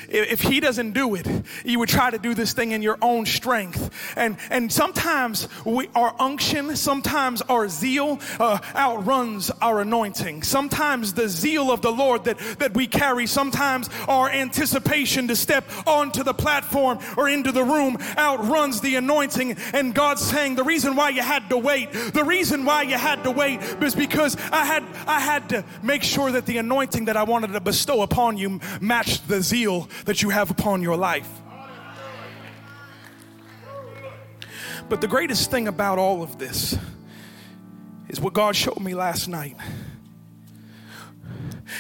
if 0.10 0.42
He 0.42 0.60
doesn't 0.60 0.92
do 0.92 1.16
it, 1.16 1.28
you 1.66 1.80
would 1.80 1.90
try 1.90 2.10
to 2.12 2.18
do 2.18 2.34
this 2.34 2.54
thing 2.54 2.72
in 2.72 2.82
your 2.82 2.98
own 3.02 3.26
strength. 3.26 3.90
And, 4.16 4.38
and 4.50 4.72
sometimes 4.72 5.48
we, 5.66 5.90
our 5.96 6.16
unction, 6.20 6.76
sometimes 6.76 7.42
our 7.44 7.68
zeal 7.70 8.20
uh, 8.40 8.60
outruns 8.76 9.52
our 9.62 9.82
anointing. 9.82 10.44
Sometimes 10.44 11.14
the 11.14 11.28
zeal 11.28 11.72
of 11.72 11.82
the 11.82 11.92
Lord 11.92 12.26
that, 12.26 12.38
that 12.60 12.74
we 12.74 12.88
carry, 12.88 13.28
sometimes 13.28 13.90
our 14.08 14.30
anticipation 14.30 15.28
to 15.28 15.36
step 15.36 15.70
onto 15.88 16.24
the 16.24 16.34
platform 16.34 17.00
or 17.18 17.30
into 17.30 17.52
the 17.52 17.64
room 17.64 17.98
outruns 18.18 18.82
the 18.82 18.96
anointing. 18.96 19.52
And 19.74 19.94
God's 19.94 20.22
saying, 20.22 20.56
The 20.56 20.64
reason 20.64 20.96
why 20.96 21.10
you 21.10 21.22
had 21.22 21.50
to 21.50 21.58
wait, 21.58 21.92
the 21.92 22.24
reason 22.24 22.66
why 22.66 22.84
you 22.84 22.98
had 22.98 23.24
to 23.24 23.32
wait 23.32 23.62
is 23.82 23.96
because 23.96 24.36
I 24.52 24.66
had, 24.66 24.84
I 25.08 25.20
had 25.20 25.50
to 25.50 25.64
make 25.82 26.04
sure 26.04 26.32
that 26.32 26.46
the 26.46 26.58
anointing 26.58 27.06
that 27.06 27.18
I 27.18 27.24
wanted 27.24 27.53
to 27.54 27.60
bestow 27.60 28.02
upon 28.02 28.38
you 28.38 28.60
match 28.82 29.26
the 29.28 29.42
zeal 29.42 29.90
that 30.06 30.22
you 30.22 30.30
have 30.30 30.52
upon 30.52 30.82
your 30.82 30.98
life. 30.98 31.30
But 34.90 35.02
the 35.02 35.08
greatest 35.08 35.50
thing 35.50 35.68
about 35.68 35.98
all 35.98 36.22
of 36.24 36.38
this 36.38 36.78
is 38.10 38.20
what 38.20 38.34
God 38.34 38.56
showed 38.56 38.80
me 38.80 38.94
last 38.94 39.28
night. 39.28 39.56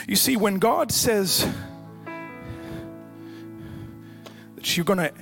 You 0.07 0.15
see, 0.15 0.35
when 0.35 0.59
God 0.59 0.91
says 0.91 1.47
that 4.55 4.75
you're 4.75 4.85
going 4.85 4.99
to, 4.99 5.13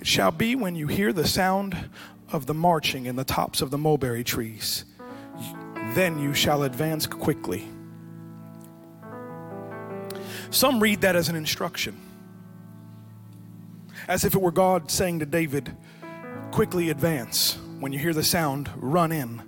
it 0.00 0.06
shall 0.06 0.30
be 0.30 0.56
when 0.56 0.74
you 0.74 0.86
hear 0.86 1.12
the 1.12 1.26
sound 1.26 1.76
of 2.32 2.46
the 2.46 2.54
marching 2.54 3.06
in 3.06 3.16
the 3.16 3.24
tops 3.24 3.60
of 3.60 3.70
the 3.70 3.78
mulberry 3.78 4.24
trees, 4.24 4.84
then 5.98 6.16
you 6.16 6.32
shall 6.32 6.62
advance 6.62 7.08
quickly. 7.08 7.66
Some 10.50 10.78
read 10.78 11.00
that 11.00 11.16
as 11.16 11.28
an 11.28 11.34
instruction, 11.34 12.00
as 14.06 14.24
if 14.24 14.36
it 14.36 14.40
were 14.40 14.52
God 14.52 14.92
saying 14.92 15.18
to 15.18 15.26
David, 15.26 15.76
quickly 16.52 16.90
advance. 16.90 17.58
When 17.80 17.92
you 17.92 17.98
hear 17.98 18.14
the 18.14 18.22
sound, 18.22 18.70
run 18.76 19.10
in. 19.10 19.42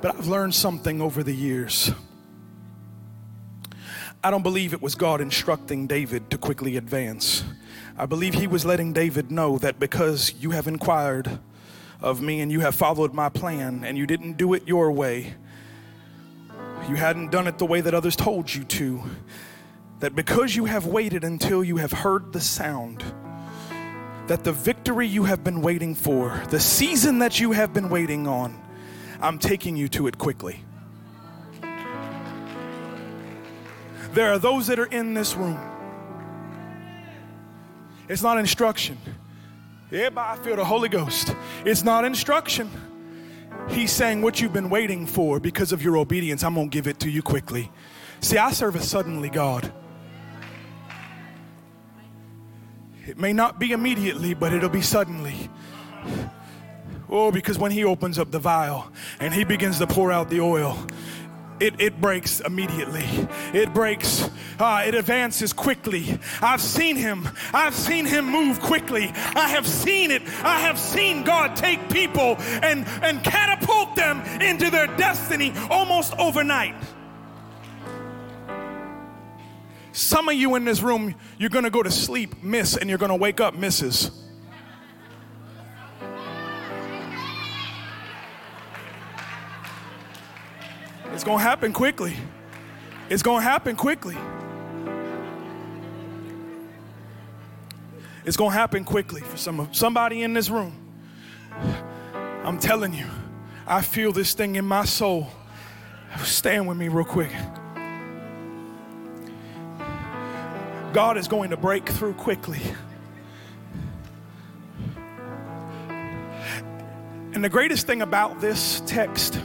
But 0.00 0.14
I've 0.14 0.28
learned 0.28 0.54
something 0.54 1.02
over 1.02 1.24
the 1.24 1.34
years. 1.34 1.90
I 4.22 4.30
don't 4.30 4.44
believe 4.44 4.72
it 4.72 4.80
was 4.80 4.94
God 4.94 5.20
instructing 5.20 5.88
David 5.88 6.30
to 6.30 6.38
quickly 6.38 6.76
advance. 6.76 7.42
I 7.98 8.06
believe 8.06 8.34
he 8.34 8.46
was 8.46 8.64
letting 8.64 8.92
David 8.92 9.32
know 9.32 9.58
that 9.58 9.80
because 9.80 10.34
you 10.38 10.52
have 10.52 10.68
inquired 10.68 11.40
of 12.02 12.20
me 12.20 12.40
and 12.40 12.50
you 12.50 12.60
have 12.60 12.74
followed 12.74 13.12
my 13.12 13.28
plan 13.28 13.84
and 13.84 13.96
you 13.98 14.06
didn't 14.06 14.36
do 14.36 14.54
it 14.54 14.66
your 14.66 14.90
way, 14.92 15.34
you 16.88 16.96
hadn't 16.96 17.30
done 17.30 17.46
it 17.46 17.58
the 17.58 17.66
way 17.66 17.80
that 17.80 17.94
others 17.94 18.16
told 18.16 18.52
you 18.52 18.64
to, 18.64 19.02
that 20.00 20.14
because 20.14 20.56
you 20.56 20.64
have 20.64 20.86
waited 20.86 21.24
until 21.24 21.62
you 21.62 21.76
have 21.76 21.92
heard 21.92 22.32
the 22.32 22.40
sound, 22.40 23.04
that 24.26 24.44
the 24.44 24.52
victory 24.52 25.06
you 25.06 25.24
have 25.24 25.44
been 25.44 25.60
waiting 25.60 25.94
for, 25.94 26.42
the 26.50 26.60
season 26.60 27.18
that 27.18 27.38
you 27.38 27.52
have 27.52 27.72
been 27.72 27.88
waiting 27.90 28.26
on, 28.26 28.60
I'm 29.20 29.38
taking 29.38 29.76
you 29.76 29.88
to 29.88 30.06
it 30.06 30.16
quickly. 30.16 30.64
There 34.12 34.32
are 34.32 34.38
those 34.38 34.66
that 34.68 34.78
are 34.78 34.86
in 34.86 35.14
this 35.14 35.36
room. 35.36 35.58
It's 38.08 38.22
not 38.22 38.38
instruction. 38.38 38.98
Yeah, 39.90 40.10
but 40.10 40.20
I 40.20 40.36
feel 40.36 40.56
the 40.56 40.64
Holy 40.64 40.88
Ghost. 40.88 41.34
It's 41.64 41.82
not 41.82 42.04
instruction. 42.04 42.70
He's 43.68 43.90
saying 43.90 44.22
what 44.22 44.40
you've 44.40 44.52
been 44.52 44.70
waiting 44.70 45.06
for 45.06 45.40
because 45.40 45.72
of 45.72 45.82
your 45.82 45.96
obedience, 45.96 46.44
I'm 46.44 46.54
going 46.54 46.70
to 46.70 46.74
give 46.74 46.86
it 46.86 47.00
to 47.00 47.10
you 47.10 47.22
quickly. 47.22 47.70
See, 48.20 48.38
I 48.38 48.52
serve 48.52 48.76
a 48.76 48.80
suddenly 48.80 49.30
God. 49.30 49.72
It 53.06 53.18
may 53.18 53.32
not 53.32 53.58
be 53.58 53.72
immediately, 53.72 54.34
but 54.34 54.52
it'll 54.52 54.68
be 54.68 54.82
suddenly. 54.82 55.50
Oh, 57.08 57.32
because 57.32 57.58
when 57.58 57.72
he 57.72 57.82
opens 57.82 58.18
up 58.18 58.30
the 58.30 58.38
vial 58.38 58.92
and 59.18 59.34
he 59.34 59.42
begins 59.42 59.78
to 59.78 59.86
pour 59.86 60.12
out 60.12 60.30
the 60.30 60.40
oil, 60.40 60.78
it, 61.60 61.80
it 61.80 62.00
breaks 62.00 62.40
immediately. 62.40 63.04
It 63.52 63.72
breaks, 63.74 64.28
uh, 64.58 64.84
it 64.86 64.94
advances 64.94 65.52
quickly. 65.52 66.18
I've 66.40 66.60
seen 66.60 66.96
him. 66.96 67.28
I've 67.52 67.74
seen 67.74 68.06
him 68.06 68.26
move 68.30 68.60
quickly. 68.60 69.12
I 69.14 69.48
have 69.50 69.66
seen 69.66 70.10
it. 70.10 70.22
I 70.42 70.60
have 70.60 70.78
seen 70.78 71.22
God 71.22 71.56
take 71.56 71.90
people 71.90 72.36
and, 72.38 72.86
and 73.02 73.22
catapult 73.22 73.94
them 73.94 74.20
into 74.40 74.70
their 74.70 74.86
destiny 74.96 75.52
almost 75.70 76.14
overnight. 76.18 76.74
Some 79.92 80.28
of 80.28 80.34
you 80.34 80.54
in 80.54 80.64
this 80.64 80.82
room, 80.82 81.14
you're 81.36 81.50
to 81.64 81.70
go 81.70 81.82
to 81.82 81.90
sleep, 81.90 82.42
miss, 82.42 82.76
and 82.76 82.88
you're 82.88 82.98
to 83.10 83.16
wake 83.16 83.40
up, 83.40 83.54
misses. 83.54 84.29
It's 91.12 91.24
going 91.24 91.38
to 91.38 91.42
happen 91.42 91.72
quickly. 91.72 92.16
It's 93.08 93.22
going 93.22 93.40
to 93.40 93.42
happen 93.42 93.76
quickly. 93.76 94.16
It's 98.24 98.36
going 98.36 98.50
to 98.50 98.56
happen 98.56 98.84
quickly 98.84 99.22
for 99.22 99.36
some 99.36 99.68
somebody 99.72 100.22
in 100.22 100.34
this 100.34 100.50
room. 100.50 100.72
I'm 102.44 102.58
telling 102.58 102.94
you, 102.94 103.06
I 103.66 103.82
feel 103.82 104.12
this 104.12 104.34
thing 104.34 104.56
in 104.56 104.64
my 104.64 104.84
soul. 104.84 105.28
Stand 106.22 106.68
with 106.68 106.76
me 106.76 106.88
real 106.88 107.04
quick. 107.04 107.32
God 110.92 111.16
is 111.16 111.28
going 111.28 111.50
to 111.50 111.56
break 111.56 111.88
through 111.88 112.14
quickly. 112.14 112.60
And 117.32 117.44
the 117.44 117.48
greatest 117.48 117.86
thing 117.86 118.02
about 118.02 118.40
this 118.40 118.82
text 118.86 119.40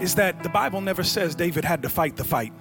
is 0.00 0.14
that 0.14 0.42
the 0.42 0.48
Bible 0.48 0.80
never 0.80 1.02
says 1.02 1.34
David 1.34 1.64
had 1.64 1.82
to 1.82 1.88
fight 1.88 2.16
the 2.16 2.24
fight. 2.24 2.52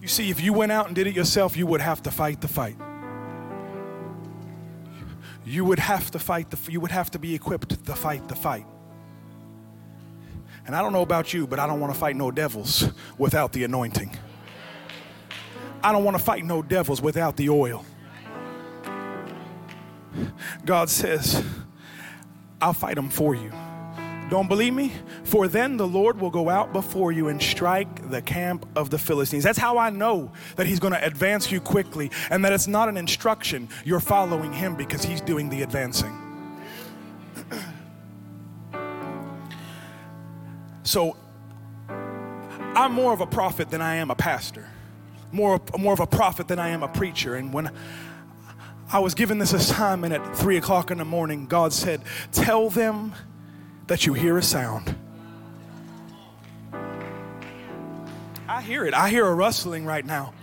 You 0.00 0.08
see, 0.08 0.30
if 0.30 0.40
you 0.40 0.52
went 0.52 0.72
out 0.72 0.86
and 0.86 0.94
did 0.94 1.06
it 1.06 1.14
yourself, 1.14 1.56
you 1.56 1.66
would 1.66 1.80
have 1.80 2.02
to 2.02 2.10
fight 2.10 2.40
the 2.40 2.48
fight. 2.48 2.76
You 5.44 5.64
would 5.64 5.78
have 5.78 6.10
to 6.12 6.18
fight 6.18 6.50
the 6.50 6.58
you 6.70 6.80
would 6.80 6.90
have 6.90 7.10
to 7.12 7.18
be 7.18 7.34
equipped 7.34 7.84
to 7.84 7.94
fight 7.94 8.28
the 8.28 8.34
fight. 8.34 8.66
And 10.66 10.76
I 10.76 10.82
don't 10.82 10.92
know 10.92 11.02
about 11.02 11.32
you, 11.34 11.46
but 11.46 11.58
I 11.58 11.66
don't 11.66 11.80
want 11.80 11.92
to 11.92 11.98
fight 11.98 12.16
no 12.16 12.30
devils 12.30 12.88
without 13.18 13.52
the 13.52 13.64
anointing. 13.64 14.16
I 15.82 15.92
don't 15.92 16.04
want 16.04 16.16
to 16.16 16.22
fight 16.22 16.44
no 16.44 16.62
devils 16.62 17.00
without 17.00 17.36
the 17.36 17.48
oil. 17.48 17.84
God 20.64 20.90
says, 20.90 21.44
I'll 22.60 22.72
fight 22.72 22.96
them 22.96 23.08
for 23.08 23.34
you. 23.34 23.52
Don't 24.30 24.46
believe 24.46 24.72
me? 24.72 24.92
For 25.24 25.48
then 25.48 25.76
the 25.76 25.88
Lord 25.88 26.20
will 26.20 26.30
go 26.30 26.48
out 26.48 26.72
before 26.72 27.10
you 27.10 27.26
and 27.26 27.42
strike 27.42 28.10
the 28.10 28.22
camp 28.22 28.64
of 28.76 28.88
the 28.88 28.98
Philistines. 28.98 29.42
That's 29.42 29.58
how 29.58 29.76
I 29.76 29.90
know 29.90 30.30
that 30.54 30.68
He's 30.68 30.78
going 30.78 30.92
to 30.92 31.04
advance 31.04 31.50
you 31.50 31.60
quickly 31.60 32.12
and 32.30 32.44
that 32.44 32.52
it's 32.52 32.68
not 32.68 32.88
an 32.88 32.96
instruction. 32.96 33.68
You're 33.84 33.98
following 33.98 34.52
Him 34.52 34.76
because 34.76 35.02
He's 35.02 35.20
doing 35.20 35.48
the 35.50 35.62
advancing. 35.62 36.16
So 40.82 41.16
I'm 42.74 42.92
more 42.92 43.12
of 43.12 43.20
a 43.20 43.26
prophet 43.26 43.70
than 43.70 43.80
I 43.80 43.96
am 43.96 44.10
a 44.10 44.16
pastor, 44.16 44.66
more, 45.30 45.60
more 45.78 45.92
of 45.92 46.00
a 46.00 46.06
prophet 46.06 46.48
than 46.48 46.58
I 46.58 46.70
am 46.70 46.82
a 46.82 46.88
preacher. 46.88 47.36
And 47.36 47.52
when 47.52 47.70
I 48.92 48.98
was 48.98 49.14
given 49.14 49.38
this 49.38 49.52
assignment 49.52 50.12
at 50.12 50.36
three 50.36 50.56
o'clock 50.56 50.90
in 50.90 50.98
the 50.98 51.04
morning, 51.04 51.46
God 51.46 51.72
said, 51.72 52.02
Tell 52.32 52.70
them 52.70 53.14
that 53.86 54.04
you 54.04 54.14
hear 54.14 54.36
a 54.36 54.42
sound. 54.42 54.96
I 58.48 58.62
hear 58.62 58.84
it. 58.84 58.94
I 58.94 59.08
hear 59.10 59.24
a 59.24 59.34
rustling 59.34 59.84
right 59.84 60.04
now. 60.04 60.34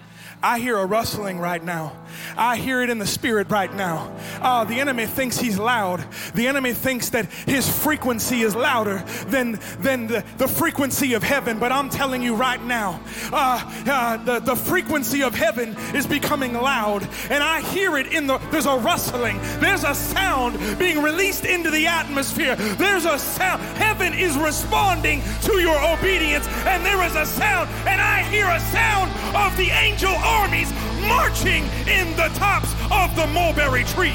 I 0.42 0.60
hear 0.60 0.78
a 0.78 0.86
rustling 0.86 1.40
right 1.40 1.64
now. 1.64 1.94
I 2.38 2.58
hear 2.58 2.82
it 2.84 2.92
in 2.92 3.00
the 3.00 3.08
spirit 3.08 3.50
right 3.50 3.74
now. 3.74 4.16
Uh, 4.40 4.64
the 4.66 4.80
enemy 4.80 5.08
thinks 5.08 5.40
he's 5.40 5.58
loud. 5.58 6.06
The 6.36 6.48
enemy 6.48 6.74
thinks 6.74 7.10
that 7.10 7.26
his 7.26 7.68
frequency 7.68 8.42
is 8.42 8.56
louder 8.56 9.04
than, 9.28 9.60
than 9.80 10.08
the, 10.08 10.24
the 10.38 10.48
frequency 10.48 11.16
of 11.16 11.24
heaven. 11.24 11.58
But 11.58 11.72
I'm 11.72 11.90
telling 11.90 12.22
you 12.22 12.36
right 12.36 12.64
now, 12.64 13.02
uh, 13.34 13.84
uh, 13.88 14.18
the, 14.18 14.40
the 14.40 14.56
frequency 14.56 15.24
of 15.24 15.34
heaven 15.34 15.76
is 15.96 16.06
becoming 16.06 16.54
loud. 16.54 17.08
And 17.30 17.44
I 17.44 17.62
hear 17.62 17.98
it 17.98 18.14
in 18.14 18.28
the, 18.28 18.38
there's 18.52 18.68
a 18.68 18.78
rustling. 18.78 19.40
There's 19.60 19.84
a 19.84 19.96
sound 19.96 20.60
being 20.78 21.02
released 21.02 21.46
into 21.46 21.72
the 21.72 21.88
atmosphere. 21.88 22.56
There's 22.56 23.06
a 23.06 23.18
sound. 23.18 23.62
Heaven 23.78 24.14
is 24.14 24.38
responding 24.38 25.24
to 25.42 25.54
your 25.54 25.78
obedience. 25.94 26.48
And 26.66 26.86
there 26.86 27.04
is 27.04 27.16
a 27.16 27.26
sound. 27.26 27.70
And 27.88 28.00
I 28.00 28.22
hear 28.30 28.46
a 28.48 28.60
sound 28.60 29.12
of 29.36 29.58
the 29.58 29.70
angel 29.70 30.14
armies 30.28 30.72
marching 31.08 31.64
in 31.88 32.16
the 32.16 32.30
tops 32.36 32.72
of 32.92 33.16
the 33.16 33.28
mulberry 33.28 33.84
trees. 33.86 34.14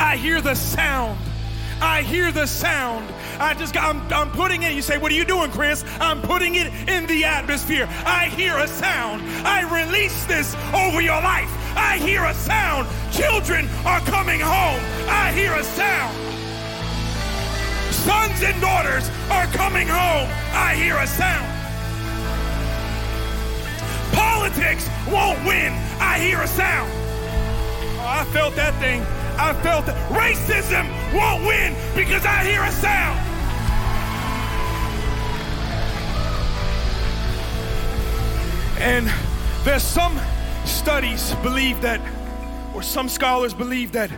I 0.00 0.16
hear 0.16 0.40
the 0.40 0.54
sound. 0.54 1.18
I 1.80 2.02
hear 2.02 2.32
the 2.32 2.46
sound. 2.46 3.12
I 3.38 3.54
just 3.54 3.76
I'm, 3.76 4.00
I'm 4.12 4.30
putting 4.30 4.62
it. 4.62 4.72
You 4.72 4.82
say, 4.82 4.98
What 4.98 5.12
are 5.12 5.14
you 5.14 5.24
doing, 5.24 5.50
Kris? 5.50 5.84
I'm 6.00 6.20
putting 6.22 6.54
it 6.54 6.72
in 6.88 7.06
the 7.06 7.24
atmosphere. 7.24 7.86
I 8.04 8.26
hear 8.26 8.56
a 8.56 8.68
sound. 8.68 9.22
I 9.46 9.62
release 9.82 10.24
this 10.26 10.54
over 10.72 11.00
your 11.00 11.20
life. 11.20 11.50
I 11.76 11.98
hear 11.98 12.24
a 12.24 12.34
sound. 12.34 12.88
Children 13.12 13.68
are 13.84 14.00
coming 14.00 14.40
home. 14.40 14.80
I 15.08 15.32
hear 15.34 15.52
a 15.54 15.64
sound. 15.64 16.16
Sons 17.92 18.42
and 18.42 18.60
daughters 18.60 19.08
are 19.30 19.46
coming 19.46 19.88
home. 19.88 20.28
I 20.52 20.74
hear 20.76 20.96
a 20.96 21.06
sound. 21.06 21.53
Politics 24.44 24.90
won't 25.10 25.42
win. 25.46 25.72
I 25.98 26.18
hear 26.18 26.38
a 26.42 26.46
sound. 26.46 26.92
Oh, 26.92 28.04
I 28.06 28.24
felt 28.30 28.54
that 28.56 28.74
thing. 28.74 29.00
I 29.38 29.54
felt 29.62 29.86
that. 29.86 29.96
Racism 30.12 30.84
won't 31.14 31.46
win 31.46 31.74
because 31.94 32.26
I 32.26 32.44
hear 32.44 32.62
a 32.62 32.70
sound. 32.70 33.18
And 38.78 39.10
there's 39.64 39.82
some 39.82 40.20
studies 40.66 41.34
believe 41.36 41.80
that, 41.80 42.02
or 42.74 42.82
some 42.82 43.08
scholars 43.08 43.54
believe 43.54 43.92
that, 43.92 44.10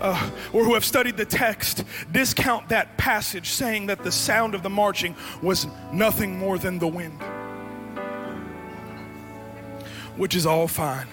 uh, 0.00 0.30
or 0.54 0.64
who 0.64 0.72
have 0.72 0.86
studied 0.86 1.18
the 1.18 1.26
text, 1.26 1.84
discount 2.10 2.70
that 2.70 2.96
passage 2.96 3.50
saying 3.50 3.88
that 3.88 4.02
the 4.04 4.12
sound 4.12 4.54
of 4.54 4.62
the 4.62 4.70
marching 4.70 5.14
was 5.42 5.66
nothing 5.92 6.38
more 6.38 6.56
than 6.56 6.78
the 6.78 6.88
wind, 6.88 7.20
which 10.20 10.34
is 10.34 10.44
all 10.44 10.68
fine. 10.68 11.06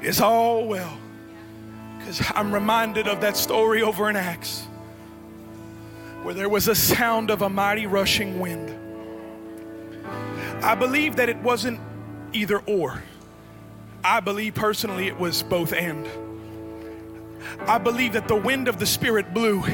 It's 0.00 0.20
all 0.20 0.68
well. 0.68 0.96
Because 1.98 2.22
I'm 2.36 2.54
reminded 2.54 3.08
of 3.08 3.22
that 3.22 3.36
story 3.36 3.82
over 3.82 4.08
in 4.08 4.14
Acts 4.14 4.68
where 6.22 6.32
there 6.32 6.48
was 6.48 6.68
a 6.68 6.76
sound 6.76 7.28
of 7.28 7.42
a 7.42 7.48
mighty 7.48 7.86
rushing 7.86 8.38
wind. 8.38 8.72
I 10.62 10.76
believe 10.76 11.16
that 11.16 11.28
it 11.28 11.38
wasn't 11.38 11.80
either 12.32 12.60
or. 12.60 13.02
I 14.04 14.20
believe 14.20 14.54
personally 14.54 15.08
it 15.08 15.18
was 15.18 15.42
both 15.42 15.72
and. 15.72 16.06
I 17.66 17.78
believe 17.78 18.14
that 18.14 18.26
the 18.26 18.36
wind 18.36 18.68
of 18.68 18.78
the 18.78 18.86
Spirit 18.86 19.32
blew 19.32 19.64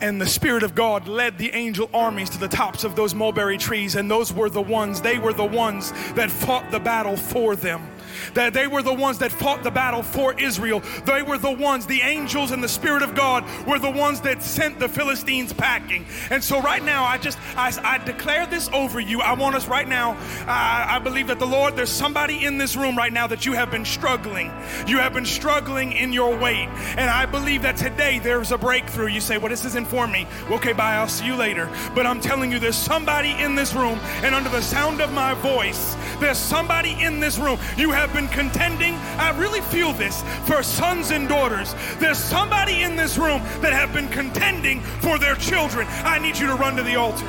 and 0.00 0.20
the 0.20 0.26
Spirit 0.26 0.62
of 0.62 0.74
God 0.74 1.08
led 1.08 1.36
the 1.38 1.50
angel 1.52 1.90
armies 1.92 2.30
to 2.30 2.38
the 2.38 2.48
tops 2.48 2.84
of 2.84 2.96
those 2.96 3.14
mulberry 3.14 3.58
trees, 3.58 3.96
and 3.96 4.10
those 4.10 4.32
were 4.32 4.48
the 4.48 4.62
ones, 4.62 5.00
they 5.00 5.18
were 5.18 5.32
the 5.32 5.44
ones 5.44 5.92
that 6.14 6.30
fought 6.30 6.70
the 6.70 6.80
battle 6.80 7.16
for 7.16 7.56
them 7.56 7.93
that 8.34 8.52
they 8.54 8.66
were 8.66 8.82
the 8.82 8.94
ones 8.94 9.18
that 9.18 9.32
fought 9.32 9.62
the 9.62 9.70
battle 9.70 10.02
for 10.02 10.38
Israel. 10.38 10.82
They 11.04 11.22
were 11.22 11.38
the 11.38 11.50
ones, 11.50 11.86
the 11.86 12.00
angels 12.02 12.50
and 12.50 12.62
the 12.62 12.68
Spirit 12.68 13.02
of 13.02 13.14
God 13.14 13.44
were 13.66 13.78
the 13.78 13.90
ones 13.90 14.20
that 14.22 14.42
sent 14.42 14.78
the 14.78 14.88
Philistines 14.88 15.52
packing. 15.52 16.06
And 16.30 16.42
so, 16.42 16.60
right 16.60 16.82
now, 16.82 17.04
I 17.04 17.18
just, 17.18 17.38
I, 17.56 17.72
I 17.82 17.98
declare 17.98 18.46
this 18.46 18.68
over 18.72 19.00
you. 19.00 19.20
I 19.20 19.34
want 19.34 19.56
us 19.56 19.66
right 19.68 19.88
now, 19.88 20.16
I, 20.46 20.96
I 20.96 20.98
believe 20.98 21.28
that 21.28 21.38
the 21.38 21.46
Lord, 21.46 21.76
there's 21.76 21.90
somebody 21.90 22.44
in 22.44 22.58
this 22.58 22.76
room 22.76 22.96
right 22.96 23.12
now 23.12 23.26
that 23.26 23.46
you 23.46 23.52
have 23.52 23.70
been 23.70 23.84
struggling. 23.84 24.52
You 24.86 24.98
have 24.98 25.12
been 25.12 25.26
struggling 25.26 25.92
in 25.92 26.12
your 26.12 26.36
weight. 26.36 26.68
And 26.96 27.10
I 27.10 27.26
believe 27.26 27.62
that 27.62 27.76
today 27.76 28.18
there's 28.18 28.52
a 28.52 28.58
breakthrough. 28.58 29.08
You 29.08 29.20
say, 29.20 29.38
well, 29.38 29.48
this 29.48 29.64
isn't 29.64 29.86
for 29.86 30.06
me. 30.06 30.26
Okay, 30.50 30.72
bye, 30.72 30.94
I'll 30.94 31.08
see 31.08 31.26
you 31.26 31.36
later. 31.36 31.70
But 31.94 32.06
I'm 32.06 32.20
telling 32.20 32.50
you, 32.52 32.58
there's 32.58 32.76
somebody 32.76 33.30
in 33.32 33.54
this 33.54 33.74
room, 33.74 33.98
and 34.22 34.34
under 34.34 34.50
the 34.50 34.62
sound 34.62 35.00
of 35.00 35.12
my 35.12 35.34
voice, 35.34 35.96
there's 36.20 36.38
somebody 36.38 36.96
in 37.00 37.20
this 37.20 37.38
room. 37.38 37.58
You 37.76 37.90
have 37.92 38.03
been 38.12 38.28
contending. 38.28 38.94
I 39.18 39.30
really 39.38 39.60
feel 39.60 39.92
this 39.92 40.22
for 40.46 40.62
sons 40.62 41.10
and 41.10 41.28
daughters. 41.28 41.74
There's 41.98 42.18
somebody 42.18 42.82
in 42.82 42.96
this 42.96 43.16
room 43.16 43.40
that 43.60 43.72
have 43.72 43.92
been 43.92 44.08
contending 44.08 44.80
for 45.00 45.18
their 45.18 45.36
children. 45.36 45.86
I 46.04 46.18
need 46.18 46.36
you 46.36 46.46
to 46.46 46.54
run 46.54 46.76
to 46.76 46.82
the 46.82 46.96
altar. 46.96 47.26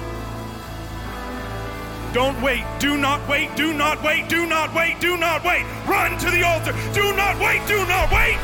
Don't 2.14 2.42
wait. 2.42 2.64
Do 2.80 2.98
not 2.98 3.28
wait. 3.28 3.54
Do 3.56 3.74
not 3.74 4.02
wait. 4.02 4.30
Do 4.30 4.46
not 4.46 4.74
wait. 4.74 5.00
Do 5.02 5.18
not 5.18 5.44
wait. 5.44 5.66
Run 5.86 6.18
to 6.20 6.32
the 6.32 6.44
altar. 6.44 6.72
Do 6.94 7.16
not 7.16 7.40
wait. 7.40 7.62
Do 7.68 7.86
not 7.88 8.12
wait. 8.12 8.38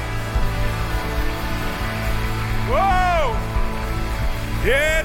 Whoa. 2.67 3.31
Yeah, 4.65 5.01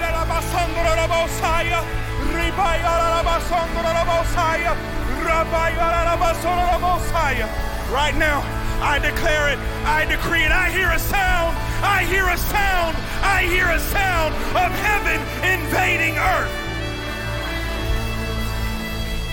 Right 7.91 8.17
now, 8.17 8.43
I 8.83 8.99
declare 8.99 9.53
it, 9.53 9.59
I 9.85 10.05
decree 10.05 10.45
it. 10.45 10.51
I 10.51 10.71
hear 10.71 10.91
a 10.91 10.99
sound, 10.99 11.57
I 11.83 12.05
hear 12.05 12.27
a 12.29 12.37
sound, 12.37 12.97
I 13.23 13.43
hear 13.45 13.67
a 13.67 13.79
sound 13.79 14.35
of 14.55 14.71
heaven 14.87 15.19
invading 15.43 16.17
earth. 16.19 16.53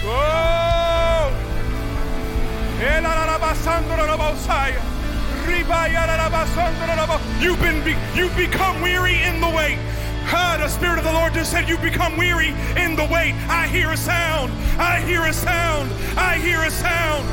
Oh! 0.05 1.33
You've 7.39 7.59
been 7.59 7.81
you've 8.15 8.35
become 8.35 8.81
weary 8.81 9.21
in 9.23 9.41
the 9.41 9.49
way. 9.49 9.77
The 10.63 10.69
Spirit 10.69 10.97
of 10.97 11.03
the 11.03 11.11
Lord 11.11 11.33
just 11.33 11.51
said, 11.51 11.67
You 11.67 11.77
become 11.77 12.15
weary 12.15 12.55
in 12.77 12.95
the 12.95 13.03
wait. 13.11 13.35
I 13.49 13.67
hear 13.67 13.91
a 13.91 13.97
sound. 13.97 14.49
I 14.79 15.01
hear 15.01 15.25
a 15.25 15.33
sound. 15.33 15.91
I 16.17 16.37
hear 16.37 16.63
a 16.63 16.71
sound. 16.71 17.27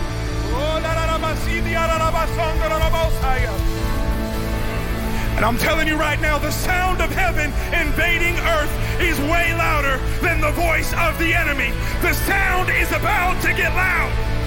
And 5.36 5.44
I'm 5.44 5.58
telling 5.58 5.86
you 5.86 5.94
right 5.94 6.20
now, 6.20 6.38
the 6.38 6.50
sound 6.50 7.00
of 7.00 7.10
heaven 7.12 7.52
invading 7.72 8.36
earth 8.36 9.00
is 9.00 9.16
way 9.20 9.54
louder 9.54 9.98
than 10.20 10.40
the 10.40 10.50
voice 10.50 10.92
of 10.94 11.16
the 11.20 11.32
enemy. 11.32 11.70
The 12.02 12.14
sound 12.14 12.68
is 12.70 12.90
about 12.90 13.40
to 13.42 13.54
get 13.54 13.72
loud. 13.76 14.39